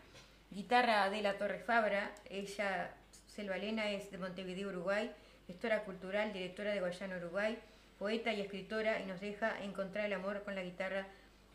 guitarra 0.50 1.08
de 1.12 1.22
la 1.22 1.38
Torre 1.38 1.60
Fabra, 1.60 2.16
ella, 2.28 2.96
Selva 3.28 3.58
Elena 3.58 3.92
es 3.92 4.10
de 4.10 4.18
Montevideo, 4.18 4.70
Uruguay, 4.70 5.12
gestora 5.46 5.84
cultural, 5.84 6.34
directora 6.34 6.72
de 6.72 6.80
Guayana, 6.80 7.18
Uruguay, 7.18 7.60
poeta 8.00 8.34
y 8.34 8.42
escritora 8.42 9.00
y 9.00 9.06
nos 9.06 9.22
deja 9.22 9.62
encontrar 9.62 10.06
el 10.06 10.14
amor 10.14 10.42
con 10.44 10.56
la 10.56 10.64
guitarra 10.64 11.06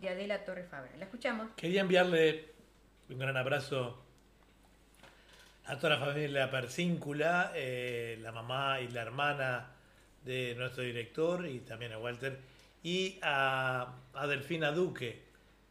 de 0.00 0.10
Adela 0.10 0.44
Torre 0.44 0.62
Fabra. 0.62 0.92
¿La 0.98 1.06
escuchamos? 1.06 1.50
Quería 1.56 1.80
enviarle 1.80 2.44
un 3.10 3.18
gran 3.18 3.36
abrazo 3.36 4.00
a 5.64 5.76
toda 5.78 5.96
la 5.96 6.06
familia 6.06 6.48
Persíncula, 6.48 7.50
eh, 7.56 8.18
la 8.20 8.30
mamá 8.30 8.80
y 8.80 8.86
la 8.86 9.02
hermana 9.02 9.72
de 10.24 10.54
nuestro 10.56 10.82
director 10.82 11.46
y 11.46 11.60
también 11.60 11.92
a 11.92 11.98
Walter 11.98 12.38
y 12.82 13.18
a, 13.22 13.94
Delfina 14.28 14.72
Duque, 14.72 15.22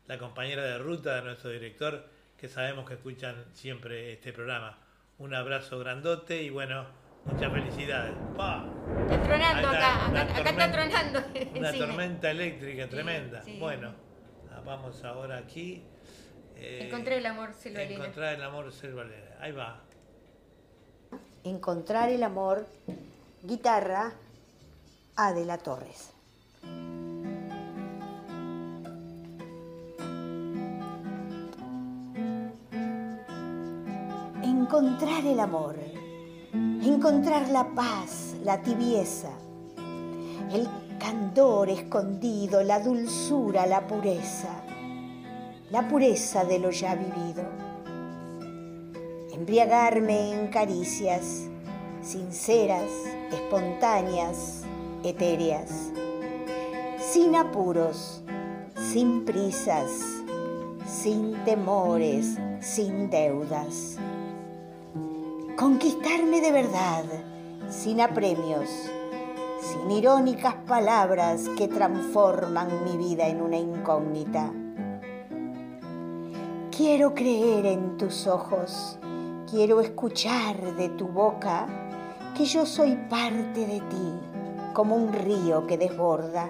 la 0.07 0.17
compañera 0.17 0.63
de 0.63 0.77
ruta 0.77 1.15
de 1.15 1.21
nuestro 1.23 1.49
director, 1.49 2.05
que 2.37 2.47
sabemos 2.47 2.87
que 2.87 2.95
escuchan 2.95 3.45
siempre 3.53 4.13
este 4.13 4.33
programa. 4.33 4.77
Un 5.19 5.35
abrazo 5.35 5.77
grandote 5.79 6.41
y 6.41 6.49
bueno, 6.49 6.85
muchas 7.25 7.51
felicidades. 7.51 8.13
Está 8.13 9.23
tronando 9.23 9.67
acá, 9.67 10.07
acá, 10.07 10.49
está 10.49 10.71
tronando. 10.71 11.23
Una 11.59 11.73
tormenta 11.73 12.31
eléctrica 12.31 12.87
tremenda. 12.87 13.43
Bueno, 13.59 13.93
vamos 14.65 15.03
ahora 15.03 15.37
aquí. 15.37 15.83
Eh, 16.55 16.85
encontrar 16.85 17.17
el 17.17 17.25
amor 17.25 17.53
selvalera. 17.53 17.93
Encontrar 17.95 18.35
el 18.35 18.43
amor 18.43 18.71
selvalera. 18.71 19.37
Ahí 19.39 19.51
va. 19.51 19.81
Encontrar 21.43 22.09
el 22.09 22.23
amor, 22.23 22.67
guitarra, 23.43 24.13
Adela 25.15 25.57
Torres. 25.57 26.11
encontrar 34.71 35.25
el 35.25 35.39
amor, 35.41 35.75
encontrar 36.53 37.49
la 37.49 37.75
paz, 37.75 38.35
la 38.45 38.61
tibieza, 38.61 39.29
el 40.49 40.65
candor 40.97 41.69
escondido, 41.69 42.63
la 42.63 42.79
dulzura, 42.79 43.65
la 43.65 43.85
pureza, 43.85 44.63
la 45.71 45.87
pureza 45.89 46.45
de 46.45 46.59
lo 46.59 46.71
ya 46.71 46.95
vivido. 46.95 47.43
Embriagarme 49.33 50.39
en 50.39 50.47
caricias 50.47 51.49
sinceras, 52.01 52.89
espontáneas, 53.29 54.60
etéreas, 55.03 55.91
sin 56.99 57.35
apuros, 57.35 58.23
sin 58.75 59.25
prisas, 59.25 59.89
sin 60.85 61.33
temores, 61.45 62.37
sin 62.59 63.09
deudas. 63.09 63.97
Conquistarme 65.57 66.41
de 66.41 66.51
verdad, 66.51 67.03
sin 67.69 68.01
apremios, 68.01 68.69
sin 69.61 69.91
irónicas 69.91 70.55
palabras 70.67 71.49
que 71.57 71.67
transforman 71.67 72.83
mi 72.83 72.97
vida 72.97 73.27
en 73.27 73.41
una 73.41 73.57
incógnita. 73.57 74.51
Quiero 76.75 77.13
creer 77.13 77.65
en 77.65 77.97
tus 77.97 78.27
ojos, 78.27 78.97
quiero 79.49 79.81
escuchar 79.81 80.75
de 80.75 80.89
tu 80.89 81.07
boca 81.07 81.67
que 82.35 82.45
yo 82.45 82.65
soy 82.65 82.95
parte 83.09 83.65
de 83.67 83.79
ti, 83.81 84.30
como 84.73 84.95
un 84.95 85.13
río 85.13 85.67
que 85.67 85.77
desborda. 85.77 86.49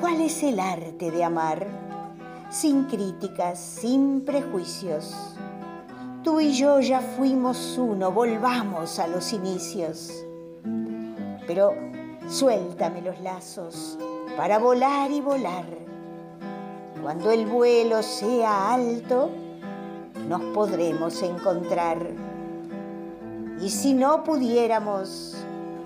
¿Cuál 0.00 0.20
es 0.20 0.42
el 0.42 0.60
arte 0.60 1.10
de 1.10 1.24
amar? 1.24 1.66
Sin 2.50 2.84
críticas, 2.84 3.58
sin 3.58 4.24
prejuicios 4.24 5.36
Tú 6.28 6.40
y 6.40 6.52
yo 6.52 6.78
ya 6.80 7.00
fuimos 7.00 7.78
uno, 7.78 8.12
volvamos 8.12 8.98
a 8.98 9.06
los 9.06 9.32
inicios. 9.32 10.12
Pero 11.46 11.72
suéltame 12.28 13.00
los 13.00 13.18
lazos 13.20 13.96
para 14.36 14.58
volar 14.58 15.10
y 15.10 15.22
volar. 15.22 15.64
Cuando 17.00 17.30
el 17.30 17.46
vuelo 17.46 18.02
sea 18.02 18.74
alto, 18.74 19.30
nos 20.28 20.42
podremos 20.52 21.22
encontrar. 21.22 22.10
Y 23.62 23.70
si 23.70 23.94
no 23.94 24.22
pudiéramos, 24.22 25.34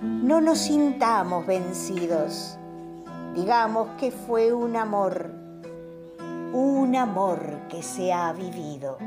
no 0.02 0.40
nos 0.40 0.58
sintamos 0.58 1.46
vencidos. 1.46 2.58
Digamos 3.34 3.88
que 3.98 4.10
fue 4.10 4.52
un 4.52 4.76
amor, 4.76 5.30
un 6.52 6.94
amor 6.96 7.68
que 7.68 7.82
se 7.82 8.12
ha 8.12 8.32
vivido. 8.32 8.98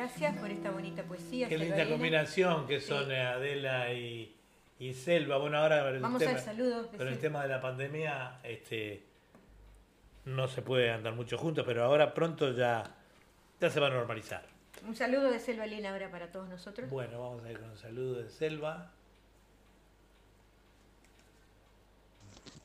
gracias 0.00 0.36
por 0.38 0.50
esta 0.50 0.70
bonita 0.70 1.02
poesía. 1.02 1.48
Qué 1.48 1.58
linda 1.58 1.86
combinación 1.86 2.66
que 2.66 2.80
son 2.80 3.10
eh, 3.10 3.20
Adela 3.20 3.92
y, 3.92 4.34
Selva. 4.94 5.36
Bueno, 5.36 5.58
ahora 5.58 5.92
Vamos 6.00 6.22
al 6.22 6.38
saludo. 6.38 6.88
Pero 6.96 7.10
el 7.10 7.18
tema 7.18 7.42
de 7.42 7.48
la 7.48 7.60
pandemia, 7.60 8.38
este, 8.42 9.04
no 10.24 10.48
se 10.48 10.62
puede 10.62 10.90
andar 10.90 11.14
mucho 11.14 11.36
juntos, 11.36 11.64
pero 11.66 11.84
ahora 11.84 12.14
pronto 12.14 12.52
ya, 12.52 12.82
ya 13.60 13.70
se 13.70 13.78
va 13.78 13.88
a 13.88 13.90
normalizar. 13.90 14.49
Un 14.86 14.96
saludo 14.96 15.30
de 15.30 15.38
Selva 15.38 15.64
Elena 15.64 15.90
ahora 15.90 16.10
para 16.10 16.32
todos 16.32 16.48
nosotros. 16.48 16.88
Bueno, 16.90 17.20
vamos 17.20 17.44
a 17.44 17.50
ir 17.50 17.58
con 17.58 17.70
un 17.70 17.78
saludo 17.78 18.22
de 18.22 18.30
Selva. 18.30 18.92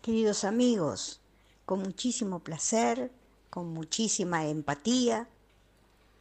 Queridos 0.02 0.44
amigos, 0.44 1.20
con 1.66 1.80
muchísimo 1.80 2.40
placer, 2.40 3.12
con 3.50 3.74
muchísima 3.74 4.46
empatía, 4.46 5.28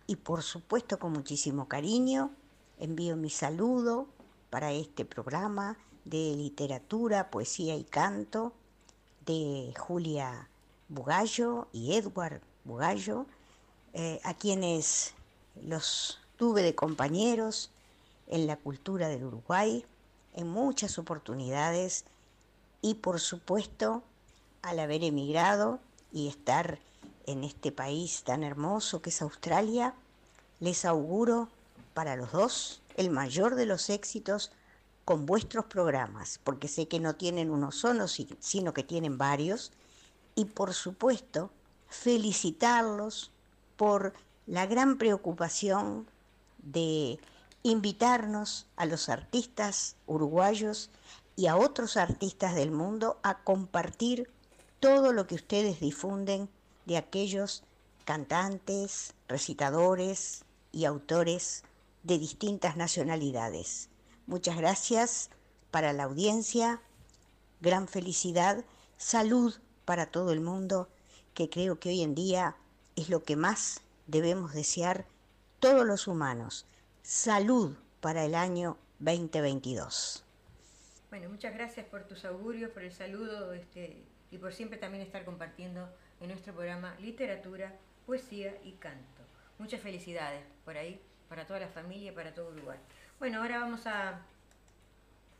y 0.07 0.17
por 0.17 0.43
supuesto 0.43 0.99
con 0.99 1.13
muchísimo 1.13 1.69
cariño 1.69 2.31
envío 2.79 3.17
mi 3.17 3.31
saludo 3.31 4.07
para 4.51 4.73
este 4.73 5.05
programa 5.05 5.79
de 6.05 6.35
literatura, 6.37 7.31
poesía 7.31 7.77
y 7.77 7.85
canto 7.85 8.53
de 9.25 9.73
Julia 9.79 10.49
Bugallo 10.89 11.69
y 11.73 11.95
Edward 11.95 12.43
Bugallo, 12.65 13.27
eh, 13.95 14.21
a 14.25 14.35
quienes 14.35 15.15
los 15.63 16.19
tuve 16.37 16.63
de 16.63 16.75
compañeros 16.75 17.71
en 18.27 18.47
la 18.47 18.57
cultura 18.57 19.09
del 19.09 19.25
Uruguay 19.25 19.85
en 20.35 20.49
muchas 20.49 20.99
oportunidades 20.99 22.05
y 22.83 22.95
por 22.95 23.21
supuesto 23.21 24.03
al 24.63 24.79
haber 24.79 25.05
emigrado 25.05 25.79
y 26.13 26.29
estar 26.29 26.79
en 27.27 27.45
este 27.45 27.73
país 27.73 28.23
tan 28.25 28.43
hermoso 28.43 29.01
que 29.01 29.11
es 29.11 29.23
Australia, 29.23 29.95
les 30.61 30.85
auguro 30.85 31.49
para 31.95 32.17
los 32.17 32.33
dos 32.33 32.83
el 32.97 33.11
mayor 33.11 33.55
de 33.55 33.67
los 33.67 33.91
éxitos 33.91 34.53
con 35.05 35.27
vuestros 35.27 35.67
programas, 35.67 36.41
porque 36.45 36.69
sé 36.69 36.89
que 36.89 37.01
no 37.01 37.15
tienen 37.15 37.51
uno 37.51 37.73
solo, 37.73 38.07
sino 38.09 38.73
que 38.73 38.83
tienen 38.83 39.19
varios, 39.19 39.71
y 40.35 40.47
por 40.47 40.73
supuesto 40.73 41.51
felicitarlos 41.89 43.31
por 43.77 44.15
la 44.47 44.67
gran 44.67 44.99
preocupación 44.99 46.07
de 46.59 47.19
invitarnos 47.63 48.67
a 48.77 48.87
los 48.87 49.09
artistas 49.09 49.97
uruguayos 50.07 50.91
y 51.37 51.47
a 51.47 51.57
otros 51.57 51.97
artistas 51.97 52.55
del 52.55 52.71
mundo 52.71 53.19
a 53.23 53.43
compartir 53.43 54.31
todo 54.81 55.13
lo 55.13 55.27
que 55.27 55.35
ustedes 55.35 55.81
difunden 55.81 56.49
de 56.85 56.99
aquellos 56.99 57.63
cantantes, 58.05 59.15
recitadores 59.29 60.45
y 60.73 60.85
autores 60.85 61.65
de 62.03 62.19
distintas 62.19 62.77
nacionalidades. 62.77 63.89
Muchas 64.27 64.57
gracias 64.59 65.31
para 65.71 65.93
la 65.93 66.05
audiencia, 66.05 66.83
gran 67.61 67.89
felicidad, 67.89 68.63
salud 68.99 69.55
para 69.87 70.07
todo 70.07 70.33
el 70.33 70.41
mundo, 70.41 70.89
que 71.33 71.49
creo 71.49 71.81
que 71.81 71.89
hoy 71.89 72.03
en 72.03 72.15
día 72.15 72.57
es 72.95 73.09
lo 73.09 73.23
que 73.25 73.37
más 73.37 73.81
debemos 74.07 74.53
desear 74.53 75.07
todos 75.61 75.87
los 75.87 76.07
humanos. 76.07 76.67
Salud 77.03 77.77
para 78.01 78.25
el 78.25 78.35
año 78.35 78.77
2022. 78.99 80.25
Bueno, 81.11 81.29
muchas 81.29 81.55
gracias 81.55 81.87
por 81.87 82.05
tus 82.05 82.25
augurios, 82.25 82.71
por 82.71 82.83
el 82.83 82.93
saludo 82.93 83.53
este, 83.53 84.03
y 84.31 84.39
por 84.39 84.53
siempre 84.53 84.79
también 84.79 85.03
estar 85.03 85.25
compartiendo 85.25 85.89
en 86.21 86.29
nuestro 86.29 86.53
programa 86.55 86.97
literatura, 87.01 87.73
poesía 88.07 88.55
y 88.65 88.73
canto. 88.73 89.23
Muchas 89.59 89.81
felicidades 89.81 90.43
por 90.65 90.77
ahí, 90.77 91.01
para 91.29 91.47
toda 91.47 91.61
la 91.61 91.69
familia 91.69 92.11
y 92.11 92.15
para 92.15 92.35
todo 92.35 92.51
Uruguay. 92.51 92.79
Bueno, 93.19 93.41
ahora 93.41 93.61
vamos 93.61 93.87
a, 93.87 94.23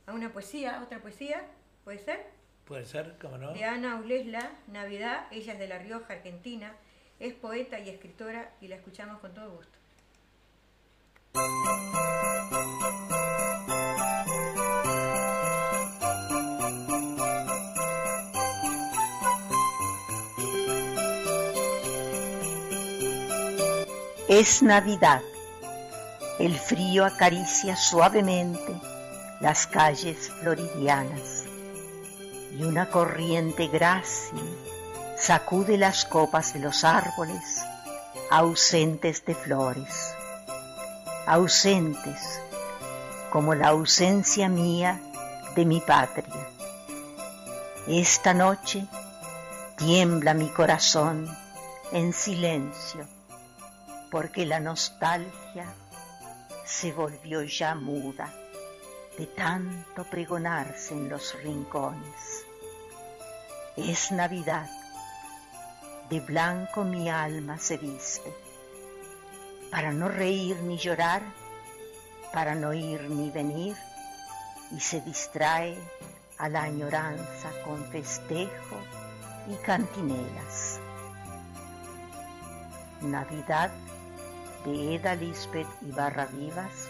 a 0.05 0.13
una 0.13 0.31
poesía, 0.31 0.81
otra 0.81 1.01
poesía, 1.01 1.45
¿puede 1.83 1.99
ser? 1.99 2.25
Puede 2.65 2.85
ser, 2.85 3.17
cómo 3.21 3.37
no. 3.37 3.53
De 3.53 3.63
Ana 3.63 3.97
Ulesla, 3.97 4.51
Navidad, 4.67 5.27
ella 5.31 5.53
es 5.53 5.59
de 5.59 5.67
La 5.67 5.77
Rioja, 5.77 6.13
Argentina, 6.13 6.73
es 7.19 7.33
poeta 7.33 7.79
y 7.79 7.89
escritora 7.89 8.51
y 8.59 8.67
la 8.67 8.75
escuchamos 8.75 9.19
con 9.19 9.33
todo 9.33 9.51
gusto. 9.51 9.71
Es 24.27 24.61
Navidad. 24.61 25.21
El 26.39 26.53
frío 26.53 27.05
acaricia 27.05 27.77
suavemente 27.77 28.75
las 29.39 29.67
calles 29.67 30.29
floridianas 30.41 31.45
y 32.57 32.63
una 32.63 32.89
corriente 32.89 33.67
grácil 33.67 34.41
sacude 35.17 35.77
las 35.77 36.05
copas 36.05 36.53
de 36.53 36.59
los 36.59 36.83
árboles 36.83 37.63
ausentes 38.29 39.23
de 39.25 39.35
flores, 39.35 40.13
ausentes 41.25 42.41
como 43.31 43.55
la 43.55 43.69
ausencia 43.69 44.49
mía 44.49 44.99
de 45.55 45.65
mi 45.65 45.79
patria. 45.79 46.49
Esta 47.87 48.33
noche 48.33 48.87
tiembla 49.77 50.33
mi 50.33 50.49
corazón 50.49 51.29
en 51.91 52.13
silencio, 52.13 53.07
porque 54.11 54.45
la 54.45 54.59
nostalgia 54.59 55.73
se 56.65 56.91
volvió 56.91 57.43
ya 57.43 57.75
muda 57.75 58.33
de 59.17 59.27
tanto 59.27 60.03
pregonarse 60.05 60.93
en 60.93 61.09
los 61.09 61.35
rincones. 61.41 62.45
Es 63.77 64.11
Navidad, 64.11 64.69
de 66.09 66.19
blanco 66.19 66.83
mi 66.83 67.09
alma 67.09 67.57
se 67.57 67.77
viste, 67.77 68.31
para 69.71 69.91
no 69.91 70.07
reír 70.07 70.57
ni 70.61 70.77
llorar, 70.77 71.21
para 72.31 72.53
no 72.55 72.73
ir 72.73 73.09
ni 73.09 73.31
venir, 73.31 73.75
y 74.71 74.79
se 74.79 75.01
distrae 75.01 75.77
a 76.37 76.49
la 76.49 76.63
añoranza 76.63 77.49
con 77.63 77.83
festejo 77.85 78.77
y 79.47 79.55
cantinelas. 79.65 80.79
Navidad 83.01 83.71
de 84.65 84.95
Eda 84.95 85.15
Lisbeth 85.15 85.67
Barra 85.81 86.25
Vivas, 86.27 86.89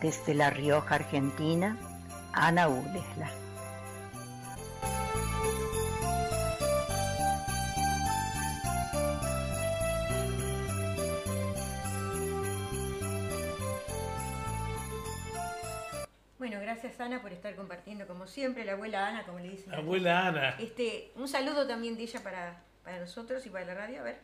desde 0.00 0.34
La 0.34 0.50
Rioja, 0.50 0.96
Argentina, 0.96 1.76
Ana 2.32 2.68
Ulesla. 2.68 3.47
Siempre, 18.28 18.64
la 18.64 18.72
abuela 18.72 19.08
Ana, 19.08 19.24
como 19.24 19.38
le 19.38 19.50
dicen. 19.50 19.74
Abuela 19.74 20.28
Ana. 20.28 20.50
Este, 20.58 21.12
un 21.16 21.28
saludo 21.28 21.66
también 21.66 21.96
de 21.96 22.04
ella 22.04 22.22
para, 22.22 22.62
para 22.84 23.00
nosotros 23.00 23.44
y 23.46 23.50
para 23.50 23.64
la 23.64 23.74
radio, 23.74 24.00
a 24.00 24.04
ver. 24.04 24.20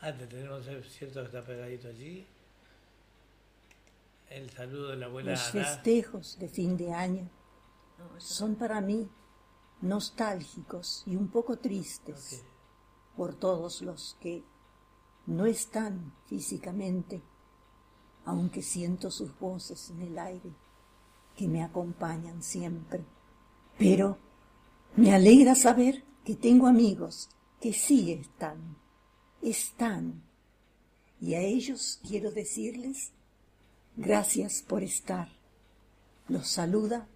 Antes 0.00 0.28
tenemos, 0.28 0.64
cierto 0.88 1.20
que 1.20 1.26
está 1.26 1.42
pegadito 1.42 1.88
allí. 1.88 2.26
El 4.30 4.50
saludo 4.50 4.88
de 4.88 4.96
la 4.96 5.06
abuela 5.06 5.32
Los 5.32 5.50
festejos 5.50 6.38
de 6.38 6.48
fin 6.48 6.76
de 6.76 6.92
año 6.92 7.30
son 8.18 8.56
para 8.56 8.80
mí 8.80 9.08
nostálgicos 9.80 11.02
y 11.06 11.16
un 11.16 11.28
poco 11.28 11.58
tristes 11.58 12.44
por 13.16 13.34
todos 13.34 13.82
los 13.82 14.16
que 14.20 14.44
no 15.26 15.46
están 15.46 16.14
físicamente, 16.26 17.22
aunque 18.24 18.62
siento 18.62 19.10
sus 19.10 19.36
voces 19.38 19.90
en 19.90 20.02
el 20.02 20.18
aire 20.18 20.52
que 21.38 21.48
me 21.48 21.62
acompañan 21.62 22.42
siempre. 22.42 23.02
Pero 23.78 24.18
me 24.96 25.14
alegra 25.14 25.54
saber 25.54 26.04
que 26.24 26.34
tengo 26.34 26.66
amigos 26.66 27.30
que 27.62 27.72
sí 27.72 28.12
están, 28.12 28.76
están, 29.40 30.22
y 31.20 31.34
a 31.34 31.40
ellos 31.40 32.00
quiero 32.06 32.30
decirles 32.30 33.12
Gracias 34.00 34.62
por 34.62 34.84
estar. 34.84 35.28
Los 36.28 36.46
saluda 36.46 37.08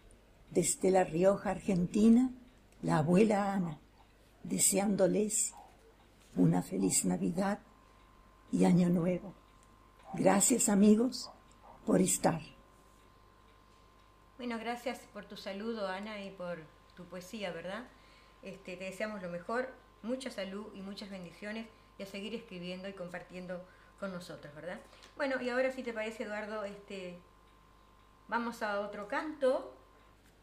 desde 0.51 0.91
La 0.91 1.05
Rioja, 1.05 1.51
Argentina, 1.51 2.33
la 2.83 2.99
abuela 2.99 3.53
Ana, 3.53 3.79
deseándoles 4.43 5.55
una 6.35 6.61
feliz 6.61 7.05
Navidad 7.05 7.61
y 8.51 8.64
Año 8.64 8.89
Nuevo. 8.89 9.33
Gracias 10.14 10.68
amigos 10.68 11.31
por 11.87 12.01
estar. 12.01 12.43
Bueno, 14.43 14.59
gracias 14.59 14.99
por 15.12 15.24
tu 15.24 15.36
saludo, 15.36 15.86
Ana, 15.86 16.20
y 16.20 16.30
por 16.30 16.59
tu 16.97 17.05
poesía, 17.05 17.53
¿verdad? 17.53 17.84
Este, 18.43 18.76
te 18.76 18.86
deseamos 18.86 19.22
lo 19.22 19.28
mejor, 19.28 19.68
mucha 20.03 20.32
salud 20.32 20.66
y 20.74 20.80
muchas 20.82 21.11
bendiciones 21.11 21.68
y 21.97 22.03
a 22.03 22.07
seguir 22.07 22.34
escribiendo 22.34 22.88
y 22.88 22.93
compartiendo 22.93 23.64
con 24.01 24.11
nosotros, 24.11 24.53
¿verdad? 24.57 24.80
Bueno, 25.16 25.40
y 25.40 25.49
ahora 25.49 25.70
si 25.70 25.84
te 25.84 25.93
parece, 25.93 26.24
Eduardo, 26.24 26.64
este, 26.64 27.16
vamos 28.26 28.64
a 28.64 28.80
otro 28.80 29.07
canto. 29.07 29.76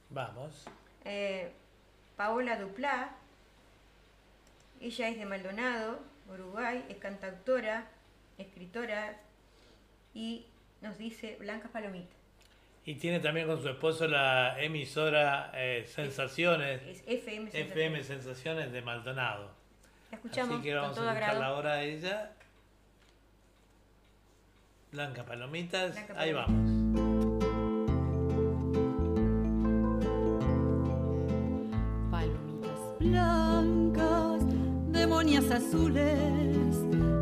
Vamos. 0.10 0.66
Eh, 1.04 1.52
Paola 2.16 2.58
Duplá, 2.58 3.18
ella 4.80 5.10
es 5.10 5.18
de 5.18 5.26
Maldonado, 5.26 6.00
Uruguay, 6.30 6.86
es 6.88 7.00
cantautora, 7.00 7.90
escritora 8.38 9.20
y 10.14 10.46
nos 10.80 10.98
dice 10.98 11.36
Blancas 11.38 11.72
Palomitas. 11.72 12.19
Y 12.90 12.96
tiene 12.96 13.20
también 13.20 13.46
con 13.46 13.62
su 13.62 13.70
esposo 13.70 14.08
la 14.08 14.60
emisora 14.60 15.52
eh, 15.54 15.86
Sensaciones. 15.86 16.82
FM, 17.06 17.52
Sensaciones. 17.52 17.72
FM 17.72 18.04
Sensaciones 18.04 18.72
de 18.72 18.82
Maldonado. 18.82 19.52
La 20.10 20.18
escuchamos 20.18 20.56
Así 20.56 20.64
que 20.64 20.74
vamos 20.74 20.98
a 20.98 21.14
escuchar 21.14 21.38
la 21.38 21.54
hora 21.54 21.76
de 21.76 21.94
ella 21.94 22.32
Blanca 24.92 25.24
Palomitas, 25.24 25.96
ahí 26.16 26.34
vamos. 26.34 26.50
Palomitas 32.10 32.98
blancas, 33.00 34.42
demonias 34.92 35.52
azules, 35.52 36.76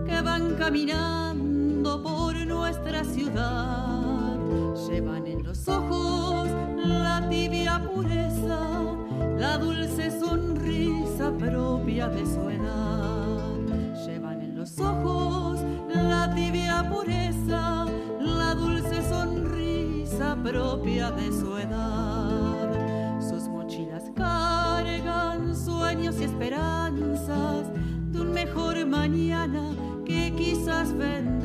que 0.07 0.22
van 0.22 0.55
caminando 0.55 2.01
por 2.01 2.38
nuestra 2.38 3.03
ciudad. 3.03 3.97
Llevan 4.86 5.25
en 5.25 5.43
los 5.43 5.67
ojos 5.67 6.47
la 6.78 7.28
tibia 7.30 7.82
pureza, 7.91 8.59
la 9.38 9.57
dulce 9.57 10.11
sonrisa 10.19 11.32
propia 11.32 12.07
de 12.07 12.25
su 12.25 12.47
edad. 12.47 14.05
Llevan 14.05 14.41
en 14.41 14.55
los 14.55 14.80
ojos 14.80 15.59
la 15.89 16.32
tibia 16.36 16.88
pureza, 16.89 17.86
la 18.19 18.53
dulce 18.53 19.01
sonrisa 19.09 20.38
propia 20.43 21.09
de 21.11 21.32
su 21.32 21.57
edad. 21.57 23.19
Sus 23.19 23.49
mochilas 23.49 24.03
cargan 24.15 25.55
sueños 25.55 26.21
y 26.21 26.25
esperanzas 26.25 27.65
de 28.11 28.21
un 28.21 28.32
mejor 28.32 28.86
mañana 28.86 29.71
que 30.05 30.32
quizás 30.38 30.95
vendrá. 30.95 31.36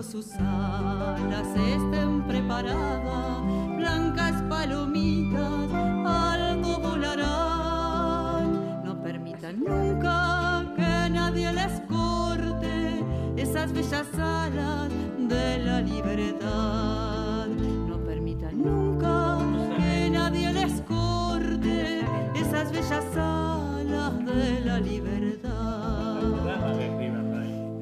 Cuando 0.00 0.02
sus 0.02 0.34
alas 0.36 1.46
estén 1.56 2.22
preparadas, 2.26 3.42
blancas 3.76 4.42
palomitas 4.48 5.70
alto 6.06 6.80
volarán. 6.80 8.82
No 8.82 9.02
permitan 9.02 9.60
nunca 9.60 10.64
que 10.74 11.10
nadie 11.10 11.52
les 11.52 11.80
corte 11.80 13.04
esas 13.36 13.72
bellas 13.72 14.06
alas 14.18 14.88
de 15.18 15.58
la 15.58 15.82
libertad. 15.82 17.46
No 17.88 18.02
permitan 18.02 18.62
nunca 18.62 19.38
que 19.76 20.08
nadie 20.10 20.52
les 20.52 20.80
corte 20.82 22.00
esas 22.34 22.72
bellas 22.72 23.04
alas 23.16 24.24
de 24.24 24.60
la 24.64 24.80
libertad. 24.80 25.50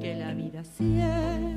Que 0.01 0.15
la 0.15 0.33
vida 0.33 0.63
siempre 0.63 1.48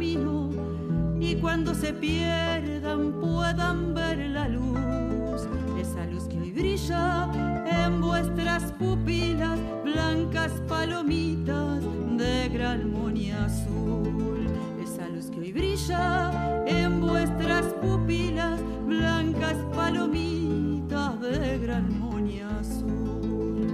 y 0.00 1.34
cuando 1.40 1.74
se 1.74 1.92
pierdan 1.92 3.14
puedan 3.20 3.94
ver 3.94 4.18
la 4.30 4.48
luz, 4.48 5.48
esa 5.76 6.06
luz 6.06 6.28
que 6.28 6.38
hoy 6.38 6.52
brilla 6.52 7.28
en 7.66 8.00
vuestras 8.00 8.72
pupilas, 8.74 9.58
blancas 9.84 10.52
palomitas 10.68 11.82
de 12.16 12.48
gran 12.48 12.92
moña 12.92 13.46
azul, 13.46 14.46
esa 14.80 15.08
luz 15.08 15.30
que 15.30 15.40
hoy 15.40 15.52
brilla 15.52 16.64
en 16.66 17.00
vuestras 17.00 17.66
pupilas, 17.82 18.60
blancas 18.86 19.56
palomitas 19.74 21.20
de 21.20 21.58
gran 21.58 21.98
moña 21.98 22.48
azul, 22.60 23.66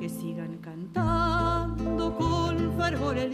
que 0.00 0.08
sigan 0.08 0.56
cantando 0.62 2.16
con 2.16 2.72
fervor 2.78 3.18
el 3.18 3.32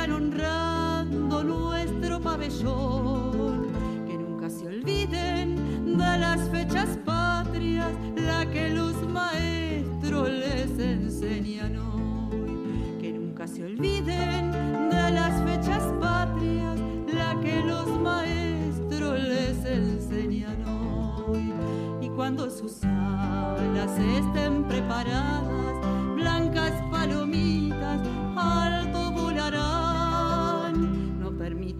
sigan 0.00 0.12
honrando 0.12 1.44
nuestro 1.44 2.20
pabellón. 2.20 3.72
Que 4.06 4.16
nunca 4.16 4.48
se 4.48 4.66
olviden 4.66 5.98
de 5.98 6.18
las 6.18 6.48
fechas 6.48 6.98
patrias, 7.04 7.92
la 8.16 8.46
que 8.50 8.70
los 8.70 8.94
maestros 9.08 10.28
les 10.30 10.78
enseñan 10.78 11.76
hoy. 11.76 12.98
Que 13.00 13.12
nunca 13.12 13.46
se 13.46 13.64
olviden 13.64 14.52
de 14.90 15.10
las 15.10 15.42
fechas 15.44 15.82
patrias, 16.00 16.78
la 17.12 17.38
que 17.40 17.62
los 17.62 17.86
maestros 18.00 19.20
les 19.22 19.64
enseñan 19.64 20.64
hoy. 20.66 21.52
Y 22.00 22.08
cuando 22.10 22.50
sus 22.50 22.82
alas 22.84 23.98
estén 23.98 24.64
preparadas, 24.64 25.99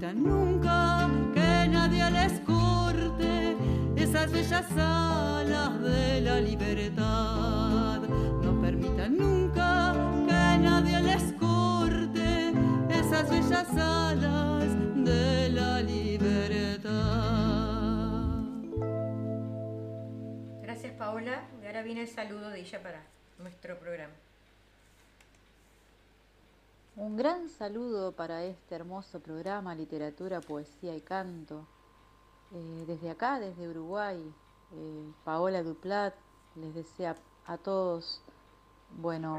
permitan 0.00 0.22
nunca 0.22 1.10
que 1.34 1.68
nadie 1.68 2.10
les 2.10 2.40
corte 2.40 3.54
esas 3.96 4.32
bellas 4.32 4.66
alas 4.78 5.82
de 5.82 6.20
la 6.22 6.40
libertad. 6.40 8.00
No 8.42 8.62
permitan 8.62 9.18
nunca 9.18 9.92
que 10.26 10.58
nadie 10.58 11.02
les 11.02 11.32
corte 11.34 12.52
esas 12.88 13.28
bellas 13.28 13.68
alas 13.76 14.64
de 15.04 15.50
la 15.50 15.82
libertad. 15.82 16.90
Gracias 20.62 20.92
Paola. 20.94 21.42
Y 21.62 21.66
ahora 21.66 21.82
viene 21.82 22.00
el 22.02 22.08
saludo 22.08 22.48
de 22.48 22.60
ella 22.60 22.82
para 22.82 23.02
nuestro 23.38 23.78
programa. 23.78 24.14
Un 26.96 27.16
gran 27.16 27.48
saludo 27.48 28.12
para 28.12 28.44
este 28.44 28.74
hermoso 28.74 29.20
programa 29.20 29.74
Literatura, 29.74 30.40
Poesía 30.40 30.94
y 30.96 31.00
Canto. 31.00 31.64
Eh, 32.52 32.84
desde 32.86 33.10
acá, 33.10 33.38
desde 33.38 33.68
Uruguay, 33.68 34.18
eh, 34.72 35.12
Paola 35.24 35.62
Duplat 35.62 36.14
les 36.56 36.74
desea 36.74 37.14
a 37.46 37.56
todos, 37.56 38.20
bueno, 38.98 39.36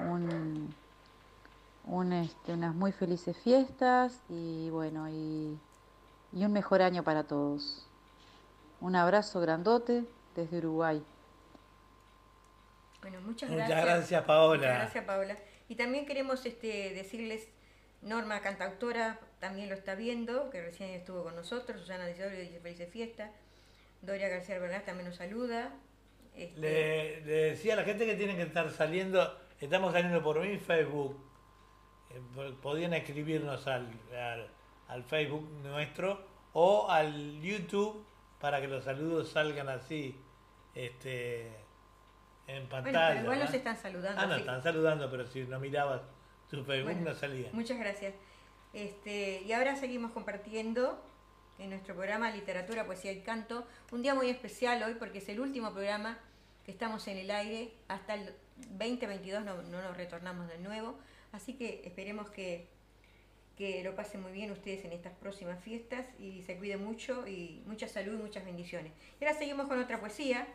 un, 1.85 2.13
este, 2.13 2.53
unas 2.53 2.73
muy 2.73 2.93
felices 2.93 3.37
fiestas 3.37 4.17
y 4.29 4.69
bueno, 4.69 5.09
y, 5.09 5.57
y 6.33 6.45
un 6.45 6.53
mejor 6.53 6.81
año 6.81 7.03
para 7.03 7.23
todos. 7.23 7.85
Un 8.79 8.95
abrazo 8.95 9.41
grandote 9.41 10.05
desde 10.35 10.57
Uruguay. 10.59 11.03
Bueno, 13.01 13.19
muchas 13.21 13.49
gracias. 13.49 13.77
Muchas 13.77 13.95
gracias, 13.95 14.23
Paola. 14.23 14.57
Muchas 14.57 14.79
gracias, 14.79 15.05
Paola. 15.05 15.50
Y 15.71 15.75
también 15.75 16.05
queremos 16.05 16.45
este, 16.45 16.93
decirles, 16.93 17.47
Norma 18.01 18.41
Cantautora 18.41 19.21
también 19.39 19.69
lo 19.69 19.75
está 19.75 19.95
viendo, 19.95 20.49
que 20.49 20.61
recién 20.61 20.89
estuvo 20.89 21.23
con 21.23 21.33
nosotros, 21.33 21.79
Susana 21.79 22.05
Disorio 22.07 22.41
dice 22.41 22.59
feliz 22.59 22.89
fiesta, 22.89 23.31
Doria 24.01 24.27
García 24.27 24.59
Bernal 24.59 24.83
también 24.83 25.07
nos 25.07 25.15
saluda. 25.15 25.71
Este... 26.35 26.59
Le, 26.59 27.21
decía 27.21 27.71
a 27.71 27.77
la 27.77 27.83
gente 27.85 28.05
que 28.05 28.15
tienen 28.15 28.35
que 28.35 28.41
estar 28.41 28.69
saliendo, 28.69 29.39
estamos 29.61 29.93
saliendo 29.93 30.21
por 30.21 30.41
mi 30.41 30.57
Facebook, 30.57 31.17
eh, 32.09 32.53
podían 32.61 32.93
escribirnos 32.93 33.65
al, 33.65 33.87
al, 34.89 35.03
Facebook 35.05 35.49
nuestro 35.63 36.21
o 36.51 36.89
al 36.89 37.39
YouTube 37.41 38.05
para 38.41 38.59
que 38.59 38.67
los 38.67 38.83
saludos 38.83 39.29
salgan 39.29 39.69
así 39.69 40.19
este, 40.75 41.49
en 42.55 42.67
pantalla. 42.67 43.07
Bueno, 43.07 43.21
igual 43.21 43.39
nos 43.39 43.53
están 43.53 43.77
saludando. 43.77 44.21
Ah, 44.21 44.25
no, 44.25 44.35
están 44.35 44.61
saludando, 44.61 45.09
pero 45.09 45.25
si 45.27 45.43
no 45.43 45.59
mirabas 45.59 46.01
tu 46.49 46.63
Facebook 46.63 46.97
no 46.97 47.13
salía. 47.15 47.49
Muchas 47.53 47.79
gracias. 47.79 48.13
Este, 48.73 49.41
y 49.41 49.51
ahora 49.53 49.75
seguimos 49.75 50.11
compartiendo 50.11 51.03
en 51.59 51.69
nuestro 51.69 51.95
programa 51.95 52.31
Literatura, 52.31 52.85
Poesía 52.85 53.11
y 53.11 53.21
Canto. 53.21 53.65
Un 53.91 54.01
día 54.01 54.13
muy 54.13 54.29
especial 54.29 54.83
hoy 54.83 54.95
porque 54.95 55.19
es 55.19 55.29
el 55.29 55.39
último 55.39 55.71
programa 55.71 56.17
que 56.65 56.71
estamos 56.71 57.07
en 57.07 57.17
el 57.17 57.31
aire. 57.31 57.73
Hasta 57.87 58.15
el 58.15 58.33
2022 58.57 59.43
no, 59.43 59.61
no 59.63 59.81
nos 59.81 59.95
retornamos 59.95 60.47
de 60.47 60.57
nuevo. 60.57 60.97
Así 61.31 61.53
que 61.53 61.81
esperemos 61.85 62.29
que, 62.29 62.67
que 63.57 63.83
lo 63.83 63.95
pasen 63.95 64.21
muy 64.21 64.31
bien 64.31 64.51
ustedes 64.51 64.83
en 64.83 64.91
estas 64.91 65.13
próximas 65.13 65.63
fiestas 65.63 66.05
y 66.19 66.41
se 66.41 66.57
cuiden 66.57 66.83
mucho 66.83 67.27
y 67.27 67.61
mucha 67.65 67.87
salud 67.87 68.13
y 68.13 68.21
muchas 68.21 68.43
bendiciones. 68.43 68.91
Y 69.19 69.25
ahora 69.25 69.37
seguimos 69.37 69.67
con 69.67 69.79
otra 69.79 69.99
poesía. 69.99 70.47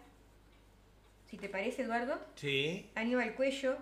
Si 1.31 1.37
te 1.37 1.49
parece, 1.49 1.83
Eduardo. 1.83 2.15
Sí. 2.37 2.89
Aníbal 2.95 3.35
Cuello, 3.35 3.75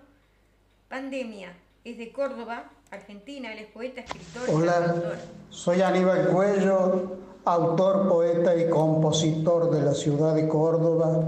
Pandemia, 0.88 1.52
es 1.84 1.98
de 1.98 2.10
Córdoba, 2.10 2.70
Argentina, 2.90 3.52
él 3.52 3.58
es 3.58 3.66
poeta, 3.66 4.00
escritor. 4.00 4.48
Hola, 4.50 5.18
soy 5.50 5.82
Aníbal 5.82 6.28
Cuello, 6.28 7.18
autor, 7.44 8.08
poeta 8.08 8.56
y 8.56 8.70
compositor 8.70 9.70
de 9.70 9.82
la 9.82 9.92
ciudad 9.92 10.34
de 10.34 10.48
Córdoba. 10.48 11.24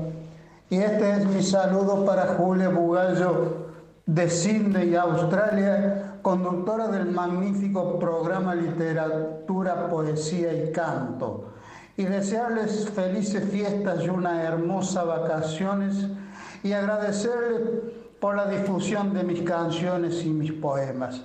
Y 0.71 0.79
este 0.79 1.11
es 1.11 1.27
mi 1.27 1.43
saludo 1.43 2.05
para 2.07 2.35
Julia 2.35 2.71
Bugallo 2.71 3.67
de 4.07 4.31
Sydney, 4.31 4.95
Australia, 4.95 6.19
conductora 6.23 6.89
del 6.89 7.07
magnífico 7.07 7.99
programa 7.99 8.55
Literatura, 8.55 9.91
Poesía 9.91 10.53
y 10.55 10.73
Canto. 10.73 11.53
Y 11.97 12.05
desearles 12.05 12.89
felices 12.91 13.49
fiestas 13.51 14.05
y 14.05 14.09
unas 14.09 14.45
hermosas 14.45 15.07
vacaciones 15.07 16.07
y 16.63 16.73
agradecerles 16.73 17.63
por 18.21 18.37
la 18.37 18.47
difusión 18.49 19.15
de 19.15 19.25
mis 19.25 19.43
canciones 19.43 20.25
y 20.25 20.31
mis 20.31 20.53
poemas. 20.53 21.23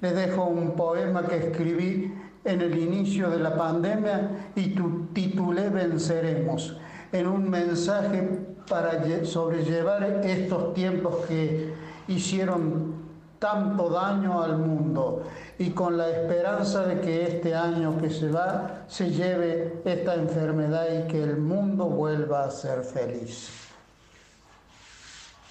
Les 0.00 0.14
dejo 0.14 0.44
un 0.44 0.76
poema 0.76 1.26
que 1.26 1.36
escribí 1.36 2.14
en 2.44 2.60
el 2.62 2.78
inicio 2.78 3.30
de 3.30 3.38
la 3.38 3.54
pandemia 3.56 4.52
y 4.54 4.74
titulé 5.12 5.68
Venceremos, 5.68 6.78
en 7.12 7.26
un 7.26 7.50
mensaje 7.50 8.28
para 8.68 9.02
sobrellevar 9.24 10.22
estos 10.24 10.72
tiempos 10.74 11.26
que 11.26 11.74
hicieron 12.08 12.99
tanto 13.40 13.88
daño 13.88 14.40
al 14.40 14.58
mundo 14.58 15.24
y 15.58 15.70
con 15.70 15.98
la 15.98 16.08
esperanza 16.08 16.84
de 16.84 17.00
que 17.00 17.26
este 17.26 17.54
año 17.54 17.98
que 18.00 18.10
se 18.10 18.30
va 18.30 18.84
se 18.86 19.10
lleve 19.10 19.80
esta 19.84 20.14
enfermedad 20.14 20.86
y 20.92 21.08
que 21.08 21.20
el 21.20 21.38
mundo 21.38 21.86
vuelva 21.86 22.44
a 22.44 22.50
ser 22.50 22.84
feliz. 22.84 23.50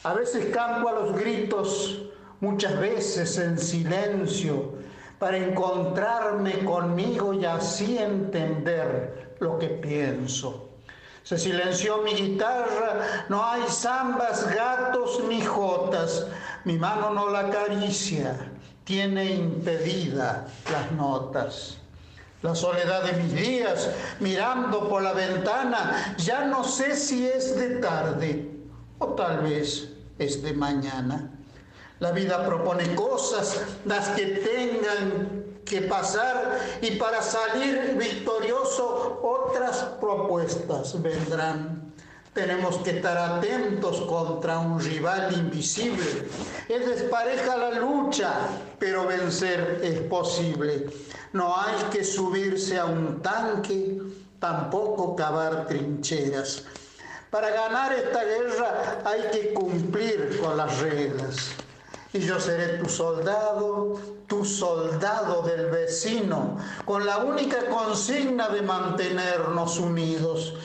A 0.04 0.14
veces 0.14 0.46
canto 0.56 0.88
a 0.88 0.94
los 0.94 1.20
gritos 1.20 2.04
muchas 2.40 2.80
veces 2.80 3.38
en 3.38 3.58
silencio, 3.58 4.80
para 5.20 5.38
encontrarme 5.38 6.64
conmigo 6.64 7.34
y 7.34 7.44
así 7.44 7.98
entender 7.98 9.36
lo 9.40 9.60
que 9.60 9.68
pienso. 9.68 10.69
Se 11.24 11.38
silenció 11.38 12.00
mi 12.00 12.14
guitarra, 12.14 13.26
no 13.30 13.46
hay 13.46 13.62
zambas, 13.70 14.54
gatos 14.54 15.22
ni 15.28 15.42
jotas, 15.42 16.26
mi 16.66 16.78
mano 16.78 17.14
no 17.14 17.30
la 17.30 17.42
acaricia, 17.42 18.36
tiene 18.84 19.26
impedida 19.26 20.48
las 20.72 20.92
notas. 20.94 21.78
La 22.42 22.56
soledad 22.56 23.04
de 23.04 23.22
mis 23.22 23.34
días, 23.34 23.90
mirando 24.22 24.88
por 24.88 25.02
la 25.02 25.12
ventana, 25.14 26.16
ya 26.18 26.46
no 26.46 26.64
sé 26.64 26.96
si 26.96 27.28
es 27.28 27.56
de 27.58 27.76
tarde 27.80 28.50
o 28.98 29.08
tal 29.08 29.40
vez 29.40 29.90
es 30.18 30.42
de 30.42 30.54
mañana. 30.54 31.30
La 32.00 32.12
vida 32.12 32.46
propone 32.46 32.96
cosas, 32.96 33.62
las 33.84 34.08
que 34.10 34.26
tengan 34.26 35.39
que 35.70 35.82
pasar 35.84 36.60
y 36.82 36.92
para 36.96 37.22
salir 37.22 37.96
victorioso 37.96 39.22
otras 39.24 39.78
propuestas 40.02 41.02
vendrán. 41.02 41.94
Tenemos 42.34 42.78
que 42.78 42.92
estar 42.92 43.18
atentos 43.18 44.02
contra 44.02 44.60
un 44.60 44.80
rival 44.80 45.34
invisible. 45.34 46.28
Es 46.68 46.86
despareja 46.86 47.58
la 47.58 47.72
lucha, 47.72 48.34
pero 48.78 49.06
vencer 49.06 49.80
es 49.84 50.02
posible. 50.02 50.88
No 51.34 51.56
hay 51.56 51.76
que 51.92 52.04
subirse 52.04 52.78
a 52.78 52.86
un 52.86 53.22
tanque, 53.22 54.02
tampoco 54.40 55.16
cavar 55.16 55.68
trincheras. 55.68 56.64
Para 57.30 57.50
ganar 57.52 57.94
esta 57.94 58.24
guerra 58.24 59.02
hay 59.06 59.22
que 59.32 59.54
cumplir 59.54 60.40
con 60.42 60.58
las 60.58 60.80
reglas 60.80 61.52
y 62.14 62.20
yo 62.20 62.40
seré 62.40 62.80
tu 62.80 62.90
soldado, 62.90 64.00
tu 64.28 64.44
soldado 64.44 65.44
del 65.44 65.68
vecino, 65.68 66.58
con 66.86 67.06
la 67.06 67.20
única 67.20 67.68
consigna 67.68 68.50
de 68.50 68.62
mantenernos 68.64 69.78
unidos. 69.78 70.56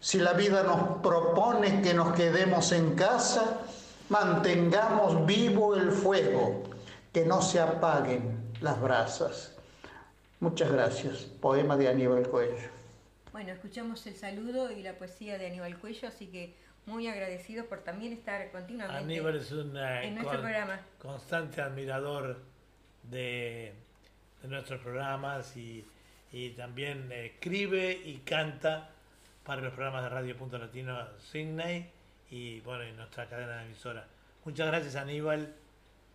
Si 0.00 0.18
la 0.18 0.32
vida 0.32 0.62
nos 0.64 1.00
propone 1.00 1.82
que 1.82 1.94
nos 1.94 2.14
quedemos 2.14 2.72
en 2.72 2.94
casa, 2.94 3.60
mantengamos 4.08 5.24
vivo 5.24 5.76
el 5.76 5.92
fuego, 5.92 6.64
que 7.12 7.24
no 7.24 7.42
se 7.42 7.60
apaguen 7.60 8.52
las 8.60 8.80
brasas. 8.80 9.52
Muchas 10.40 10.70
gracias. 10.70 11.18
Poema 11.40 11.76
de 11.76 11.88
Aníbal 11.88 12.28
Cuello. 12.28 12.68
Bueno, 13.32 13.52
escuchamos 13.52 14.04
el 14.06 14.16
saludo 14.16 14.72
y 14.72 14.82
la 14.82 14.94
poesía 14.94 15.38
de 15.38 15.46
Aníbal 15.46 15.78
Cuello, 15.78 16.08
así 16.08 16.26
que 16.26 16.56
muy 16.88 17.06
agradecidos 17.06 17.66
por 17.66 17.80
también 17.80 18.14
estar 18.14 18.50
continuamente 18.50 19.04
Aníbal 19.04 19.36
es 19.36 19.52
un 19.52 19.76
en 19.76 20.14
nuestro 20.14 20.40
programa. 20.40 20.80
constante 20.98 21.60
admirador 21.60 22.40
de, 23.02 23.74
nuestros 24.42 24.80
programas 24.80 25.54
y, 25.56 25.86
también 26.56 27.12
escribe 27.12 27.92
y 27.92 28.18
canta 28.18 28.90
para 29.44 29.60
los 29.60 29.72
programas 29.74 30.02
de 30.04 30.08
Radio 30.08 30.36
Punto 30.36 30.58
Latino 30.58 30.98
Sydney 31.18 31.90
y 32.30 32.60
bueno, 32.60 32.82
en 32.84 32.96
nuestra 32.96 33.28
cadena 33.28 33.58
de 33.58 33.66
emisora. 33.66 34.06
Muchas 34.44 34.66
gracias 34.66 34.96
Aníbal, 34.96 35.54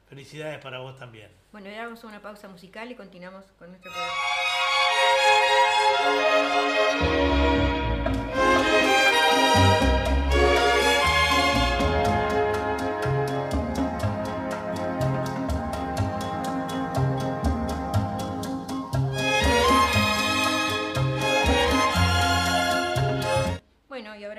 felicidades 0.09 0.57
para 0.59 0.79
vos 0.79 0.97
también. 0.97 1.29
Bueno, 1.51 1.69
ya 1.69 1.83
vamos 1.85 2.03
a 2.03 2.07
una 2.07 2.21
pausa 2.21 2.47
musical 2.47 2.91
y 2.91 2.95
continuamos 2.95 3.45
con 3.59 3.69
nuestro 3.69 3.91
programa. 3.91 4.13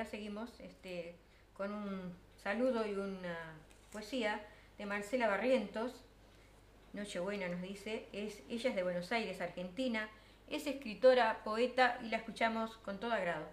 Seguimos 0.04 0.50
este, 0.60 1.14
con 1.56 1.72
un 1.72 2.14
saludo 2.42 2.86
y 2.86 2.92
una 2.94 3.54
poesía 3.92 4.40
de 4.78 4.86
Marcela 4.86 5.28
Barrientos. 5.28 5.92
Nochebuena 6.92 7.48
nos 7.48 7.62
dice, 7.62 8.06
es, 8.12 8.42
ella 8.48 8.70
es 8.70 8.76
de 8.76 8.82
Buenos 8.82 9.10
Aires, 9.12 9.40
Argentina, 9.40 10.08
es 10.48 10.66
escritora, 10.66 11.40
poeta 11.44 11.98
y 12.02 12.08
la 12.08 12.18
escuchamos 12.18 12.76
con 12.78 12.98
todo 12.98 13.12
agrado. 13.12 13.46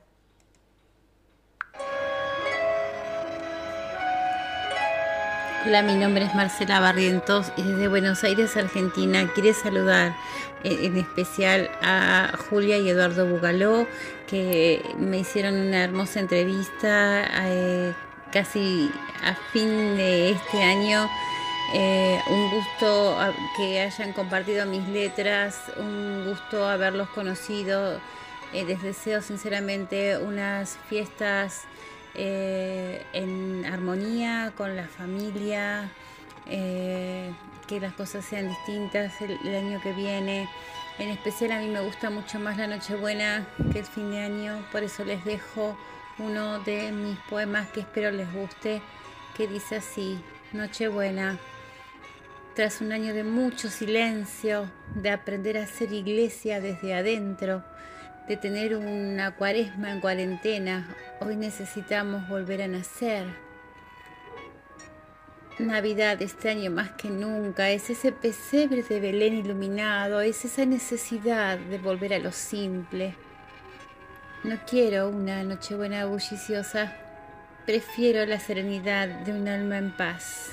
Hola, 5.63 5.83
mi 5.83 5.93
nombre 5.93 6.25
es 6.25 6.33
Marcela 6.33 6.79
Barrientos 6.79 7.51
y 7.55 7.61
desde 7.61 7.87
Buenos 7.87 8.23
Aires, 8.23 8.57
Argentina. 8.57 9.29
Quiero 9.35 9.53
saludar 9.53 10.15
eh, 10.63 10.79
en 10.85 10.97
especial 10.97 11.69
a 11.83 12.31
Julia 12.49 12.79
y 12.79 12.89
Eduardo 12.89 13.27
Bugaló, 13.27 13.85
que 14.31 14.81
me 14.97 15.19
hicieron 15.19 15.55
una 15.55 15.83
hermosa 15.83 16.19
entrevista 16.19 17.29
eh, 17.43 17.93
casi 18.31 18.89
a 19.23 19.35
fin 19.51 19.67
de 19.97 20.31
este 20.31 20.63
año. 20.63 21.07
Eh, 21.73 22.19
un 22.29 22.49
gusto 22.49 23.17
que 23.55 23.81
hayan 23.81 24.13
compartido 24.13 24.65
mis 24.65 24.87
letras, 24.87 25.61
un 25.77 26.25
gusto 26.25 26.67
haberlos 26.67 27.09
conocido. 27.09 27.99
les 28.53 28.81
deseo 28.81 29.21
sinceramente 29.21 30.17
unas 30.17 30.77
fiestas 30.89 31.67
eh, 32.13 33.05
en 33.13 33.65
armonía 33.65 34.51
con 34.57 34.75
la 34.75 34.87
familia, 34.87 35.89
eh, 36.47 37.31
que 37.67 37.79
las 37.79 37.93
cosas 37.93 38.25
sean 38.25 38.49
distintas 38.49 39.13
el, 39.21 39.55
año 39.55 39.79
que 39.81 39.93
viene. 39.93 40.49
En 41.01 41.09
especial 41.09 41.51
a 41.53 41.59
mí 41.59 41.67
me 41.67 41.79
gusta 41.79 42.11
mucho 42.11 42.39
más 42.39 42.57
la 42.59 42.67
Nochebuena 42.67 43.47
que 43.73 43.79
el 43.79 43.85
fin 43.85 44.11
de 44.11 44.19
año, 44.19 44.63
por 44.71 44.83
eso 44.83 45.03
les 45.03 45.25
dejo 45.25 45.75
uno 46.19 46.59
de 46.59 46.91
mis 46.91 47.17
poemas 47.21 47.67
que 47.69 47.79
espero 47.79 48.11
les 48.11 48.31
guste, 48.31 48.83
que 49.35 49.47
dice 49.47 49.77
así, 49.77 50.19
Nochebuena. 50.53 51.39
Tras 52.53 52.81
un 52.81 52.91
año 52.91 53.15
de 53.15 53.23
mucho 53.23 53.67
silencio, 53.71 54.69
de 54.93 55.09
aprender 55.09 55.57
a 55.57 55.63
hacer 55.63 55.91
iglesia 55.91 56.61
desde 56.61 56.93
adentro, 56.93 57.63
de 58.27 58.37
tener 58.37 58.75
una 58.75 59.31
cuaresma 59.35 59.91
en 59.91 60.01
cuarentena, 60.01 60.87
hoy 61.19 61.35
necesitamos 61.35 62.29
volver 62.29 62.61
a 62.61 62.67
nacer. 62.67 63.25
Navidad 65.61 66.21
este 66.21 66.49
año 66.49 66.71
más 66.71 66.91
que 66.91 67.09
nunca 67.09 67.69
es 67.69 67.89
ese 67.89 68.11
pesebre 68.11 68.83
de 68.83 68.99
Belén 68.99 69.35
iluminado, 69.35 70.21
es 70.21 70.43
esa 70.45 70.65
necesidad 70.65 71.57
de 71.57 71.77
volver 71.77 72.13
a 72.13 72.19
lo 72.19 72.31
simple. 72.31 73.15
No 74.43 74.57
quiero 74.67 75.09
una 75.09 75.43
Nochebuena 75.43 76.05
bulliciosa, 76.05 76.95
prefiero 77.65 78.25
la 78.25 78.39
serenidad 78.39 79.07
de 79.07 79.33
un 79.33 79.47
alma 79.47 79.77
en 79.77 79.95
paz 79.95 80.49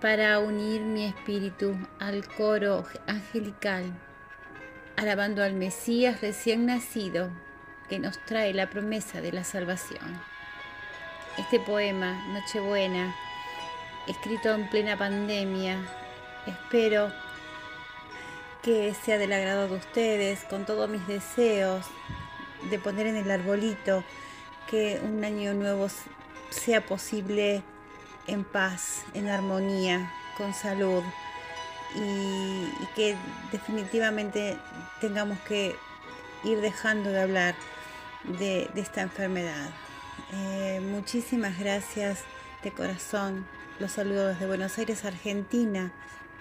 para 0.00 0.38
unir 0.40 0.82
mi 0.82 1.06
espíritu 1.06 1.76
al 1.98 2.26
coro 2.26 2.84
angelical 3.06 3.92
alabando 4.96 5.42
al 5.42 5.54
Mesías 5.54 6.20
recién 6.20 6.66
nacido 6.66 7.30
que 7.88 7.98
nos 7.98 8.18
trae 8.24 8.54
la 8.54 8.70
promesa 8.70 9.20
de 9.20 9.32
la 9.32 9.44
salvación. 9.44 10.20
Este 11.38 11.60
poema, 11.60 12.24
Nochebuena, 12.28 13.14
escrito 14.06 14.50
en 14.54 14.68
plena 14.68 14.96
pandemia, 14.96 15.78
espero 16.46 17.12
que 18.62 18.94
sea 18.94 19.18
del 19.18 19.32
agrado 19.32 19.68
de 19.68 19.74
ustedes, 19.74 20.44
con 20.44 20.64
todos 20.64 20.88
mis 20.88 21.06
deseos 21.06 21.86
de 22.70 22.78
poner 22.78 23.06
en 23.06 23.16
el 23.16 23.30
arbolito 23.30 24.04
que 24.70 25.00
un 25.02 25.24
año 25.24 25.52
nuevo 25.54 25.88
sea 26.50 26.86
posible 26.86 27.62
en 28.26 28.44
paz, 28.44 29.02
en 29.14 29.28
armonía, 29.28 30.12
con 30.36 30.54
salud 30.54 31.02
y, 31.94 32.66
que 32.94 33.16
definitivamente 33.50 34.56
tengamos 35.00 35.38
que 35.40 35.76
ir 36.44 36.60
dejando 36.60 37.10
de 37.10 37.20
hablar 37.20 37.54
de, 38.24 38.70
esta 38.76 39.02
enfermedad. 39.02 39.70
Eh, 40.32 40.80
muchísimas 40.82 41.58
gracias 41.58 42.20
de 42.62 42.70
corazón. 42.72 43.46
Los 43.82 43.90
saludos 43.90 44.34
desde 44.34 44.46
Buenos 44.46 44.78
Aires, 44.78 45.04
Argentina, 45.04 45.90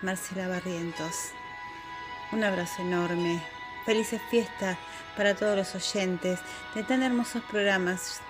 Marcela 0.03 0.47
Barrientos. 0.47 1.31
Un 2.31 2.43
abrazo 2.43 2.83
enorme. 2.83 3.41
Felices 3.83 4.21
fiestas 4.29 4.77
para 5.17 5.33
todos 5.33 5.57
los 5.57 5.73
oyentes 5.73 6.39
de 6.75 6.83
tan 6.83 7.01
hermosos 7.01 7.41
programas 7.49 8.21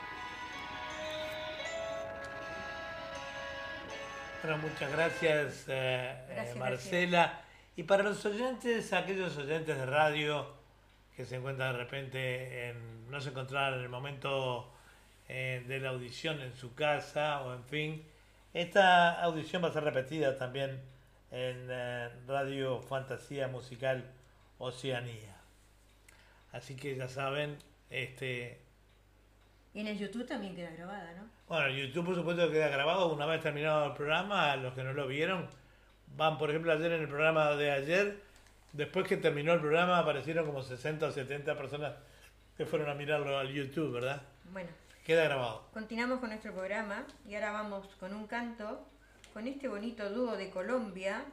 Bueno, 4.41 4.59
muchas 4.59 4.89
gracias, 4.89 5.65
eh, 5.67 6.15
eh, 6.29 6.55
Marcela. 6.57 7.41
Y 7.75 7.83
para 7.83 8.03
los 8.03 8.25
oyentes, 8.25 8.93
aquellos 8.93 9.35
oyentes 9.35 9.77
de 9.77 9.85
radio 9.87 10.53
que 11.17 11.25
se 11.25 11.35
encuentran 11.35 11.73
de 11.73 11.77
repente, 11.79 12.69
en, 12.69 13.11
no 13.11 13.19
se 13.19 13.31
encontraron 13.31 13.79
en 13.79 13.83
el 13.83 13.89
momento 13.89 14.71
eh, 15.27 15.65
de 15.67 15.81
la 15.81 15.89
audición 15.89 16.39
en 16.39 16.55
su 16.55 16.73
casa 16.75 17.41
o 17.41 17.53
en 17.53 17.65
fin, 17.65 18.10
esta 18.53 19.21
audición 19.21 19.63
va 19.63 19.69
a 19.69 19.73
ser 19.73 19.83
repetida 19.83 20.37
también 20.37 20.81
en 21.31 21.67
Radio 22.27 22.81
Fantasía 22.81 23.47
Musical 23.47 24.03
Oceanía. 24.57 25.37
Así 26.51 26.75
que 26.75 26.95
ya 26.95 27.07
saben, 27.07 27.57
este... 27.89 28.59
Y 29.73 29.79
en 29.79 29.87
el 29.87 29.97
YouTube 29.97 30.27
también 30.27 30.53
queda 30.53 30.71
grabada, 30.71 31.13
¿no? 31.13 31.29
Bueno, 31.47 31.69
YouTube 31.69 32.05
por 32.05 32.15
supuesto 32.15 32.51
queda 32.51 32.67
grabado 32.67 33.13
una 33.13 33.25
vez 33.25 33.41
terminado 33.41 33.85
el 33.87 33.93
programa, 33.93 34.55
los 34.57 34.73
que 34.73 34.83
no 34.83 34.91
lo 34.91 35.07
vieron, 35.07 35.47
van 36.17 36.37
por 36.37 36.49
ejemplo 36.49 36.73
ayer 36.73 36.91
en 36.91 37.01
el 37.01 37.07
programa 37.07 37.51
de 37.51 37.71
ayer, 37.71 38.21
después 38.73 39.07
que 39.07 39.15
terminó 39.15 39.53
el 39.53 39.61
programa 39.61 39.99
aparecieron 39.99 40.45
como 40.45 40.61
60 40.61 41.07
o 41.07 41.11
70 41.11 41.57
personas 41.57 41.93
que 42.57 42.65
fueron 42.65 42.89
a 42.89 42.95
mirarlo 42.95 43.37
al 43.37 43.47
YouTube, 43.47 43.93
¿verdad? 43.93 44.21
Bueno. 44.51 44.69
Queda 45.05 45.23
grabado. 45.23 45.67
Continuamos 45.73 46.19
con 46.19 46.29
nuestro 46.29 46.53
programa 46.53 47.05
y 47.27 47.35
ahora 47.35 47.51
vamos 47.51 47.87
con 47.99 48.13
un 48.13 48.27
canto 48.27 48.85
con 49.33 49.47
este 49.47 49.67
bonito 49.67 50.09
dúo 50.09 50.37
de 50.37 50.49
Colombia. 50.49 51.25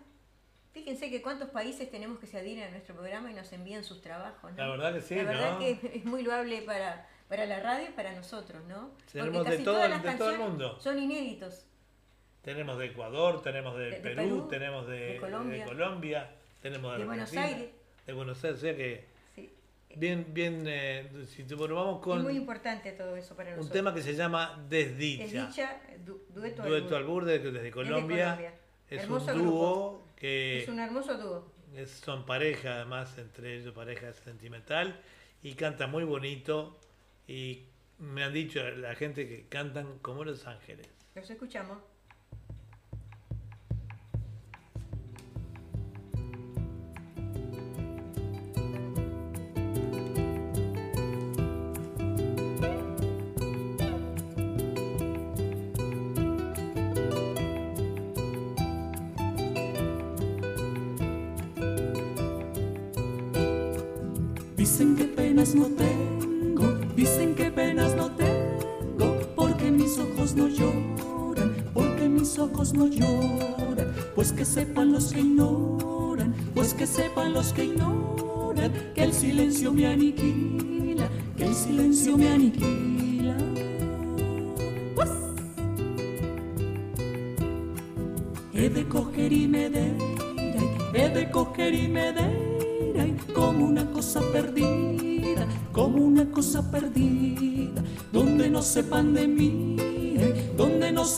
Fíjense 0.73 1.11
que 1.11 1.21
cuántos 1.23 1.51
países 1.51 1.91
tenemos 1.91 2.19
que 2.19 2.27
se 2.27 2.39
adhieren 2.39 2.69
a 2.69 2.71
nuestro 2.71 2.95
programa 2.95 3.31
y 3.31 3.35
nos 3.35 3.53
envían 3.53 3.85
sus 3.85 4.01
trabajos. 4.01 4.53
La 4.57 4.69
verdad 4.69 4.95
que 4.95 5.01
sí, 5.01 5.16
La 5.16 5.25
verdad 5.25 5.59
que 5.59 5.79
es 5.95 6.05
muy 6.05 6.23
loable 6.23 6.62
para 6.62 7.07
para 7.29 7.45
la 7.45 7.61
radio 7.61 7.89
y 7.91 7.93
para 7.93 8.12
nosotros, 8.12 8.64
¿no? 8.64 8.91
Tenemos 9.12 9.45
de, 9.47 9.59
todo, 9.59 9.87
de 9.87 10.14
todo 10.14 10.31
el 10.31 10.39
mundo. 10.39 10.79
Son 10.81 10.99
inéditos. 10.99 11.66
Tenemos 12.43 12.79
de 12.79 12.87
Ecuador, 12.87 13.43
tenemos 13.43 13.77
de, 13.77 13.93
Perú, 13.93 14.49
tenemos 14.49 14.87
de, 14.87 15.19
Colombia. 15.21 16.31
tenemos 16.62 16.99
de, 16.99 17.05
Buenos 17.05 17.37
Aires. 17.37 17.69
De 18.07 18.12
Buenos 18.14 18.43
Aires, 18.43 18.59
o 18.59 18.61
sea 18.61 18.75
que 18.75 19.05
bien, 19.97 20.26
bien, 20.32 20.64
eh, 20.66 21.11
si 21.26 21.43
vamos 21.43 22.01
con... 22.01 22.18
Es 22.18 22.24
muy 22.24 22.36
importante 22.36 22.93
todo 22.93 23.16
eso 23.16 23.34
para 23.34 23.51
nosotros. 23.51 23.66
Un 23.66 23.72
tema 23.72 23.95
que 23.95 24.03
se 24.03 24.14
llama 24.14 24.64
Desdicha. 24.68 25.24
Desdicha, 25.24 25.80
dueto, 26.28 26.62
dueto 26.62 26.97
al 26.97 27.05
burde 27.05 27.39
desde 27.39 27.70
Colombia. 27.70 28.55
Es 28.89 29.09
un 29.09 29.26
dúo 29.26 30.09
que... 30.16 30.62
Es 30.62 30.68
un 30.68 30.78
hermoso 30.78 31.16
dúo. 31.18 31.53
son 31.86 32.24
pareja, 32.26 32.76
además, 32.76 33.16
entre 33.18 33.57
ellos 33.57 33.74
pareja 33.74 34.12
sentimental, 34.12 35.01
y 35.43 35.55
canta 35.55 35.86
muy 35.86 36.05
bonito 36.05 36.80
y 37.26 37.64
me 37.99 38.24
han 38.24 38.32
dicho 38.32 38.62
la 38.62 38.95
gente 38.95 39.28
que 39.28 39.47
cantan 39.49 39.99
como 39.99 40.24
Los 40.24 40.47
Ángeles. 40.47 40.86
Los 41.14 41.28
escuchamos. 41.30 41.78
Dicen 64.71 64.97
que 64.97 65.05
penas 65.05 65.55
no 65.55 65.64
tengo, 65.64 66.75
dicen 66.95 67.35
que 67.35 67.51
penas 67.51 67.97
no 67.97 68.11
tengo, 68.11 69.16
porque 69.35 69.71
mis 69.71 69.99
ojos 69.99 70.35
no 70.37 70.47
lloran, 70.47 71.55
porque 71.73 72.07
mis 72.07 72.39
ojos 72.39 72.75
no 72.75 72.87
lloran, 72.87 73.95
pues 74.14 74.31
que 74.31 74.45
sepan 74.45 74.93
los 74.93 75.11
que 75.11 75.21
ignoran, 75.21 76.35
pues 76.55 76.75
que 76.75 76.87
sepan 76.87 77.33
los 77.33 77.55
que 77.55 77.64
ignoran, 77.64 78.71
que 78.95 79.05
el 79.05 79.14
silencio 79.14 79.73
me 79.73 79.87
aniquila, 79.87 81.09
que 81.39 81.47
el 81.47 81.55
silencio 81.55 82.19
me 82.19 82.29
aniquila. 82.29 82.88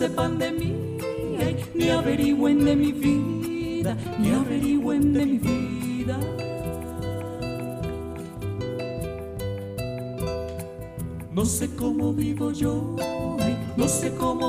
Sepan 0.00 0.38
de 0.38 0.50
mí, 0.50 0.72
ni 1.74 1.90
averigüen 1.90 2.64
de 2.64 2.74
mi 2.74 2.90
vida, 2.90 3.94
ni 4.18 4.30
averigüen 4.30 5.12
de 5.12 5.26
mi 5.26 5.38
vida. 5.38 6.18
No 11.30 11.44
sé 11.44 11.68
cómo 11.76 12.14
vivo 12.14 12.50
yo, 12.50 12.96
no 13.76 13.86
sé 13.88 14.14
cómo 14.14 14.39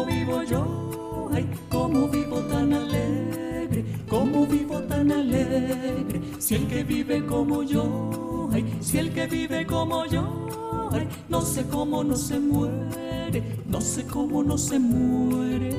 se 14.58 14.80
muere. 14.80 15.72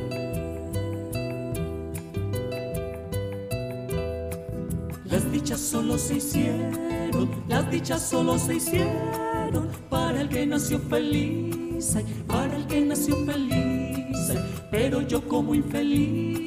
Las 5.04 5.30
dichas 5.30 5.60
solo 5.60 5.98
se 5.98 6.16
hicieron, 6.16 7.30
las 7.48 7.70
dichas 7.70 8.02
solo 8.02 8.38
se 8.38 8.56
hicieron 8.56 9.68
para 9.90 10.22
el 10.22 10.28
que 10.28 10.46
nació 10.46 10.78
feliz, 10.78 11.96
para 12.26 12.56
el 12.56 12.66
que 12.66 12.80
nació 12.80 13.16
feliz, 13.26 14.32
pero 14.70 15.02
yo 15.02 15.26
como 15.28 15.54
infeliz 15.54 16.42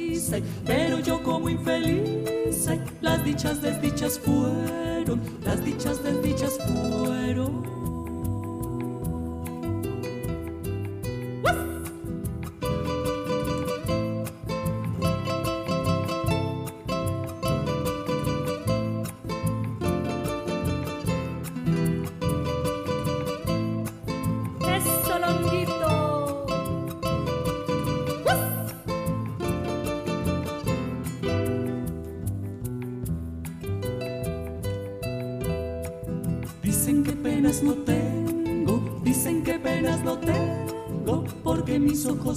pero 0.64 1.00
yo 1.00 1.22
como 1.22 1.48
infeliz, 1.48 2.68
las 3.00 3.24
dichas 3.24 3.60
desdichas 3.62 4.18
fueron, 4.18 5.20
las 5.44 5.64
dichas 5.64 5.95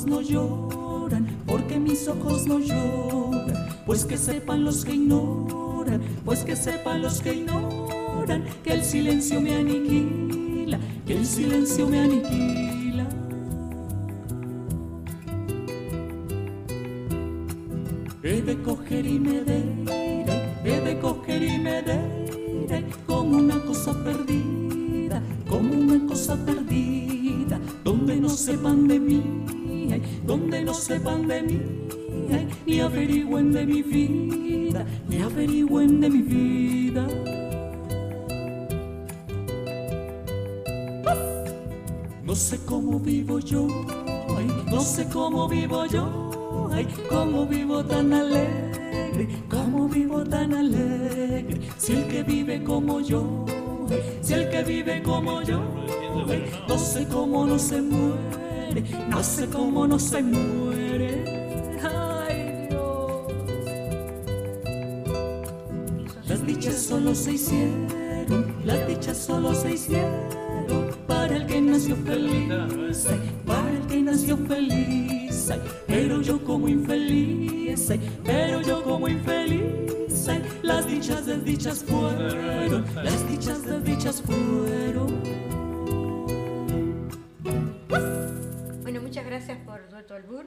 no 0.10 0.22
lloran, 0.22 1.28
porque 1.46 1.80
mis 1.80 2.08
ojos 2.08 2.48
no 2.48 2.60
lloran, 2.60 3.70
pues 3.86 4.06
que 4.06 4.18
sepan 4.18 4.64
los 4.64 4.84
que 4.84 4.96
ignoran, 4.96 6.02
pues 6.26 6.44
que 6.44 6.56
sepan 6.56 7.02
los 7.02 7.22
que 7.22 7.34
ignoran, 7.36 8.44
que 8.64 8.74
el 8.74 8.84
silencio 8.84 9.40
me 9.40 9.56
aniquila, 9.56 10.80
que 11.06 11.14
el 11.18 11.26
silencio 11.26 11.88
me 11.88 12.00
aniquila. 12.00 12.59
Ni 34.08 35.22
averigüen 35.22 36.00
de 36.00 36.10
mi 36.10 36.22
vida. 36.22 37.08
No 42.24 42.36
sé 42.36 42.60
cómo 42.66 43.00
vivo 43.00 43.40
yo, 43.40 43.68
no 44.72 44.80
sé 44.82 45.08
cómo 45.12 45.48
vivo 45.48 45.86
yo, 45.88 46.70
ay, 46.72 46.88
cómo 47.10 47.46
vivo 47.46 47.84
tan 47.84 48.14
alegre, 48.14 49.28
cómo 49.50 49.90
vivo 49.90 50.24
tan 50.24 50.54
alegre, 50.54 51.60
si 51.78 51.94
el 51.94 52.08
que 52.08 52.24
vive 52.24 52.64
como 52.64 53.02
yo, 53.02 53.46
si 54.22 54.34
el 54.36 54.50
que 54.50 54.64
vive 54.64 55.02
como 55.02 55.42
yo, 55.42 55.60
no 56.68 56.78
sé 56.78 57.08
cómo 57.08 57.46
no 57.46 57.58
se 57.58 57.82
muere 57.82 58.40
no 59.10 59.24
sé 59.24 59.48
cómo 59.48 59.88
no 59.88 59.98
se 59.98 60.22
muere. 60.22 60.69
Solo 67.10 67.16
se 67.16 67.32
hicieron, 67.34 68.56
las 68.64 68.88
dichas 68.88 69.18
solo 69.18 69.56
se 69.56 69.72
hicieron 69.72 70.96
para 71.08 71.38
el 71.38 71.48
que 71.48 71.60
nació 71.60 71.96
feliz, 71.96 73.08
para 73.48 73.72
el 73.72 73.88
que 73.88 74.02
nació 74.02 74.38
feliz. 74.38 75.52
Pero 75.88 76.22
yo 76.22 76.44
como 76.44 76.68
infeliz, 76.68 77.92
pero 78.24 78.62
yo 78.62 78.84
como 78.84 79.08
infeliz, 79.08 80.28
las 80.62 80.86
dichas 80.86 81.26
desdichas 81.26 81.84
fueron, 81.84 82.86
las 82.96 83.28
dichas 83.28 83.66
desdichas 83.66 84.22
fueron. 84.22 85.40
gracias 89.26 89.58
por 89.60 89.90
Dueto 89.90 90.16
Albur, 90.16 90.46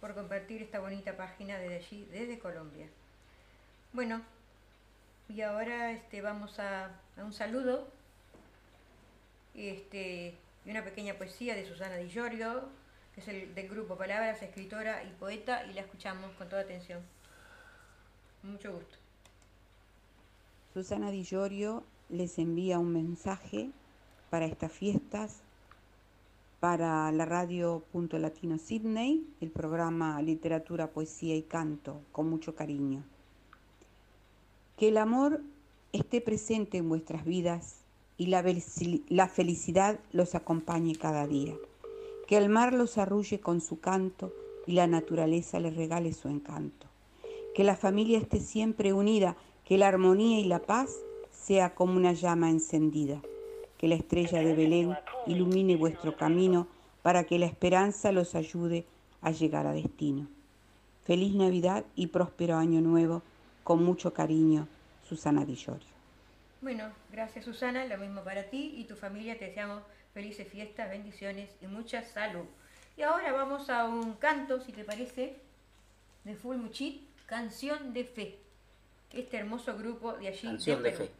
por 0.00 0.14
compartir 0.14 0.62
esta 0.62 0.80
bonita 0.80 1.16
página 1.16 1.58
desde 1.58 1.76
allí, 1.76 2.08
desde 2.10 2.38
Colombia. 2.38 2.86
Bueno, 3.92 4.22
y 5.34 5.40
ahora 5.40 5.92
este, 5.92 6.20
vamos 6.20 6.58
a, 6.58 6.90
un 7.16 7.32
saludo 7.32 7.88
este, 9.54 10.34
y 10.64 10.70
una 10.70 10.84
pequeña 10.84 11.14
poesía 11.14 11.54
de 11.54 11.66
Susana 11.66 11.96
Di 11.96 12.08
Giorgio, 12.10 12.68
que 13.14 13.20
es 13.20 13.28
el, 13.28 13.54
del 13.54 13.68
grupo 13.68 13.96
Palabras, 13.96 14.42
escritora 14.42 15.02
y 15.04 15.10
poeta, 15.18 15.64
y 15.66 15.72
la 15.72 15.82
escuchamos 15.82 16.32
con 16.32 16.48
toda 16.48 16.62
atención. 16.62 17.00
Mucho 18.42 18.72
gusto. 18.72 18.96
Susana 20.74 21.10
Di 21.10 21.24
Giorgio 21.24 21.84
les 22.10 22.38
envía 22.38 22.78
un 22.78 22.92
mensaje 22.92 23.70
para 24.30 24.46
estas 24.46 24.72
fiestas 24.72 25.40
para 26.60 27.10
la 27.10 27.24
radio 27.24 27.82
Punto 27.90 28.18
Latino 28.18 28.58
Sydney, 28.58 29.26
el 29.40 29.50
programa 29.50 30.20
Literatura, 30.22 30.90
Poesía 30.90 31.34
y 31.36 31.42
Canto, 31.42 32.00
con 32.12 32.28
mucho 32.28 32.54
cariño. 32.54 33.02
Que 34.76 34.88
el 34.88 34.96
amor 34.96 35.40
esté 35.92 36.20
presente 36.20 36.78
en 36.78 36.88
vuestras 36.88 37.24
vidas 37.24 37.80
y 38.16 38.26
la, 38.26 38.44
la 39.08 39.28
felicidad 39.28 40.00
los 40.12 40.34
acompañe 40.34 40.94
cada 40.96 41.26
día. 41.26 41.54
Que 42.26 42.36
el 42.36 42.48
mar 42.48 42.72
los 42.72 42.98
arrulle 42.98 43.40
con 43.40 43.60
su 43.60 43.80
canto 43.80 44.32
y 44.66 44.72
la 44.72 44.86
naturaleza 44.86 45.60
les 45.60 45.76
regale 45.76 46.12
su 46.12 46.28
encanto. 46.28 46.86
Que 47.54 47.64
la 47.64 47.76
familia 47.76 48.18
esté 48.18 48.40
siempre 48.40 48.92
unida, 48.92 49.36
que 49.64 49.78
la 49.78 49.88
armonía 49.88 50.40
y 50.40 50.44
la 50.44 50.60
paz 50.60 50.96
sea 51.30 51.74
como 51.74 51.94
una 51.94 52.12
llama 52.12 52.50
encendida 52.50 53.20
que 53.82 53.88
la 53.88 53.96
estrella 53.96 54.40
de 54.40 54.54
Belén 54.54 54.96
ilumine 55.26 55.74
vuestro 55.74 56.16
camino 56.16 56.68
para 57.02 57.24
que 57.24 57.40
la 57.40 57.46
esperanza 57.46 58.12
los 58.12 58.36
ayude 58.36 58.86
a 59.22 59.32
llegar 59.32 59.66
a 59.66 59.72
destino. 59.72 60.28
Feliz 61.02 61.34
Navidad 61.34 61.84
y 61.96 62.06
próspero 62.06 62.58
Año 62.58 62.80
Nuevo, 62.80 63.22
con 63.64 63.84
mucho 63.84 64.12
cariño, 64.12 64.66
Susana 65.08 65.44
Di 65.44 65.58
Bueno, 66.60 66.90
gracias 67.10 67.44
Susana, 67.44 67.84
lo 67.86 67.98
mismo 67.98 68.22
para 68.22 68.44
ti 68.44 68.74
y 68.76 68.84
tu 68.84 68.96
familia, 68.96 69.38
te 69.38 69.46
deseamos 69.46 69.82
felices 70.14 70.48
fiestas, 70.48 70.90
bendiciones 70.90 71.50
y 71.60 71.66
mucha 71.66 72.02
salud. 72.02 72.44
Y 72.96 73.02
ahora 73.02 73.32
vamos 73.32 73.70
a 73.70 73.84
un 73.84 74.14
canto, 74.14 74.60
si 74.60 74.72
te 74.72 74.84
parece, 74.84 75.36
de 76.24 76.34
Full 76.34 76.56
Muchit, 76.56 77.02
Canción 77.26 77.92
de 77.92 78.04
Fe. 78.04 78.38
Este 79.12 79.38
hermoso 79.38 79.76
grupo 79.76 80.12
de 80.14 80.28
allí. 80.28 80.46
Canción 80.46 80.82
de, 80.82 80.92
Fe. 80.92 81.10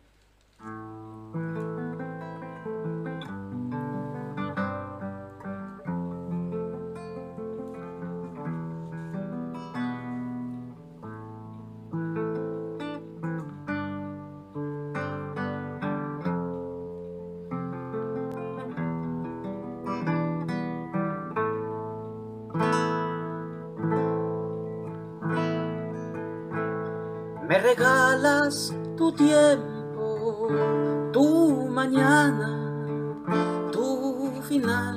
Regalas 28.23 28.73
tu 28.97 29.11
tiempo, 29.13 30.49
tu 31.13 31.67
mañana, 31.69 32.51
tu 33.73 34.41
final. 34.43 34.97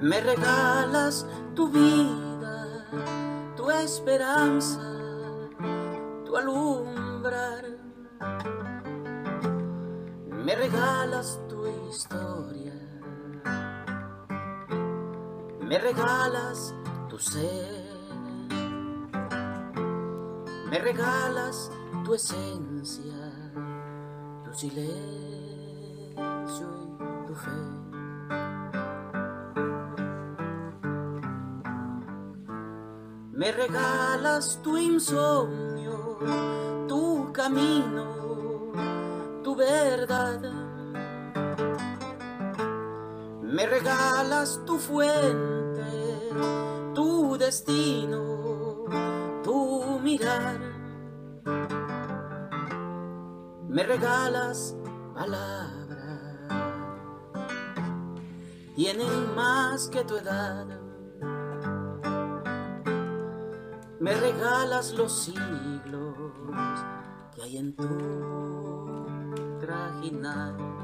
Me 0.00 0.20
regalas 0.20 1.26
tu 1.54 1.68
vida, 1.68 2.86
tu 3.54 3.70
esperanza, 3.70 4.80
tu 6.24 6.36
alumbrar. 6.36 7.64
Me 10.30 10.54
regalas 10.54 11.38
tu 11.48 11.66
historia 11.90 12.88
me 15.68 15.78
regalas 15.78 16.74
tu 17.10 17.18
ser, 17.18 17.77
me 20.70 20.78
regalas 20.78 21.70
tu 22.04 22.14
esencia, 22.14 23.32
tu 24.44 24.54
silencio 24.54 24.78
y 26.82 27.26
tu 27.26 27.34
fe. 27.34 27.50
Me 33.32 33.52
regalas 33.52 34.60
tu 34.62 34.76
insomnio, 34.76 36.18
tu 36.88 37.32
camino, 37.32 38.72
tu 39.42 39.54
verdad 39.54 40.68
me 43.58 43.66
regalas 43.66 44.60
tu 44.66 44.78
fuente, 44.78 45.82
tu 46.94 47.36
destino, 47.38 48.37
Me 53.68 53.84
regalas 53.84 54.74
palabras, 55.14 56.48
tienen 58.74 59.34
más 59.36 59.88
que 59.88 60.02
tu 60.02 60.16
edad. 60.16 60.66
Me 64.00 64.14
regalas 64.14 64.92
los 64.94 65.12
siglos 65.22 66.16
que 67.36 67.42
hay 67.42 67.58
en 67.58 67.76
tu 67.76 67.86
trajinar. 69.60 70.77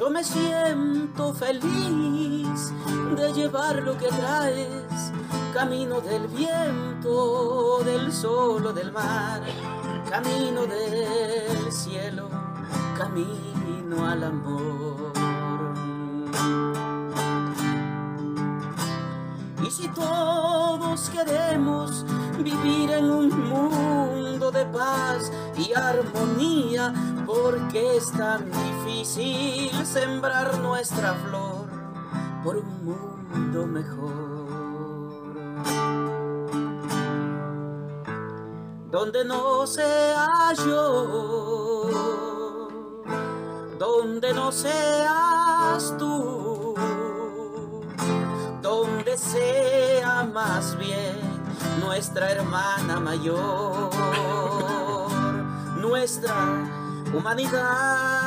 Yo 0.00 0.08
me 0.08 0.24
siento 0.24 1.34
feliz 1.34 2.72
de 3.18 3.32
llevar 3.34 3.82
lo 3.82 3.98
que 3.98 4.08
traes, 4.08 5.12
camino 5.52 6.00
del 6.00 6.26
viento, 6.26 7.82
del 7.84 8.10
sol 8.10 8.64
o 8.64 8.72
del 8.72 8.92
mar, 8.92 9.42
camino 10.08 10.64
del 10.64 11.70
cielo, 11.70 12.30
camino 12.96 14.06
al 14.08 14.24
amor. 14.24 15.12
Y 19.62 19.70
si 19.70 19.86
todos 19.88 21.10
queremos 21.10 22.06
vivir 22.42 22.90
en 22.90 23.04
un 23.04 23.50
mundo 23.50 24.50
de 24.50 24.64
paz 24.64 25.30
y 25.58 25.74
armonía, 25.74 26.94
porque 27.26 27.98
es 27.98 28.10
tan 28.12 28.46
difícil 28.46 28.79
sembrar 29.84 30.58
nuestra 30.58 31.14
flor 31.14 31.66
por 32.44 32.56
un 32.56 32.84
mundo 32.84 33.66
mejor. 33.66 34.10
Donde 38.90 39.24
no 39.24 39.66
sea 39.66 40.52
yo, 40.64 41.88
donde 43.78 44.32
no 44.32 44.52
seas 44.52 45.94
tú, 45.98 46.74
donde 48.62 49.16
sea 49.16 50.28
más 50.32 50.76
bien 50.78 51.18
nuestra 51.80 52.30
hermana 52.30 53.00
mayor, 53.00 53.90
nuestra 55.80 56.34
humanidad. 57.12 58.19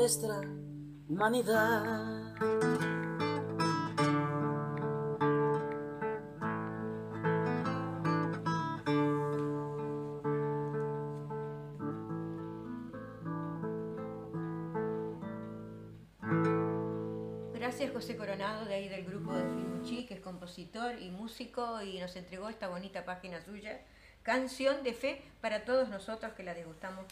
Nuestra 0.00 0.40
humanidad. 1.10 2.32
Gracias 17.52 17.92
José 17.92 18.16
Coronado 18.16 18.64
de 18.64 18.72
ahí 18.72 18.88
del 18.88 19.04
grupo 19.04 19.34
de 19.34 19.42
Fimuchi, 19.42 20.06
que 20.06 20.14
es 20.14 20.20
compositor 20.20 20.98
y 20.98 21.10
músico 21.10 21.82
y 21.82 21.98
nos 21.98 22.16
entregó 22.16 22.48
esta 22.48 22.68
bonita 22.68 23.04
página 23.04 23.42
suya, 23.42 23.82
Canción 24.22 24.82
de 24.82 24.94
Fe 24.94 25.22
para 25.42 25.66
todos 25.66 25.90
nosotros 25.90 26.32
que 26.32 26.42
la 26.42 26.54
degustamos. 26.54 27.04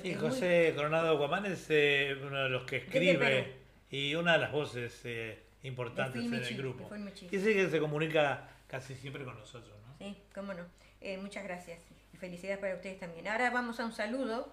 Sí, 0.00 0.14
José 0.14 0.72
Coronado 0.76 1.16
Guamán 1.18 1.46
es 1.46 1.66
eh, 1.70 2.16
uno 2.26 2.44
de 2.44 2.48
los 2.48 2.64
que 2.64 2.78
escribe 2.78 3.52
y 3.90 4.14
una 4.14 4.32
de 4.32 4.38
las 4.38 4.52
voces 4.52 5.00
eh, 5.04 5.38
importantes 5.62 6.24
en 6.24 6.34
el 6.34 6.56
grupo. 6.56 6.90
Y 7.30 7.38
sí 7.38 7.54
que 7.54 7.68
se 7.68 7.78
comunica 7.78 8.48
casi 8.66 8.94
siempre 8.94 9.24
con 9.24 9.38
nosotros, 9.38 9.74
¿no? 9.86 9.96
Sí, 9.98 10.16
cómo 10.34 10.54
no. 10.54 10.64
Eh, 11.00 11.18
muchas 11.18 11.44
gracias 11.44 11.80
y 12.12 12.16
felicidades 12.16 12.58
para 12.58 12.74
ustedes 12.74 12.98
también. 12.98 13.28
Ahora 13.28 13.50
vamos 13.50 13.78
a 13.80 13.84
un 13.84 13.92
saludo 13.92 14.52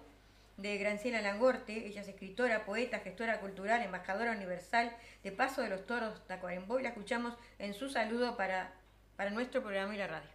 de 0.56 0.78
Granciela 0.78 1.22
Langorte, 1.22 1.86
ella 1.86 2.02
es 2.02 2.08
escritora, 2.08 2.64
poeta, 2.64 3.00
gestora 3.00 3.40
cultural, 3.40 3.82
embajadora 3.82 4.32
universal 4.32 4.94
de 5.22 5.32
Paso 5.32 5.62
de 5.62 5.70
los 5.70 5.86
Toros 5.86 6.26
Tacuarembó 6.26 6.78
y 6.78 6.82
la 6.82 6.90
escuchamos 6.90 7.34
en 7.58 7.74
su 7.74 7.88
saludo 7.88 8.36
para, 8.36 8.74
para 9.16 9.30
nuestro 9.30 9.62
programa 9.62 9.94
y 9.94 9.98
la 9.98 10.06
radio. 10.06 10.31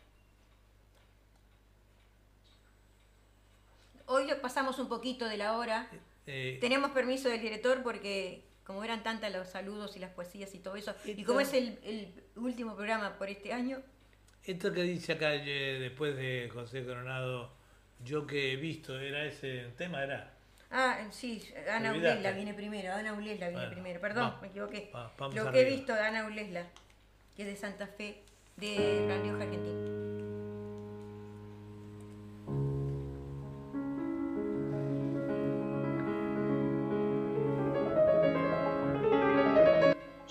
Hoy 4.08 4.28
pasamos 4.42 4.80
un 4.80 4.88
poquito 4.88 5.28
de 5.28 5.38
la 5.38 5.58
hora. 5.58 5.90
Eh, 6.26 6.58
Tenemos 6.60 6.92
permiso 6.92 7.30
del 7.30 7.42
director 7.42 7.84
porque 7.84 8.44
como 8.64 8.84
eran 8.84 9.04
tantas 9.04 9.32
los 9.32 9.48
saludos 9.48 9.96
y 9.96 10.00
las 10.00 10.12
poesías 10.12 10.54
y 10.54 10.60
todo 10.60 10.76
eso, 10.76 10.94
y 11.06 11.24
como 11.24 11.40
es 11.40 11.54
el, 11.54 11.80
el 11.84 12.14
último 12.36 12.76
programa 12.76 13.18
por 13.18 13.30
este 13.30 13.54
año. 13.54 13.82
Esto 14.44 14.74
que 14.74 14.84
dice 14.84 15.14
acá 15.14 15.34
eh, 15.36 15.78
después 15.80 16.18
de 16.18 16.50
José 16.54 16.86
Coronado 16.86 17.52
yo 18.04 18.28
que 18.28 18.54
he 18.54 18.56
visto, 18.58 19.00
¿era 19.00 19.26
ese 19.26 19.72
tema? 19.78 20.04
¿Era? 20.04 20.34
Ah, 20.70 21.08
sí, 21.12 21.42
Ana 21.70 21.94
Ulesla 21.94 22.32
viene 22.32 22.54
primero, 22.54 22.94
Ana 22.94 23.14
Ulesla 23.14 23.50
viene 23.50 23.68
primero, 23.68 24.02
perdón, 24.02 24.34
me 24.42 24.48
equivoqué. 24.50 24.92
Lo 25.34 25.52
que 25.52 25.62
he 25.62 25.66
visto 25.66 25.94
Ana 25.94 26.26
Ulesla, 26.26 26.66
que 27.36 27.44
es 27.44 27.48
de 27.48 27.56
Santa 27.56 27.88
Fe, 27.88 28.22
de 28.58 29.06
La 29.08 29.18
Rioja, 29.22 29.44
Argentina. 29.44 30.47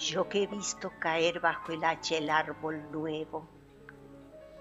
Yo 0.09 0.29
que 0.29 0.45
he 0.45 0.47
visto 0.47 0.93
caer 1.01 1.41
bajo 1.41 1.73
el 1.73 1.83
hacha 1.83 2.17
el 2.17 2.31
árbol 2.31 2.93
nuevo, 2.93 3.49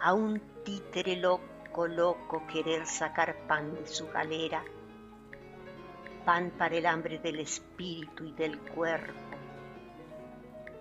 a 0.02 0.12
un 0.12 0.42
títere 0.64 1.18
loco 1.18 1.86
loco 1.86 2.48
querer 2.48 2.88
sacar 2.88 3.36
pan 3.48 3.76
de 3.76 3.86
su 3.86 4.08
galera, 4.08 4.64
pan 6.26 6.52
para 6.58 6.76
el 6.76 6.88
hambre 6.88 7.20
del 7.20 7.42
espíritu 7.42 8.24
y 8.26 8.32
del 8.32 8.58
cuerpo. 8.58 9.38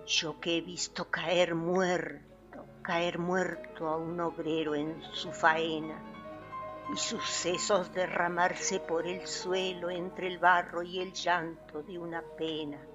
Yo 0.06 0.40
que 0.40 0.56
he 0.56 0.60
visto 0.62 1.10
caer 1.10 1.54
muerto, 1.54 2.64
caer 2.80 3.18
muerto 3.18 3.88
a 3.88 3.98
un 3.98 4.18
obrero 4.18 4.74
en 4.74 5.02
su 5.12 5.30
faena 5.30 6.00
y 6.90 6.96
sus 6.96 7.28
sesos 7.28 7.92
derramarse 7.92 8.80
por 8.80 9.06
el 9.06 9.26
suelo 9.26 9.90
entre 9.90 10.26
el 10.26 10.38
barro 10.38 10.82
y 10.82 11.00
el 11.00 11.12
llanto 11.12 11.82
de 11.82 11.98
una 11.98 12.22
pena. 12.22 12.93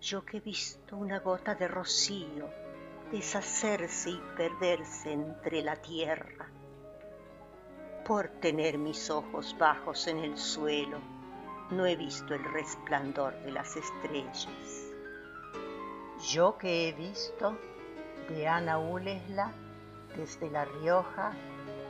Yo 0.00 0.24
que 0.24 0.38
he 0.38 0.40
visto 0.40 0.96
una 0.96 1.18
gota 1.18 1.54
de 1.54 1.68
rocío 1.68 2.48
deshacerse 3.12 4.10
y 4.10 4.22
perderse 4.34 5.12
entre 5.12 5.62
la 5.62 5.76
tierra. 5.76 6.48
Por 8.06 8.28
tener 8.28 8.78
mis 8.78 9.10
ojos 9.10 9.54
bajos 9.58 10.06
en 10.06 10.20
el 10.20 10.38
suelo, 10.38 10.98
no 11.70 11.84
he 11.84 11.96
visto 11.96 12.34
el 12.34 12.44
resplandor 12.44 13.34
de 13.42 13.52
las 13.52 13.76
estrellas. 13.76 14.48
Yo 16.30 16.56
que 16.56 16.88
he 16.88 16.92
visto 16.92 17.58
de 18.30 18.48
Ana 18.48 18.78
Ulesla 18.78 19.52
desde 20.16 20.50
La 20.50 20.64
Rioja, 20.64 21.32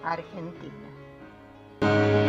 Argentina. 0.02 2.19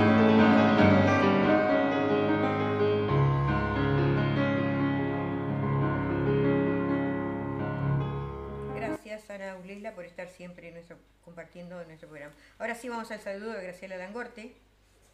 Por 9.96 10.06
estar 10.06 10.28
siempre 10.28 10.72
nuestro, 10.72 10.98
compartiendo 11.24 11.82
nuestro 11.86 12.10
programa. 12.10 12.34
Ahora 12.60 12.76
sí 12.76 12.90
vamos 12.90 13.10
al 13.12 13.22
saludo 13.22 13.54
de 13.54 13.64
Graciela 13.64 13.98
Langorte. 13.98 14.54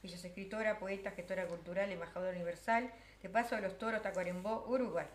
Ella 0.03 0.15
es 0.15 0.25
escritora, 0.25 0.79
poeta, 0.79 1.11
gestora 1.11 1.47
cultural, 1.47 1.91
embajadora 1.91 2.31
universal 2.31 2.91
de 3.21 3.29
Paso 3.29 3.55
de 3.55 3.61
los 3.61 3.77
Toros, 3.77 4.01
Tacuarembó, 4.01 4.65
Uruguay. 4.67 5.05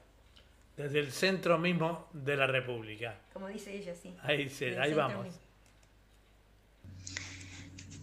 Desde 0.77 1.01
el 1.01 1.13
centro 1.13 1.59
mismo 1.59 2.09
de 2.13 2.37
la 2.37 2.47
República. 2.47 3.19
Como 3.33 3.49
dice 3.49 3.75
ella, 3.75 3.95
sí. 3.95 4.15
Ahí, 4.23 4.51
ahí 4.81 4.95
vamos. 4.95 5.27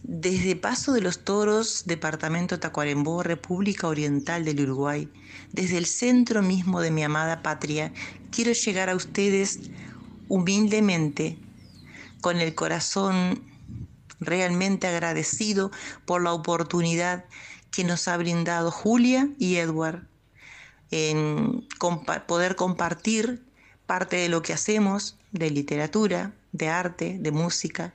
Desde 0.04 0.56
Paso 0.56 0.94
de 0.94 1.02
los 1.02 1.24
Toros, 1.24 1.86
Departamento 1.86 2.60
Tacuarembó, 2.60 3.24
República 3.24 3.88
Oriental 3.88 4.44
del 4.44 4.62
Uruguay, 4.62 5.08
desde 5.52 5.78
el 5.78 5.86
centro 5.86 6.42
mismo 6.42 6.82
de 6.82 6.92
mi 6.92 7.04
amada 7.04 7.42
patria, 7.42 7.94
quiero 8.32 8.52
llegar 8.52 8.90
a 8.90 8.96
ustedes 8.96 9.70
humildemente, 10.30 11.38
con 12.22 12.38
el 12.38 12.56
corazón 12.56 13.44
realmente 14.22 14.88
agradecido 14.88 15.72
por 16.06 16.22
la 16.22 16.32
oportunidad 16.34 17.26
que 17.72 17.84
nos 17.84 18.08
ha 18.08 18.18
brindado 18.18 18.72
Julia 18.72 19.30
y 19.38 19.58
Edward 19.58 20.08
en 20.92 21.68
poder 22.28 22.56
compartir 22.56 23.44
parte 23.86 24.18
de 24.18 24.30
lo 24.30 24.42
que 24.42 24.54
hacemos 24.54 25.18
de 25.32 25.52
literatura, 25.52 26.34
de 26.52 26.70
arte, 26.70 27.18
de 27.20 27.32
música, 27.32 27.94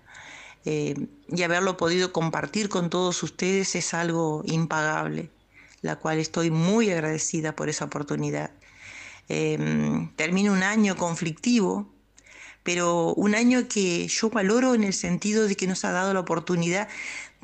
eh, 0.65 0.95
y 1.29 1.43
haberlo 1.43 1.77
podido 1.77 2.13
compartir 2.13 2.69
con 2.69 2.89
todos 2.89 3.23
ustedes 3.23 3.75
es 3.75 3.93
algo 3.93 4.43
impagable, 4.47 5.31
la 5.83 5.97
cual 5.97 6.19
estoy 6.19 6.51
muy 6.51 6.91
agradecida 6.91 7.55
por 7.55 7.69
esa 7.69 7.85
oportunidad. 7.85 8.51
Eh, 9.29 10.09
termino 10.17 10.53
un 10.53 10.63
año 10.63 10.97
conflictivo, 10.97 11.94
pero 12.65 13.15
un 13.15 13.37
año 13.37 13.69
que 13.69 14.09
yo 14.09 14.31
valoro 14.31 14.75
en 14.75 14.83
el 14.83 14.95
sentido 14.95 15.47
de 15.47 15.55
que 15.55 15.69
nos 15.69 15.85
ha 15.85 15.93
dado 15.93 16.13
la 16.13 16.21
oportunidad 16.21 16.89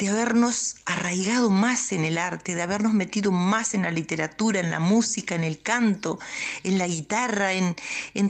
de 0.01 0.09
habernos 0.09 0.77
arraigado 0.87 1.51
más 1.51 1.93
en 1.93 2.07
el 2.07 2.17
arte, 2.17 2.55
de 2.55 2.63
habernos 2.63 2.95
metido 2.95 3.33
más 3.33 3.75
en 3.75 3.83
la 3.83 3.91
literatura, 3.91 4.59
en 4.59 4.71
la 4.71 4.81
música, 4.81 5.35
en 5.35 5.45
el 5.45 5.61
canto, 5.61 6.19
en 6.65 6.79
la 6.79 6.87
guitarra, 6.87 7.53
en, 7.53 7.77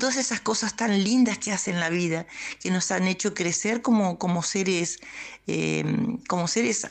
todas 0.01 0.17
esas 0.17 0.41
cosas 0.41 0.75
tan 0.75 1.05
lindas 1.05 1.39
que 1.39 1.53
hacen 1.53 1.79
la 1.79 1.89
vida, 1.89 2.27
que 2.61 2.73
nos 2.73 2.91
han 2.91 3.07
hecho 3.07 3.35
crecer 3.35 3.83
como, 3.83 4.19
como 4.19 4.43
seres, 4.43 4.99
eh, 5.47 5.85
como 6.27 6.49
seres 6.49 6.89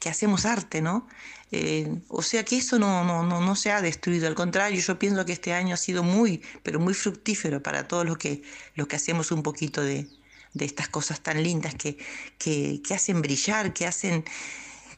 que 0.00 0.08
hacemos 0.08 0.44
arte, 0.44 0.82
¿no? 0.82 1.06
Eh, 1.52 2.00
o 2.08 2.22
sea 2.22 2.44
que 2.44 2.58
eso 2.58 2.78
no, 2.78 3.04
no, 3.04 3.24
no, 3.24 3.40
no, 3.40 3.56
se 3.56 3.72
ha 3.72 3.82
destruido, 3.82 4.28
al 4.28 4.36
contrario, 4.36 4.80
yo 4.80 4.98
pienso 5.00 5.24
que 5.24 5.32
este 5.32 5.52
año 5.52 5.74
ha 5.74 5.78
sido 5.78 6.04
muy, 6.04 6.42
pero 6.62 6.78
muy 6.78 6.94
fructífero 6.94 7.60
para 7.60 7.88
todos 7.88 8.06
los 8.06 8.18
que, 8.18 8.42
los 8.76 8.86
que 8.86 8.96
hacemos 8.96 9.32
un 9.32 9.42
poquito 9.42 9.82
de, 9.82 10.06
de 10.54 10.64
estas 10.64 10.88
cosas 10.88 11.20
tan 11.20 11.42
lindas 11.42 11.74
que, 11.74 11.98
que, 12.38 12.80
hacen 12.94 13.22
brillar, 13.22 13.72
que 13.72 13.86
hacen, 13.86 14.24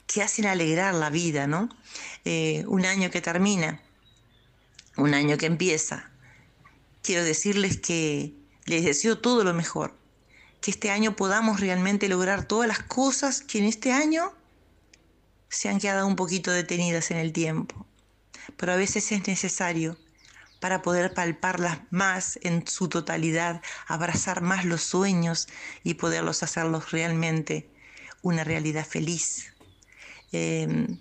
que 0.06 0.22
hacen 0.22 0.46
alegrar 0.46 0.94
la 0.94 1.10
vida, 1.10 1.46
¿no? 1.46 1.68
Eh, 2.24 2.64
un 2.66 2.84
año 2.84 3.10
que 3.10 3.20
termina, 3.20 3.82
un 4.96 5.14
año 5.14 5.36
que 5.36 5.46
empieza. 5.46 6.10
Quiero 7.02 7.24
decirles 7.24 7.78
que 7.78 8.34
les 8.66 8.84
deseo 8.84 9.18
todo 9.18 9.44
lo 9.44 9.54
mejor, 9.54 9.96
que 10.60 10.70
este 10.70 10.90
año 10.90 11.16
podamos 11.16 11.60
realmente 11.60 12.08
lograr 12.08 12.44
todas 12.44 12.68
las 12.68 12.80
cosas 12.80 13.42
que 13.42 13.58
en 13.58 13.64
este 13.64 13.92
año 13.92 14.32
se 15.52 15.68
han 15.68 15.78
quedado 15.78 16.06
un 16.06 16.16
poquito 16.16 16.50
detenidas 16.50 17.10
en 17.10 17.18
el 17.18 17.32
tiempo. 17.32 17.86
Pero 18.56 18.72
a 18.72 18.76
veces 18.76 19.12
es 19.12 19.26
necesario 19.28 19.98
para 20.60 20.80
poder 20.80 21.12
palparlas 21.12 21.80
más 21.90 22.38
en 22.42 22.66
su 22.66 22.88
totalidad, 22.88 23.60
abrazar 23.86 24.40
más 24.40 24.64
los 24.64 24.82
sueños 24.82 25.48
y 25.84 25.94
poderlos 25.94 26.42
hacerlos 26.42 26.90
realmente 26.90 27.70
una 28.22 28.44
realidad 28.44 28.86
feliz. 28.86 29.52
Em, 30.32 31.00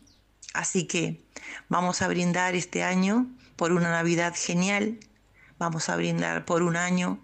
así 0.53 0.85
que 0.85 1.23
vamos 1.69 2.01
a 2.01 2.07
brindar 2.07 2.53
este 2.55 2.83
año 2.83 3.27
por 3.55 3.71
una 3.71 3.89
Navidad 3.89 4.35
genial, 4.35 4.99
vamos 5.59 5.87
a 5.87 5.95
brindar 5.95 6.43
por 6.43 6.61
un 6.61 6.75
año 6.75 7.23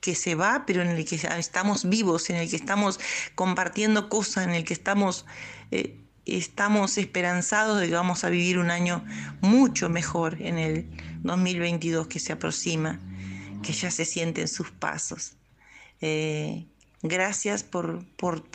que 0.00 0.14
se 0.14 0.34
va, 0.34 0.64
pero 0.66 0.82
en 0.82 0.88
el 0.88 1.06
que 1.06 1.14
estamos 1.14 1.88
vivos, 1.88 2.28
en 2.28 2.36
el 2.36 2.50
que 2.50 2.56
estamos 2.56 3.00
compartiendo 3.36 4.08
cosas, 4.08 4.44
en 4.44 4.50
el 4.50 4.64
que 4.64 4.74
estamos 4.74 5.24
eh, 5.70 6.01
estamos 6.26 6.98
esperanzados 6.98 7.80
de 7.80 7.88
que 7.88 7.94
vamos 7.94 8.24
a 8.24 8.30
vivir 8.30 8.58
un 8.58 8.70
año 8.70 9.04
mucho 9.40 9.88
mejor 9.88 10.40
en 10.40 10.58
el 10.58 10.88
2022 11.22 12.06
que 12.06 12.20
se 12.20 12.32
aproxima, 12.32 13.00
que 13.62 13.72
ya 13.72 13.90
se 13.90 14.04
sienten 14.04 14.48
sus 14.48 14.70
pasos. 14.70 15.36
Eh, 16.00 16.66
gracias 17.02 17.64
por, 17.64 18.04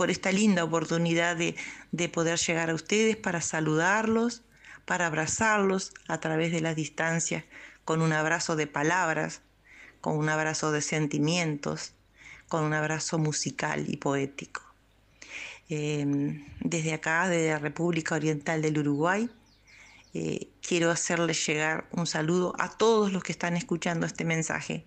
esta 0.08 0.32
linda 0.32 0.64
oportunidad 0.64 1.36
de, 1.36 1.56
de 1.92 2.10
poder 2.10 2.40
llegar 2.40 2.70
a 2.70 2.76
ustedes 2.76 3.16
para 3.18 3.42
saludarlos, 3.42 4.44
para 4.86 5.08
abrazarlos 5.08 5.94
a 6.08 6.20
través 6.20 6.52
de 6.52 6.62
las 6.62 6.76
distancias, 6.76 7.44
con 7.84 8.02
un 8.02 8.14
abrazo 8.14 8.56
de 8.56 8.68
palabras, 8.68 9.42
con 10.02 10.18
un 10.18 10.30
abrazo 10.30 10.72
de 10.72 10.82
sentimientos, 10.82 11.94
con 12.48 12.64
un 12.64 12.74
abrazo 12.74 13.18
musical 13.18 13.86
y 13.88 13.98
poético. 13.98 14.67
Em, 15.70 16.46
desde 16.62 16.94
acá, 16.94 17.28
de 17.28 17.50
la 17.50 17.60
República 17.60 18.16
Oriental 18.16 18.62
del 18.62 18.80
Uruguay, 18.80 19.30
eh, 20.14 20.48
quiero 20.62 20.90
hacerles 20.92 21.46
llegar 21.46 21.88
un 21.92 22.08
saludo 22.08 22.54
a 22.58 22.70
todos 22.70 23.12
los 23.12 23.24
que 23.24 23.34
están 23.34 23.58
escuchando 23.58 24.06
este 24.06 24.24
mensaje. 24.24 24.86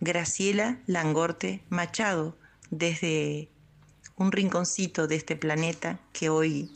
Graciela 0.00 0.80
Langorte 0.86 1.62
Machado, 1.68 2.38
desde 2.70 3.50
un 4.16 4.32
rinconcito 4.32 5.06
de 5.06 5.16
este 5.16 5.36
planeta 5.36 6.00
que 6.12 6.30
hoy 6.30 6.70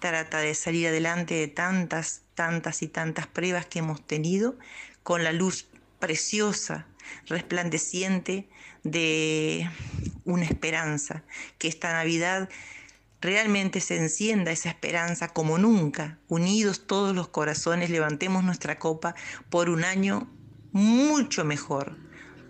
trata 0.00 0.38
de 0.38 0.54
salir 0.54 0.88
adelante 0.88 1.34
de 1.34 1.48
tantas, 1.48 2.22
tantas 2.34 2.82
y 2.82 2.88
tantas 2.88 3.28
pruebas 3.28 3.66
que 3.66 3.78
hemos 3.78 4.04
tenido, 4.04 4.58
con 5.04 5.22
la 5.22 5.32
luz 5.32 5.68
preciosa, 6.00 6.86
resplandeciente 7.26 8.48
de 8.84 9.68
una 10.24 10.44
esperanza, 10.44 11.24
que 11.58 11.68
esta 11.68 11.92
Navidad 11.92 12.48
realmente 13.20 13.80
se 13.80 13.96
encienda 13.96 14.52
esa 14.52 14.68
esperanza 14.68 15.28
como 15.28 15.56
nunca, 15.58 16.18
unidos 16.28 16.86
todos 16.86 17.14
los 17.14 17.28
corazones, 17.28 17.90
levantemos 17.90 18.44
nuestra 18.44 18.78
copa 18.78 19.14
por 19.48 19.70
un 19.70 19.84
año 19.84 20.30
mucho 20.72 21.44
mejor, 21.44 21.96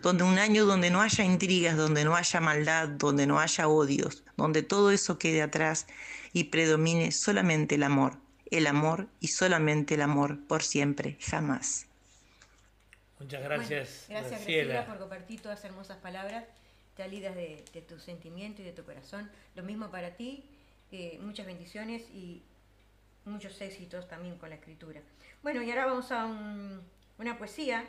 donde 0.03 0.25
un 0.25 0.39
año 0.39 0.67
donde 0.67 0.91
no 0.91 1.01
haya 1.01 1.25
intrigas, 1.25 1.77
donde 1.77 2.05
no 2.05 2.17
haya 2.17 2.41
maldad, 2.41 2.89
donde 2.89 3.27
no 3.27 3.39
haya 3.39 3.69
odios, 3.69 4.25
donde 4.37 4.63
todo 4.63 4.91
eso 4.91 5.19
quede 5.19 5.43
atrás 5.43 5.87
y 6.33 6.45
predomine 6.45 7.13
solamente 7.13 7.77
el 7.77 7.85
amor, 7.85 8.19
el 8.51 8.67
amor 8.67 9.09
y 9.21 9.29
solamente 9.29 9.95
el 9.95 10.03
amor 10.03 10.39
por 10.49 10.63
siempre, 10.63 11.17
jamás. 11.21 11.87
Muchas 13.19 13.43
gracias. 13.43 14.07
gracias 14.09 14.31
Graciela 14.31 14.87
por 14.87 14.99
compartir 14.99 15.41
todas 15.41 15.59
esas 15.59 15.71
hermosas 15.71 15.99
palabras 15.99 16.45
salidas 16.97 17.35
de, 17.35 17.65
de 17.73 17.83
tu 17.83 17.99
sentimiento 17.99 18.63
y 18.63 18.65
de 18.65 18.73
tu 18.73 18.85
corazón. 18.85 19.31
Lo 19.55 19.63
mismo 19.63 19.91
para 19.91 20.17
ti, 20.17 20.45
eh, 20.93 21.19
muchas 21.21 21.47
bendiciones 21.47 22.03
y 22.11 22.43
muchos 23.25 23.61
éxitos 23.61 24.09
también 24.09 24.37
con 24.39 24.51
la 24.51 24.57
escritura. 24.57 25.01
Bueno, 25.43 25.63
y 25.63 25.71
ahora 25.71 25.87
vamos 25.87 26.13
a 26.13 26.27
una 27.19 27.39
poesía 27.39 27.85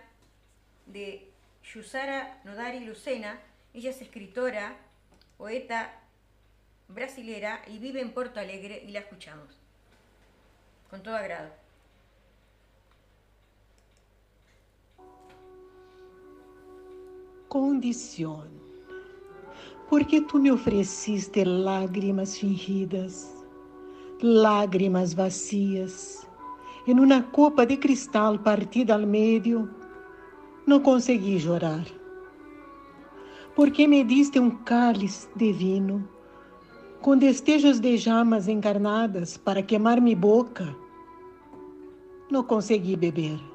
de 0.86 1.30
Yusara 1.64 2.42
Nodari 2.44 2.80
Lucena. 2.80 3.40
Ella 3.74 3.90
es 3.90 4.02
escritora, 4.02 4.78
poeta 5.38 6.02
brasilera 6.88 7.62
y 7.68 7.80
vive 7.80 8.02
en 8.02 8.12
Porto 8.12 8.40
Alegre 8.40 8.84
y 8.86 8.92
la 8.92 9.00
escuchamos 9.00 9.60
con 10.90 11.02
todo 11.04 11.16
agrado. 11.16 11.65
Condición. 17.56 18.49
Porque 19.90 20.19
tu 20.19 20.40
me 20.40 20.52
ofereciste 20.52 21.45
lágrimas 21.45 22.38
fingidas, 22.38 23.34
lágrimas 24.22 25.14
vacias, 25.14 26.27
em 26.86 26.99
uma 26.99 27.23
copa 27.23 27.65
de 27.65 27.77
cristal 27.77 28.38
partida 28.40 28.95
ao 28.95 29.07
meio, 29.07 29.69
não 30.68 30.82
consegui 30.82 31.40
chorar. 31.40 31.86
Porque 33.56 33.88
me 33.88 34.03
diste 34.03 34.38
um 34.38 34.52
cálice 34.52 35.30
de 35.38 35.53
vinho, 35.53 36.06
com 37.02 37.18
destejos 37.18 37.80
de 37.80 37.98
chamas 37.98 38.49
encarnadas 38.49 39.38
para 39.38 39.64
queimar 39.64 40.02
minha 40.02 40.18
boca, 40.18 40.76
não 42.30 42.44
consegui 42.44 42.98
beber 42.98 43.55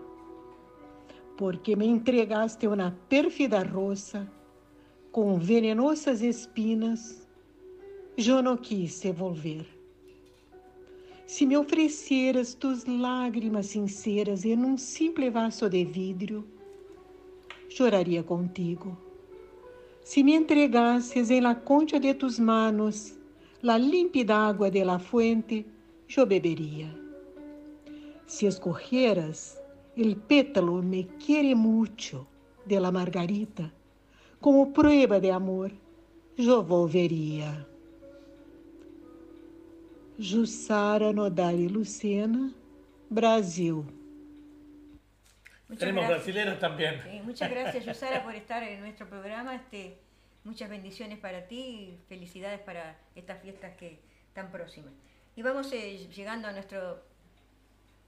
porque 1.40 1.74
me 1.74 1.86
entregaste 1.86 2.66
uma 2.66 2.94
pérfida 3.08 3.62
roça 3.62 4.30
com 5.10 5.38
venenosas 5.38 6.20
espinas, 6.20 7.26
eu 8.18 8.42
não 8.42 8.58
quis 8.58 9.00
devolver. 9.00 9.64
Se 11.26 11.46
me 11.46 11.56
ofereceras 11.56 12.52
tus 12.52 12.84
lágrimas 12.84 13.68
sinceras 13.68 14.44
em 14.44 14.58
um 14.58 14.76
simples 14.76 15.32
vaso 15.32 15.70
de 15.70 15.82
vidro, 15.82 16.46
choraria 17.70 18.22
contigo. 18.22 18.94
Si 20.04 20.22
me 20.22 20.34
entregasses 20.34 21.30
en 21.30 21.44
la 21.44 21.54
concha 21.54 21.98
de 21.98 22.12
tus 22.12 22.38
manos 22.38 23.14
la 23.62 23.78
límpida 23.78 24.46
agua 24.46 24.70
de 24.70 24.84
la 24.84 24.98
fuente, 24.98 25.64
yo 26.06 26.26
bebería. 26.26 26.94
Si 28.26 28.46
escogieras 28.46 29.59
el 29.96 30.16
pétalo 30.16 30.82
me 30.82 31.06
quiere 31.24 31.54
mucho 31.54 32.26
de 32.64 32.80
la 32.80 32.90
margarita, 32.90 33.72
como 34.40 34.72
prueba 34.72 35.20
de 35.20 35.32
amor, 35.32 35.72
yo 36.36 36.62
volvería. 36.62 37.66
Jussara 40.18 41.12
Nodari 41.12 41.68
Lucena, 41.68 42.52
Brasil. 43.08 43.84
Tenemos 45.78 46.06
brasileños 46.08 46.58
también. 46.58 47.00
muchas 47.24 47.50
gracias, 47.50 47.84
Yusara, 47.86 48.24
por 48.24 48.34
estar 48.34 48.62
en 48.62 48.80
nuestro 48.80 49.08
programa. 49.08 49.54
Este, 49.54 49.98
muchas 50.44 50.68
bendiciones 50.68 51.18
para 51.18 51.46
ti 51.46 51.58
y 51.58 51.98
felicidades 52.08 52.60
para 52.60 52.98
estas 53.14 53.40
fiestas 53.40 53.76
que 53.76 54.00
tan 54.32 54.50
próximas. 54.50 54.92
Y 55.36 55.42
vamos 55.42 55.72
eh, 55.72 56.08
llegando 56.14 56.48
a 56.48 56.52
nuestro 56.52 57.02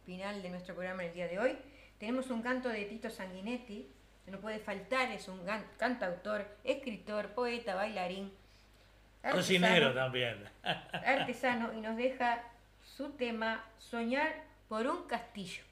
final 0.04 0.42
de 0.42 0.50
nuestro 0.50 0.74
programa 0.74 1.04
el 1.04 1.14
día 1.14 1.28
de 1.28 1.38
hoy. 1.38 1.56
Tenemos 2.02 2.30
un 2.30 2.42
canto 2.42 2.68
de 2.68 2.84
Tito 2.86 3.08
Sanguinetti, 3.08 3.88
que 4.24 4.32
no 4.32 4.40
puede 4.40 4.58
faltar, 4.58 5.12
es 5.12 5.28
un 5.28 5.38
cantautor, 5.78 6.44
escritor, 6.64 7.28
poeta, 7.28 7.76
bailarín. 7.76 8.32
Cocinero 9.30 9.94
también. 9.94 10.42
Artesano 10.92 11.72
y 11.72 11.80
nos 11.80 11.96
deja 11.96 12.42
su 12.82 13.10
tema 13.10 13.64
Soñar 13.78 14.34
por 14.68 14.88
un 14.88 15.06
castillo. 15.06 15.62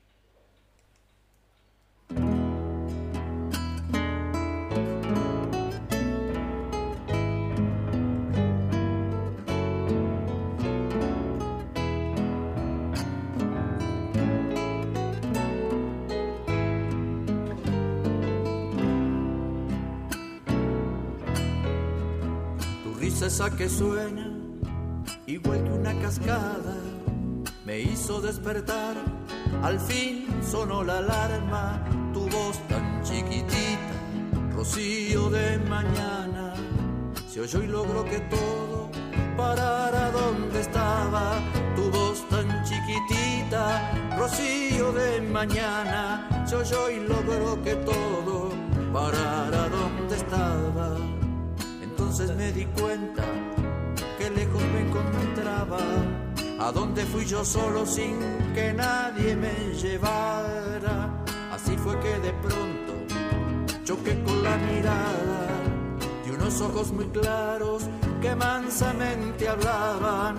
Esa 23.18 23.50
que 23.50 23.68
suena 23.68 24.30
igual 25.26 25.62
que 25.64 25.70
una 25.70 25.92
cascada 26.00 26.74
me 27.66 27.80
hizo 27.80 28.20
despertar. 28.20 28.96
Al 29.62 29.78
fin 29.78 30.26
sonó 30.42 30.82
la 30.82 30.98
alarma, 30.98 31.84
tu 32.14 32.20
voz 32.30 32.56
tan 32.68 33.02
chiquitita, 33.02 33.94
rocío 34.54 35.28
de 35.28 35.58
mañana. 35.58 36.54
Se 37.28 37.40
oyó 37.40 37.62
y 37.62 37.66
logró 37.66 38.04
que 38.04 38.20
todo 38.20 38.90
parara 39.36 40.10
donde 40.12 40.60
estaba. 40.60 41.40
Tu 41.76 41.90
voz 41.90 42.26
tan 42.30 42.64
chiquitita, 42.64 44.16
rocío 44.16 44.92
de 44.92 45.20
mañana. 45.20 46.46
Se 46.46 46.56
oyó 46.56 46.88
y 46.90 47.00
logró 47.00 47.62
que 47.62 47.74
todo 47.74 48.50
parara 48.92 49.68
donde 49.68 50.16
estaba 50.16 51.19
entonces 52.10 52.36
me 52.36 52.50
di 52.50 52.64
cuenta 52.64 53.22
que 54.18 54.30
lejos 54.30 54.60
me 54.74 54.80
encontraba, 54.80 55.78
a 56.58 56.72
donde 56.72 57.06
fui 57.06 57.24
yo 57.24 57.44
solo 57.44 57.86
sin 57.86 58.18
que 58.52 58.72
nadie 58.72 59.36
me 59.36 59.54
llevara. 59.80 61.22
Así 61.52 61.76
fue 61.76 61.96
que 62.00 62.18
de 62.18 62.32
pronto 62.32 63.14
choqué 63.84 64.20
con 64.24 64.42
la 64.42 64.56
mirada 64.56 65.46
de 66.24 66.32
unos 66.32 66.60
ojos 66.60 66.90
muy 66.90 67.06
claros 67.10 67.84
que 68.20 68.34
mansamente 68.34 69.48
hablaban. 69.48 70.36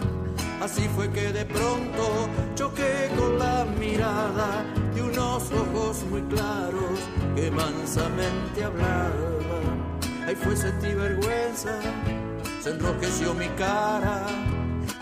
Así 0.62 0.90
fue 0.94 1.10
que 1.10 1.32
de 1.32 1.46
pronto 1.46 2.28
choqué 2.54 3.10
con 3.18 3.40
la 3.40 3.64
mirada 3.80 4.66
de 4.94 5.04
unos 5.04 5.50
ojos 5.54 6.04
muy 6.10 6.22
claros 6.24 7.00
que 7.34 7.50
mansamente 7.50 8.62
hablaban. 8.62 9.71
Ahí 10.32 10.38
fue 10.38 10.56
sentí 10.56 10.94
vergüenza, 10.94 11.78
se 12.62 12.70
enrojeció 12.70 13.34
mi 13.34 13.50
cara, 13.58 14.26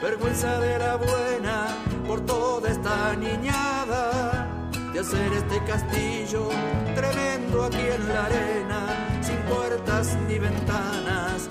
vergüenza 0.02 0.60
de 0.60 0.80
la 0.80 0.96
buena 0.96 1.68
por 2.08 2.22
toda 2.22 2.68
esta 2.68 3.16
niñada, 3.16 4.70
de 4.92 5.00
hacer 5.00 5.32
este 5.34 5.64
castillo 5.66 6.50
tremendo 6.96 7.64
aquí 7.64 7.78
en 7.78 8.10
la 8.10 8.26
arena, 8.26 9.22
sin 9.22 9.38
puertas 9.54 10.18
ni 10.28 10.40
ventanas, 10.40 11.48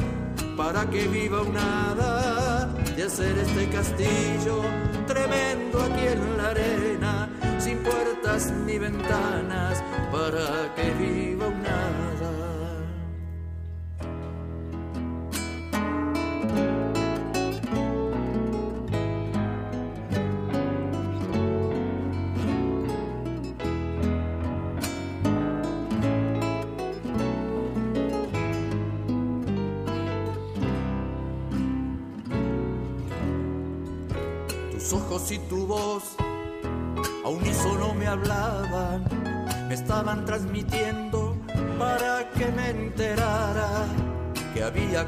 para 0.57 0.91
que 0.91 1.07
viva 1.07 1.43
un 1.43 1.57
hada, 1.57 2.67
de 2.97 3.05
hacer 3.05 3.39
este 3.39 3.69
castillo 3.69 4.61
tremendo 5.07 5.85
aquí 5.85 6.05
en 6.05 6.37
la 6.37 6.49
arena, 6.49 7.29
sin 7.61 7.79
puertas 7.85 8.51
ni 8.67 8.77
ventanas, 8.77 9.81
para 10.11 10.75
que 10.75 10.91
viva 10.95 11.47
un 11.47 11.65
hada. 11.65 12.18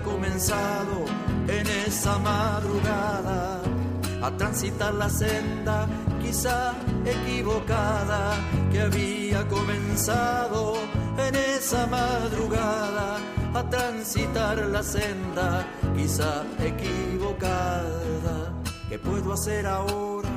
Comenzado 0.02 1.04
en 1.48 1.66
esa 1.86 2.18
madrugada 2.18 3.62
a 4.22 4.30
transitar 4.36 4.94
la 4.94 5.08
senda 5.08 5.86
quizá 6.20 6.74
equivocada 7.04 8.36
que 8.70 8.80
había 8.80 9.48
comenzado 9.48 10.74
en 11.18 11.34
esa 11.34 11.86
madrugada 11.86 13.18
a 13.54 13.62
transitar 13.68 14.58
la 14.58 14.82
senda 14.82 15.66
quizá 15.96 16.44
equivocada 16.58 18.00
¿Qué 18.90 18.98
puedo 18.98 19.32
hacer 19.32 19.68
ahora? 19.68 20.28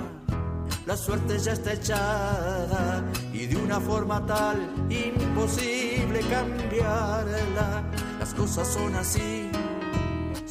La 0.86 0.96
suerte 0.96 1.40
ya 1.40 1.54
está 1.54 1.74
echada 1.74 3.04
y 3.34 3.48
de 3.48 3.56
una 3.56 3.80
forma 3.80 4.24
tal 4.28 4.58
imposible 4.92 6.20
cambiarla. 6.30 7.84
Las 8.20 8.32
cosas 8.36 8.68
son 8.68 8.96
así, 8.96 9.43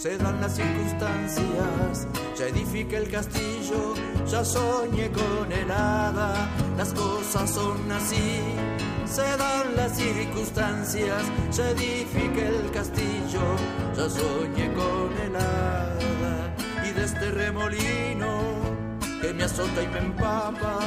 se 0.03 0.19
dan 0.19 0.41
las 0.41 0.57
circunstancias. 0.57 2.09
Ya 2.37 2.47
edifique 2.47 2.97
el 2.97 3.09
castillo, 3.09 3.95
ya 4.27 4.45
soñé 4.45 5.13
con 5.13 5.53
el 5.53 5.71
hada. 5.71 6.51
Las 6.77 6.93
cosas 6.93 7.49
son 7.49 7.93
así, 7.93 8.41
se 9.07 9.23
dan 9.23 9.77
las 9.77 9.97
circunstancias. 9.97 11.23
Ya 11.53 11.71
edifique 11.71 12.49
el 12.49 12.71
castillo, 12.73 13.45
ya 13.97 14.11
soñé 14.11 14.73
con 14.75 15.13
el 15.25 15.37
hada 15.37 16.03
de 16.95 17.05
este 17.05 17.31
remolino 17.31 18.41
que 19.23 19.33
me 19.33 19.45
azota 19.45 19.83
y 19.83 19.89
me 19.89 19.99
empapa, 19.99 20.81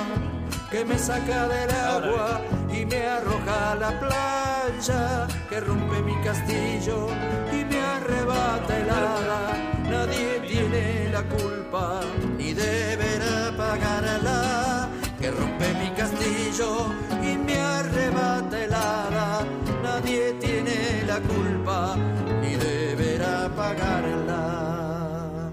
que 0.70 0.86
me 0.86 1.00
saca 1.00 1.48
del 1.48 1.72
agua 1.72 2.42
y 2.70 2.86
me 2.86 3.08
arroja 3.08 3.72
a 3.72 3.76
la 3.76 4.00
playa, 4.00 5.28
que 5.50 5.60
rompe 5.62 6.02
mi 6.04 6.16
castillo 6.22 7.08
y 7.52 7.64
me 7.65 7.65
arrebata 8.06 8.78
el 8.78 8.90
hada. 8.90 9.42
Nadie 9.90 10.40
tiene 10.48 11.10
la 11.10 11.24
culpa 11.24 12.02
ni 12.38 12.54
deberá 12.54 13.56
pagarla, 13.58 14.90
que 15.20 15.32
rompe 15.32 15.74
mi 15.74 15.90
castillo 15.96 16.88
y 17.24 17.38
me 17.38 17.60
arrebata 17.60 18.64
el 18.64 18.74
hada. 18.74 19.46
Nadie 19.84 20.34
tiene 20.34 21.04
la 21.08 21.20
culpa 21.20 21.96
ni 22.42 22.56
deberá 22.56 23.50
pagarla. 23.56 25.52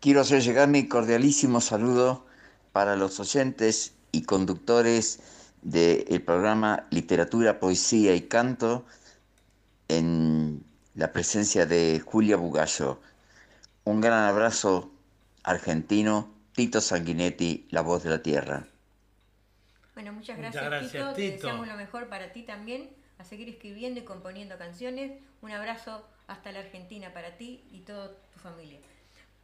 Quiero 0.00 0.20
hacer 0.22 0.42
llegar 0.42 0.68
mi 0.68 0.88
cordialísimo 0.88 1.60
saludo 1.60 2.24
para 2.72 2.96
los 2.96 3.20
oyentes 3.20 3.92
y 4.12 4.22
conductores 4.22 5.20
del 5.62 6.22
programa 6.22 6.86
Literatura, 6.90 7.60
Poesía 7.60 8.14
y 8.14 8.22
Canto 8.22 8.84
en 9.88 10.62
la 10.94 11.12
presencia 11.12 11.66
de 11.66 12.00
Julia 12.00 12.36
Bugallo. 12.36 13.00
Un 13.84 14.00
gran 14.00 14.24
abrazo 14.24 14.90
argentino, 15.42 16.32
Tito 16.54 16.80
Sanguinetti, 16.80 17.66
La 17.70 17.80
Voz 17.80 18.02
de 18.02 18.10
la 18.10 18.22
Tierra. 18.22 18.64
Bueno, 19.94 20.12
muchas 20.12 20.38
gracias, 20.38 20.92
Tito. 20.92 21.12
Te 21.12 21.32
deseamos 21.32 21.66
lo 21.66 21.76
mejor 21.76 22.08
para 22.08 22.32
ti 22.32 22.42
también. 22.42 22.90
a 23.18 23.24
seguir 23.24 23.50
escribiendo 23.50 24.00
y 24.00 24.04
componiendo 24.04 24.56
canciones. 24.56 25.12
Un 25.42 25.50
abrazo 25.50 26.06
hasta 26.26 26.52
la 26.52 26.60
Argentina 26.60 27.12
para 27.12 27.36
ti 27.36 27.62
y 27.70 27.80
toda 27.80 28.08
tu 28.32 28.38
familia. 28.38 28.78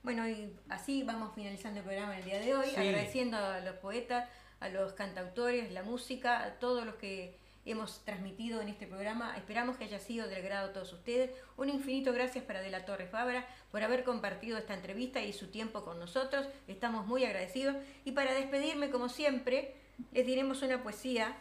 Bueno, 0.03 0.27
y 0.29 0.51
así 0.69 1.03
vamos 1.03 1.35
finalizando 1.35 1.81
el 1.81 1.85
programa 1.85 2.17
el 2.17 2.25
día 2.25 2.39
de 2.39 2.55
hoy, 2.55 2.69
agradeciendo 2.77 3.37
a 3.37 3.61
los 3.61 3.75
poetas, 3.77 4.29
a 4.61 4.69
los 4.69 4.93
cantautores, 4.93 5.73
la 5.73 5.83
música, 5.83 6.43
a 6.43 6.59
todos 6.59 6.85
los 6.85 6.97
que 6.97 7.37
hemos 7.67 8.05
transmitido 8.05 8.61
en 8.61 8.69
este 8.69 8.87
programa. 8.87 9.37
Esperamos 9.37 9.77
que 9.77 9.85
haya 9.85 9.99
sido 9.99 10.29
del 10.29 10.43
grado 10.43 10.71
a 10.71 10.73
todos 10.73 10.93
ustedes. 10.93 11.31
Un 11.57 11.69
infinito 11.69 12.13
gracias 12.13 12.45
para 12.45 12.61
De 12.61 12.71
la 12.71 12.85
Torre 12.85 13.07
Fabra 13.07 13.47
por 13.73 13.83
haber 13.83 14.05
compartido 14.05 14.57
esta 14.57 14.75
entrevista 14.75 15.21
y 15.23 15.33
su 15.33 15.49
tiempo 15.49 15.85
con 15.85 15.99
nosotros. 15.99 16.47
Estamos 16.69 17.07
muy 17.07 17.25
agradecidos. 17.25 17.77
Y 18.05 18.13
para 18.13 18.35
despedirme, 18.35 18.91
como 18.91 19.09
siempre, 19.09 19.75
les 20.13 20.27
diremos 20.27 20.63
una 20.63 20.83
poesía 20.83 21.37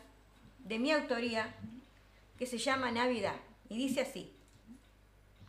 de 0.60 0.80
mi 0.80 0.92
autoría 0.92 1.54
que 2.40 2.48
se 2.48 2.58
llama 2.58 2.92
Navidad. 2.92 3.36
Y 3.70 3.78
dice 3.78 4.02
así, 4.02 4.32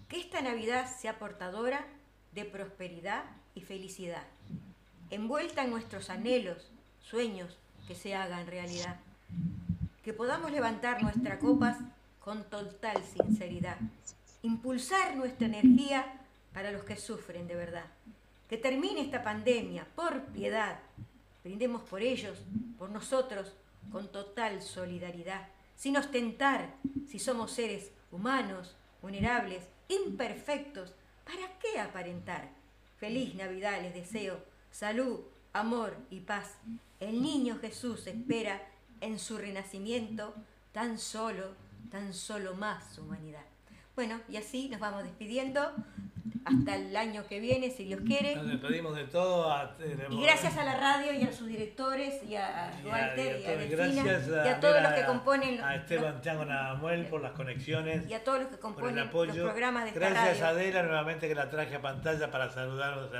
que 0.08 0.20
esta 0.20 0.40
Navidad 0.40 0.86
sea 0.94 1.18
portadora 1.18 1.86
de 2.32 2.44
prosperidad 2.44 3.24
y 3.54 3.62
felicidad, 3.62 4.24
envuelta 5.10 5.64
en 5.64 5.70
nuestros 5.70 6.10
anhelos, 6.10 6.70
sueños 7.08 7.56
que 7.86 7.94
se 7.94 8.14
hagan 8.14 8.46
realidad 8.46 8.96
que 10.06 10.12
podamos 10.12 10.52
levantar 10.52 11.02
nuestras 11.02 11.38
copas 11.40 11.78
con 12.20 12.44
total 12.44 13.02
sinceridad, 13.02 13.76
impulsar 14.42 15.16
nuestra 15.16 15.48
energía 15.48 16.20
para 16.54 16.70
los 16.70 16.84
que 16.84 16.94
sufren 16.94 17.48
de 17.48 17.56
verdad. 17.56 17.86
Que 18.48 18.56
termine 18.56 19.00
esta 19.00 19.24
pandemia, 19.24 19.84
por 19.96 20.26
piedad, 20.26 20.78
brindemos 21.42 21.82
por 21.82 22.02
ellos, 22.02 22.38
por 22.78 22.90
nosotros, 22.90 23.52
con 23.90 24.06
total 24.12 24.62
solidaridad, 24.62 25.48
sin 25.74 25.96
ostentar 25.96 26.72
si 27.08 27.18
somos 27.18 27.50
seres 27.50 27.90
humanos, 28.12 28.76
vulnerables, 29.02 29.64
imperfectos, 29.88 30.92
¿para 31.24 31.58
qué 31.58 31.80
aparentar? 31.80 32.48
Feliz 32.98 33.34
Navidad 33.34 33.82
les 33.82 33.92
deseo, 33.92 34.38
salud, 34.70 35.18
amor 35.52 35.96
y 36.10 36.20
paz. 36.20 36.58
El 37.00 37.22
niño 37.22 37.58
Jesús 37.60 38.06
espera 38.06 38.62
en 39.00 39.18
su 39.18 39.36
renacimiento 39.38 40.34
tan 40.72 40.98
solo, 40.98 41.54
tan 41.90 42.14
solo 42.14 42.54
más 42.54 42.98
humanidad. 42.98 43.44
Bueno, 43.94 44.20
y 44.28 44.36
así 44.36 44.68
nos 44.68 44.80
vamos 44.80 45.04
despidiendo 45.04 45.72
hasta 46.44 46.76
el 46.76 46.96
año 46.96 47.26
que 47.26 47.40
viene, 47.40 47.70
si 47.70 47.84
Dios 47.84 48.00
quiere. 48.06 48.36
Nos 48.36 48.46
despedimos 48.46 48.94
de 48.94 49.04
todo. 49.04 49.52
y 50.10 50.22
gracias 50.22 50.56
a 50.56 50.64
la 50.64 50.76
radio 50.76 51.12
y 51.12 51.22
a 51.22 51.32
sus 51.32 51.48
directores 51.48 52.22
y 52.22 52.36
a, 52.36 52.72
Walter 52.84 53.40
y 53.40 53.46
a, 53.46 53.56
Delfina 53.56 54.44
y 54.44 54.48
a 54.48 54.60
todos 54.60 54.82
los 54.82 54.92
que 54.92 55.04
componen. 55.04 55.60
A 55.60 55.74
Esteban 55.76 56.20
Chango 56.20 56.44
Namuel 56.44 57.06
por 57.06 57.20
las 57.20 57.32
conexiones. 57.32 58.08
Y 58.08 58.14
a 58.14 58.22
todos 58.22 58.40
los 58.40 58.48
que 58.48 58.58
componen 58.58 58.98
el 58.98 59.08
apoyo. 59.08 59.34
los 59.34 59.44
programas 59.44 59.84
de 59.84 59.88
esta 59.90 60.10
Gracias 60.10 60.42
a 60.42 60.48
Adela 60.48 60.82
nuevamente 60.82 61.26
que 61.26 61.34
la 61.34 61.50
traje 61.50 61.74
a 61.74 61.82
pantalla 61.82 62.30
para 62.30 62.48
saludarnos. 62.50 63.10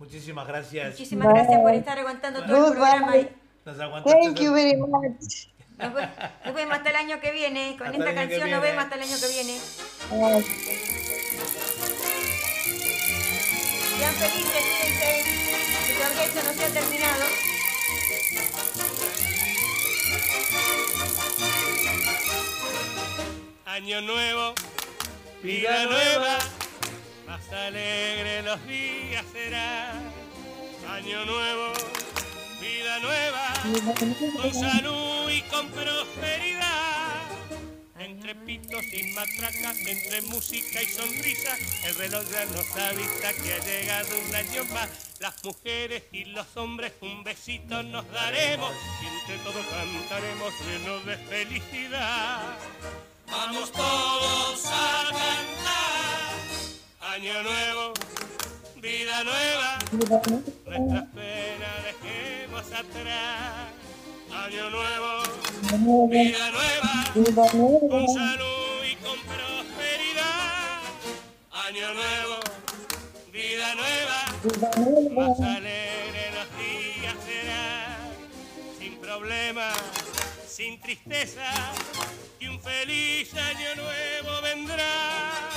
Muchísimas 0.00 0.48
gracias. 0.48 0.92
Muchísimas 0.92 1.28
gracias 1.28 1.60
por 1.60 1.74
estar 1.74 1.98
aguantando 1.98 2.42
todo 2.42 2.68
el 2.68 2.72
programa. 2.72 3.12
Thank 4.02 4.40
you 4.40 4.54
very 4.54 4.74
much. 4.78 5.50
Nos, 5.76 6.54
vemos 6.54 6.74
hasta 6.74 6.88
el 6.88 6.96
año 6.96 7.20
que 7.20 7.30
viene. 7.32 7.76
Con 7.78 7.94
esta 7.94 8.14
canción 8.14 8.50
nos 8.50 8.62
vemos 8.62 8.82
hasta 8.82 8.96
el 8.96 9.02
año 9.02 9.16
que 9.20 9.28
viene. 9.28 9.58
Sean 13.98 14.14
felices, 14.14 14.64
cuídense. 14.80 15.22
Que 15.86 15.94
tu 15.94 16.02
orquesta 16.02 16.42
no 16.44 16.52
se 16.54 16.64
ha 16.64 16.70
terminado. 16.70 17.24
Año 23.66 24.00
nuevo, 24.00 24.54
vida 25.42 25.84
nueva, 25.84 26.38
alegre 27.52 28.42
los 28.42 28.66
días 28.66 29.24
será. 29.32 29.92
Año 30.88 31.24
nuevo 31.24 31.72
vida 32.60 32.98
nueva, 33.00 33.54
con 34.36 34.54
salud 34.54 35.30
y 35.30 35.42
con 35.42 35.68
prosperidad. 35.70 36.70
Entre 37.98 38.34
pitos 38.34 38.84
y 38.92 39.02
matracas, 39.14 39.78
entre 39.86 40.22
música 40.22 40.82
y 40.82 40.86
sonrisa, 40.86 41.56
el 41.84 41.94
reloj 41.94 42.24
ya 42.30 42.44
nos 42.46 42.76
avisa 42.76 43.32
que 43.42 43.52
ha 43.54 43.58
llegado 43.64 44.08
un 44.26 44.34
año 44.34 44.64
más. 44.72 44.88
Las 45.20 45.44
mujeres 45.44 46.04
y 46.12 46.24
los 46.24 46.46
hombres 46.56 46.92
un 47.02 47.22
besito 47.24 47.82
nos 47.82 48.10
daremos 48.10 48.72
y 49.02 49.06
entre 49.06 49.36
todos 49.44 49.66
cantaremos 49.66 50.54
llenos 50.66 51.04
de 51.06 51.16
felicidad. 51.16 52.58
Vamos 53.26 53.70
todos 53.72 54.66
a 54.66 55.04
cantar, 55.10 56.29
año 57.12 57.42
nuevo, 57.42 57.92
vida 58.80 59.24
nueva, 59.24 59.78
nuestras 59.90 61.06
penas 61.08 61.84
dejemos 61.84 62.66
atrás. 62.66 63.72
Año 64.32 64.70
nuevo, 64.70 66.08
vida 66.08 66.50
nueva, 66.52 67.12
con 67.90 68.06
salud 68.06 68.84
y 68.88 68.94
con 68.96 69.18
prosperidad. 69.22 70.78
Año 71.50 71.94
nuevo, 71.94 72.36
vida 73.32 73.74
nueva, 73.74 75.26
más 75.26 75.40
alegre 75.40 76.30
los 76.32 76.48
días 76.58 77.16
serán, 77.26 78.08
sin 78.78 78.96
problemas, 79.00 79.76
sin 80.48 80.80
tristeza, 80.80 81.50
y 82.38 82.46
un 82.46 82.60
feliz 82.60 83.34
año 83.34 83.74
nuevo 83.74 84.42
vendrá. 84.42 85.50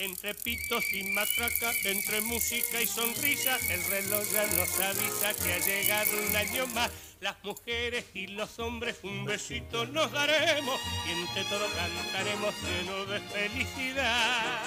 Entre 0.00 0.32
pitos 0.32 0.82
y 0.94 1.02
matraca, 1.02 1.74
entre 1.84 2.22
música 2.22 2.80
y 2.80 2.86
sonrisa, 2.86 3.58
el 3.68 3.84
reloj 3.84 4.24
ya 4.32 4.46
nos 4.46 4.80
avisa 4.80 5.34
que 5.34 5.52
ha 5.52 5.58
llegado 5.58 6.10
un 6.26 6.34
año 6.34 6.66
más. 6.68 6.90
Las 7.20 7.36
mujeres 7.44 8.06
y 8.14 8.28
los 8.28 8.58
hombres 8.60 8.96
un 9.02 9.26
besito 9.26 9.84
nos 9.84 10.10
daremos 10.10 10.80
y 11.06 11.10
entre 11.10 11.44
todo 11.44 11.66
cantaremos 11.76 12.54
lleno 12.62 13.04
de 13.04 13.20
felicidad. 13.20 14.62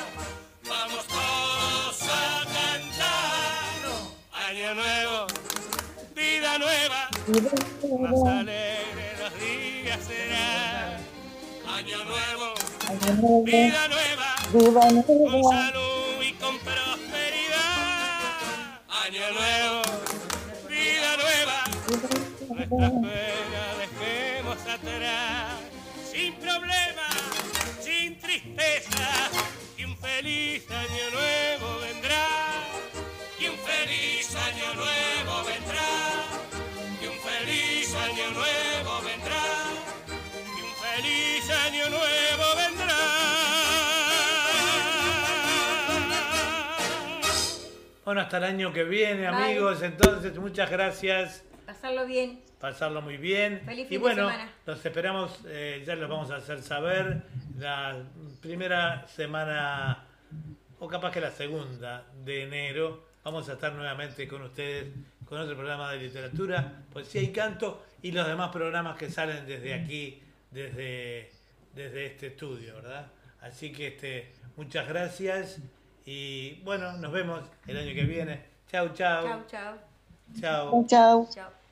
Vamos 0.70 1.08
todos 1.08 2.02
a 2.04 2.46
cantar. 2.46 3.74
Año 4.34 4.76
nuevo, 4.76 5.28
vida 6.14 6.60
nueva, 6.60 7.10
más 8.00 8.40
alegre. 8.40 9.03
Año 11.74 11.98
nuevo, 12.06 12.54
vida 13.46 13.88
nueva 13.88 14.36
con 14.52 15.44
salud 15.44 16.22
y 16.22 16.34
con 16.34 16.60
prosperidad. 16.60 17.62
Año 18.90 19.32
nuevo, 19.32 19.82
vida 20.70 21.18
nueva, 21.18 21.64
nuestras 22.50 22.92
penas 22.92 23.78
dejemos 23.80 24.58
atrás, 24.62 25.56
sin 26.12 26.36
problemas, 26.36 27.16
sin 27.82 28.20
tristeza, 28.20 29.32
y 29.76 29.84
un 29.86 29.98
feliz 29.98 30.70
año 30.70 31.10
nuevo 31.12 31.80
vendrá, 31.80 32.28
y 33.40 33.48
un 33.48 33.58
feliz 33.58 34.36
año 34.36 34.74
nuevo 34.76 35.44
vendrá, 35.44 35.90
y 37.02 37.08
un 37.08 37.20
feliz 37.20 37.96
año 37.96 38.32
nuevo 38.32 38.73
año 41.66 41.90
nuevo 41.90 42.44
vendrá. 42.58 42.96
Bueno, 48.06 48.22
hasta 48.22 48.38
el 48.38 48.44
año 48.44 48.74
que 48.74 48.84
viene, 48.84 49.28
amigos. 49.28 49.82
Entonces, 49.82 50.38
muchas 50.38 50.70
gracias. 50.70 51.44
Pasarlo 51.66 52.06
bien. 52.06 52.42
Pasarlo 52.60 53.02
muy 53.02 53.18
bien. 53.18 53.62
Feliz 53.66 53.88
fin 53.88 53.96
y 53.96 53.98
bueno, 53.98 54.30
semana. 54.30 54.52
los 54.66 54.86
esperamos, 54.86 55.40
eh, 55.48 55.84
ya 55.86 55.96
los 55.96 56.10
vamos 56.10 56.32
a 56.32 56.38
hacer 56.38 56.62
saber, 56.62 57.24
la 57.58 58.04
primera 58.42 59.08
semana, 59.08 60.06
o 60.80 60.88
capaz 60.88 61.12
que 61.12 61.22
la 61.22 61.32
segunda 61.32 62.06
de 62.24 62.44
enero, 62.44 63.06
vamos 63.24 63.48
a 63.50 63.54
estar 63.54 63.74
nuevamente 63.74 64.28
con 64.28 64.42
ustedes 64.44 64.88
con 65.26 65.40
otro 65.40 65.56
programa 65.56 65.92
de 65.92 66.00
literatura, 66.00 66.84
poesía 66.92 67.22
y 67.22 67.32
canto 67.32 67.86
y 68.02 68.12
los 68.12 68.28
demás 68.28 68.52
programas 68.52 68.98
que 68.98 69.10
salen 69.10 69.46
desde 69.46 69.74
aquí, 69.74 70.22
desde, 70.52 71.32
desde 71.74 72.06
este 72.06 72.28
estudio, 72.28 72.76
¿verdad? 72.76 73.08
Así 73.42 73.72
que 73.72 73.88
este, 73.88 74.34
muchas 74.56 74.88
gracias. 74.88 75.60
Y 76.06 76.62
bueno, 76.64 76.94
nos 76.94 77.12
vemos 77.12 77.42
el 77.68 77.78
año 77.78 77.94
que 77.94 78.04
viene. 78.04 78.46
Chau, 78.72 78.90
chau. 78.94 79.26
Chau, 79.26 79.44
chau. 79.48 79.78
Chau. 80.40 80.88
Chau. 80.88 81.30
Chau. 81.34 81.63